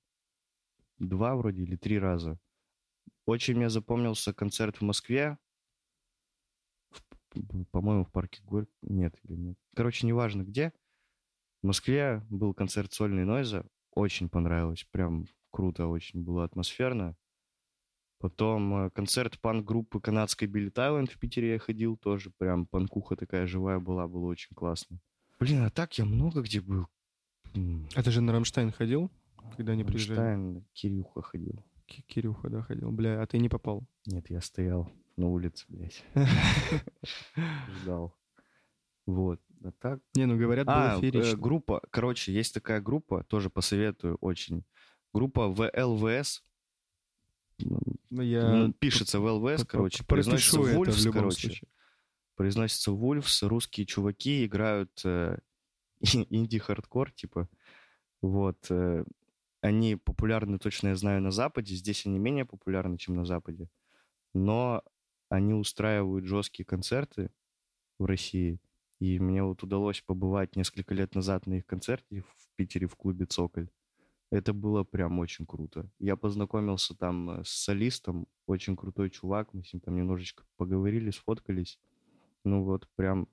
два 0.98 1.36
вроде 1.36 1.62
или 1.62 1.76
три 1.76 1.98
раза. 1.98 2.38
Очень 3.26 3.57
мне 3.57 3.70
запомнился 3.70 4.32
концерт 4.32 4.78
в 4.78 4.82
Москве. 4.82 5.38
По-моему, 7.70 8.05
в 8.05 8.11
парке 8.11 8.42
Горь... 8.42 8.66
Нет, 8.82 9.16
или 9.22 9.36
нет. 9.36 9.57
Короче, 9.74 10.07
неважно 10.07 10.42
где. 10.42 10.72
В 11.62 11.66
Москве 11.66 12.26
был 12.28 12.53
концерт 12.55 12.92
сольный 12.92 13.24
Нойза. 13.24 13.64
Очень 13.92 14.28
понравилось. 14.28 14.84
Прям 14.90 15.26
круто 15.53 15.86
очень 15.86 16.22
было 16.24 16.42
атмосферно. 16.44 17.14
Потом 18.18 18.86
э, 18.86 18.90
концерт 18.90 19.38
панк-группы 19.40 20.00
канадской 20.00 20.48
Billy 20.49 20.70
Talent 20.70 21.11
в 21.11 21.18
Питере 21.18 21.53
я 21.53 21.59
ходил 21.59 21.96
тоже. 21.96 22.30
Прям 22.38 22.66
панкуха 22.66 23.16
такая 23.16 23.46
живая 23.46 23.78
была, 23.78 24.07
было 24.09 24.26
очень 24.26 24.55
классно. 24.55 24.98
Блин, 25.38 25.62
а 25.62 25.70
так 25.70 25.96
я 25.98 26.05
много 26.05 26.40
где 26.42 26.61
был. 26.61 26.86
А 27.96 28.03
ты 28.03 28.11
же 28.11 28.20
на 28.20 28.32
Рамштайн 28.32 28.70
ходил, 28.72 29.11
когда 29.57 29.72
они 29.72 29.84
приезжали? 29.84 30.18
Рамштайн, 30.18 30.64
Кирюха 30.72 31.20
ходил. 31.22 31.64
Ки- 31.86 32.03
Кирюха, 32.03 32.48
да, 32.48 32.62
ходил. 32.62 32.90
Бля, 32.92 33.20
а 33.20 33.26
ты 33.26 33.38
не 33.38 33.48
попал. 33.48 33.84
Нет, 34.07 34.30
я 34.30 34.40
стоял 34.40 34.90
на 35.16 35.26
улице, 35.26 35.66
блядь. 35.68 36.05
Ждал. 37.82 38.16
Вот. 39.07 39.40
А 39.64 39.72
так... 39.72 40.00
Не, 40.14 40.26
ну 40.26 40.38
говорят, 40.38 40.66
А, 40.68 40.96
было 40.96 40.98
э, 40.98 41.00
феерично. 41.11 41.38
группа, 41.38 41.82
короче, 41.90 42.32
есть 42.32 42.55
такая 42.55 42.80
группа, 42.80 43.24
тоже 43.24 43.50
посоветую 43.50 44.16
очень. 44.20 44.64
Группа 45.13 45.49
WLVS. 45.49 46.43
Ну, 48.11 48.23
Я 48.23 48.73
пишется 48.79 49.21
WLVS, 49.20 49.62
п- 49.63 49.67
короче, 49.69 50.05
произносится 50.05 50.61
это 50.61 50.69
в 50.71 50.75
Wolves, 50.76 51.05
любом 51.05 51.21
короче. 51.21 51.41
случае. 51.49 51.69
Произносится 52.35 52.93
Wolves, 52.93 53.43
русские 53.43 53.87
чуваки 53.87 54.45
играют 54.47 55.01
э, 55.05 55.39
инди-хардкор, 56.01 57.11
типа. 57.13 57.49
Вот. 58.21 58.67
э, 58.71 59.05
они 59.61 59.97
популярны, 59.97 60.59
точно 60.59 60.89
я 60.89 60.97
знаю, 60.97 61.23
на 61.23 61.31
Западе. 61.31 61.75
Здесь 61.77 62.05
они 62.07 62.19
менее 62.19 62.45
популярны, 62.45 62.99
чем 62.99 63.15
на 63.15 63.25
Западе. 63.25 63.69
Но 64.35 64.83
они 65.29 65.55
устраивают 65.55 66.25
жесткие 66.25 66.65
концерты 66.67 67.31
в 67.99 68.07
России. 68.07 68.59
И 68.99 69.19
мне 69.21 69.43
вот 69.43 69.63
удалось 69.63 70.01
побывать 70.01 70.57
несколько 70.57 70.95
лет 70.95 71.15
назад 71.15 71.47
на 71.47 71.55
их 71.55 71.67
концерте 71.67 72.23
в 72.23 72.49
Питере 72.57 72.87
в 72.87 72.97
клубе 72.97 73.27
«Цоколь». 73.27 73.69
Это 74.33 74.55
было 74.55 74.83
прям 74.83 75.18
очень 75.18 75.45
круто. 75.45 75.91
Я 75.99 76.16
познакомился 76.16 76.97
там 76.97 77.30
э, 77.30 77.45
с 77.45 77.51
солистом, 77.51 78.26
очень 78.47 78.76
крутой 78.76 79.11
чувак, 79.11 79.53
мы 79.53 79.62
с 79.62 79.74
ним 79.74 79.80
там 79.83 79.95
немножечко 79.95 80.45
поговорили, 80.57 81.11
сфоткались. 81.11 81.78
Ну 82.43 82.64
вот 82.64 82.89
прям 82.97 83.28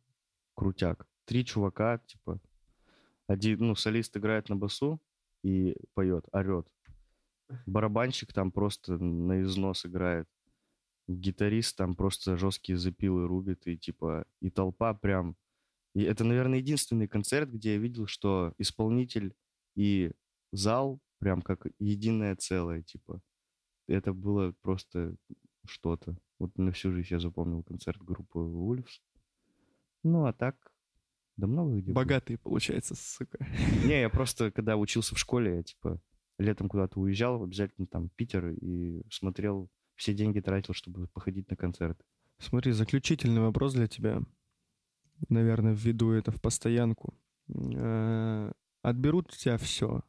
крутяк. 0.56 1.08
Три 1.24 1.45
чувака, 1.45 2.00
типа, 2.00 2.41
один, 3.28 3.60
ну, 3.60 3.76
солист 3.76 4.18
играет 4.18 4.50
на 4.50 4.58
басу 4.58 5.00
и 5.41 5.78
поет, 5.93 6.26
орет. 6.34 6.68
Барабанщик 7.66 8.34
там 8.34 8.52
просто 8.52 8.97
на 8.97 9.41
износ 9.43 9.86
играет. 9.86 10.28
Гитарист 11.08 11.78
там 11.78 11.95
просто 11.95 12.36
жесткие 12.36 12.78
запилы 12.78 13.26
рубит, 13.26 13.68
и 13.68 13.78
типа, 13.78 14.26
и 14.41 14.50
толпа 14.50 14.93
прям... 14.93 15.38
И 15.93 16.02
это, 16.04 16.26
наверное, 16.26 16.60
единственный 16.60 17.08
концерт, 17.08 17.50
где 17.50 17.76
я 17.76 17.80
видел, 17.80 18.06
что 18.06 18.54
исполнитель 18.58 19.34
и 19.76 20.12
зал 20.52 21.00
прям 21.20 21.41
как 21.41 21.68
единое 21.80 22.36
целое, 22.36 22.84
типа. 22.84 23.22
Это 23.88 24.14
было 24.14 24.54
просто 24.62 25.16
что-то. 25.66 26.18
Вот 26.38 26.58
на 26.58 26.72
всю 26.72 26.91
жизнь 26.91 27.10
я 27.12 27.20
запомнил 27.20 27.64
концерт 27.64 28.02
группы 28.02 28.39
Wolves. 28.39 29.02
Ну, 30.04 30.26
а 30.26 30.34
так, 30.34 30.56
да 31.36 31.47
много 31.47 31.78
где. 31.78 31.88
был. 31.88 31.93
Богатый, 31.93 32.38
получается, 32.38 32.95
сука. 32.95 33.45
Не, 33.86 34.02
я 34.02 34.10
просто, 34.10 34.52
когда 34.52 34.78
учился 34.78 35.16
в 35.16 35.20
школе, 35.20 35.58
я, 35.58 35.64
типа, 35.64 36.02
летом 36.38 36.70
куда-то 36.70 37.00
уезжал, 37.00 37.43
обязательно 37.43 37.88
там 37.88 38.10
Питер 38.10 38.50
и 38.50 39.02
смотрел, 39.10 39.70
все 39.95 40.14
деньги 40.14 40.39
тратил, 40.39 40.74
чтобы 40.74 41.08
походить 41.08 41.50
на 41.50 41.58
концерт. 41.58 42.00
Смотри, 42.38 42.72
заключительный 42.72 43.41
вопрос 43.41 43.74
для 43.74 43.88
тебя. 43.88 44.22
Наверное, 45.28 45.74
введу 45.74 46.12
это 46.12 46.32
в 46.32 46.41
постоянку. 46.41 47.14
Э, 47.50 48.52
Отберут 48.82 49.34
у 49.34 49.36
тебя 49.36 49.58
все. 49.58 50.04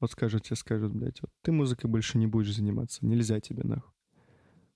Вот 0.00 0.12
скажут 0.12 0.44
тебе, 0.44 0.56
скажут, 0.56 0.92
блядь, 0.92 1.20
вот 1.20 1.30
ты 1.42 1.52
музыкой 1.52 1.90
больше 1.90 2.18
не 2.18 2.26
будешь 2.26 2.54
заниматься. 2.54 3.04
Нельзя 3.04 3.40
тебе, 3.40 3.62
нахуй. 3.64 3.92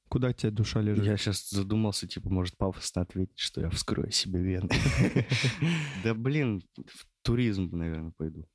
Куда 0.09 0.33
тебя 0.33 0.51
душа 0.51 0.83
лежит? 0.83 1.05
Я 1.05 1.17
сейчас 1.17 1.49
задумался, 1.49 2.07
типа, 2.07 2.29
может, 2.29 2.57
пафосно 2.59 3.03
ответить, 3.03 3.39
что 3.39 3.63
я 3.63 3.71
вскрою 3.71 4.11
себе 4.11 4.43
вены. 4.43 4.69
Да, 6.05 6.15
блин, 6.15 6.63
в 6.77 7.07
туризм, 7.23 7.71
наверное, 7.73 8.13
пойду. 8.17 8.47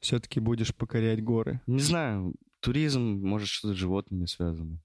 Все-таки 0.00 0.40
будешь 0.40 0.74
покорять 0.74 1.22
горы. 1.22 1.60
Не 1.66 1.80
знаю, 1.80 2.34
туризм, 2.60 3.00
может, 3.00 3.48
что-то 3.48 3.74
с 3.74 3.78
животными 3.78 4.26
связано. 4.26 4.82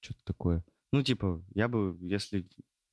Что-то 0.00 0.20
такое. 0.24 0.64
Ну, 0.92 1.02
типа, 1.02 1.42
я 1.54 1.68
бы, 1.68 1.96
если 2.02 2.46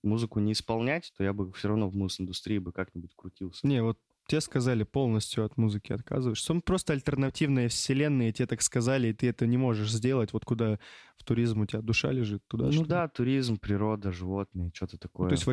музыку 0.03 0.39
не 0.39 0.53
исполнять, 0.53 1.11
то 1.17 1.23
я 1.23 1.33
бы 1.33 1.51
все 1.53 1.69
равно 1.69 1.89
в 1.89 1.95
муз-индустрии 1.95 2.59
бы 2.59 2.71
как-нибудь 2.71 3.13
крутился. 3.15 3.65
Не, 3.67 3.81
вот 3.81 3.99
тебе 4.27 4.41
сказали 4.41 4.83
полностью 4.83 5.43
от 5.45 5.57
музыки 5.57 5.91
отказываешься. 5.91 6.53
Ну, 6.53 6.61
Просто 6.61 6.93
альтернативная 6.93 7.67
вселенная, 7.69 8.31
тебе 8.31 8.45
так 8.47 8.61
сказали, 8.61 9.09
и 9.09 9.13
ты 9.13 9.27
это 9.27 9.45
не 9.47 9.57
можешь 9.57 9.91
сделать. 9.91 10.33
Вот 10.33 10.45
куда 10.45 10.79
в 11.17 11.23
туризм 11.23 11.61
у 11.61 11.65
тебя 11.65 11.81
душа 11.81 12.11
лежит, 12.11 12.41
туда 12.47 12.65
Ну 12.65 12.71
что 12.71 12.85
да, 12.85 13.07
туризм, 13.07 13.57
природа, 13.57 14.11
животные, 14.11 14.71
что-то 14.73 14.97
такое. 14.97 15.25
Ну, 15.25 15.29
то 15.29 15.33
есть 15.33 15.45
в 15.45 15.49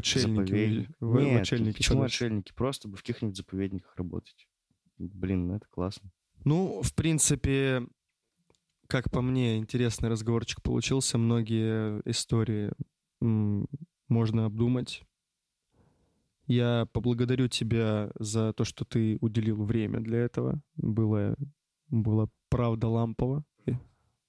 уйди- 0.77 0.89
в- 1.01 1.07
в 1.17 1.21
Нет, 1.21 1.41
отшельники 1.43 1.77
почему 1.79 1.99
податься. 1.99 2.15
отшельники? 2.17 2.53
Просто 2.55 2.89
бы 2.89 2.97
в 2.97 3.01
каких-нибудь 3.03 3.37
заповедниках 3.37 3.95
работать. 3.97 4.47
Блин, 4.99 5.49
ну 5.49 5.57
это 5.57 5.67
классно. 5.69 6.11
Ну, 6.45 6.81
в 6.83 6.95
принципе, 6.95 7.87
как 8.87 9.11
по 9.11 9.21
мне, 9.21 9.59
интересный 9.59 10.09
разговорчик 10.09 10.63
получился. 10.63 11.19
Многие 11.19 12.01
истории 12.09 12.73
можно 13.21 14.47
обдумать. 14.47 15.03
Я 16.51 16.89
поблагодарю 16.93 17.47
тебя 17.47 18.11
за 18.19 18.53
то, 18.53 18.65
что 18.65 18.85
ты 18.85 19.19
уделил 19.21 19.63
время 19.63 20.01
для 20.01 20.19
этого. 20.19 20.61
Было, 20.75 21.37
было 21.87 22.29
правда 22.49 22.89
лампово. 22.89 23.45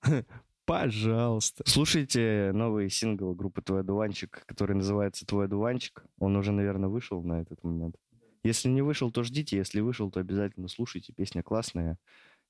Пожалуйста. 0.65 1.63
Слушайте 1.65 2.51
новый 2.53 2.91
сингл 2.91 3.33
группы 3.33 3.63
«Твой 3.63 3.79
одуванчик», 3.79 4.43
который 4.45 4.75
называется 4.75 5.25
«Твой 5.25 5.45
одуванчик». 5.45 6.05
Он 6.19 6.35
уже, 6.35 6.51
наверное, 6.51 6.89
вышел 6.89 7.23
на 7.23 7.41
этот 7.41 7.63
момент. 7.63 7.95
Если 8.43 8.69
не 8.69 8.83
вышел, 8.83 9.09
то 9.09 9.23
ждите. 9.23 9.57
Если 9.57 9.79
вышел, 9.79 10.11
то 10.11 10.19
обязательно 10.19 10.67
слушайте. 10.67 11.13
Песня 11.13 11.41
классная. 11.41 11.97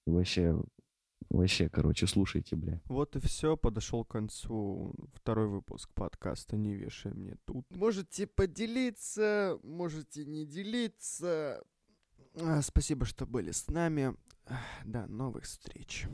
И 0.06 0.10
вообще, 0.12 0.54
вообще, 1.30 1.70
короче, 1.70 2.08
слушайте, 2.08 2.56
бля. 2.56 2.82
Вот 2.86 3.16
и 3.16 3.20
все, 3.20 3.58
подошел 3.58 4.04
к 4.04 4.12
концу 4.12 4.94
второй 5.14 5.48
выпуск 5.48 5.90
подкаста 5.94 6.58
«Не 6.58 6.74
вешай 6.74 7.14
мне 7.14 7.38
тут». 7.46 7.66
Можете 7.70 8.28
поделиться, 8.28 9.60
можете 9.64 10.26
не 10.26 10.46
делиться. 10.46 11.64
А, 12.36 12.62
Спасибо, 12.62 13.06
что 13.06 13.26
были 13.26 13.52
с 13.52 13.68
нами. 13.68 14.16
До 14.86 15.06
новых 15.08 15.44
встреч. 15.44 16.08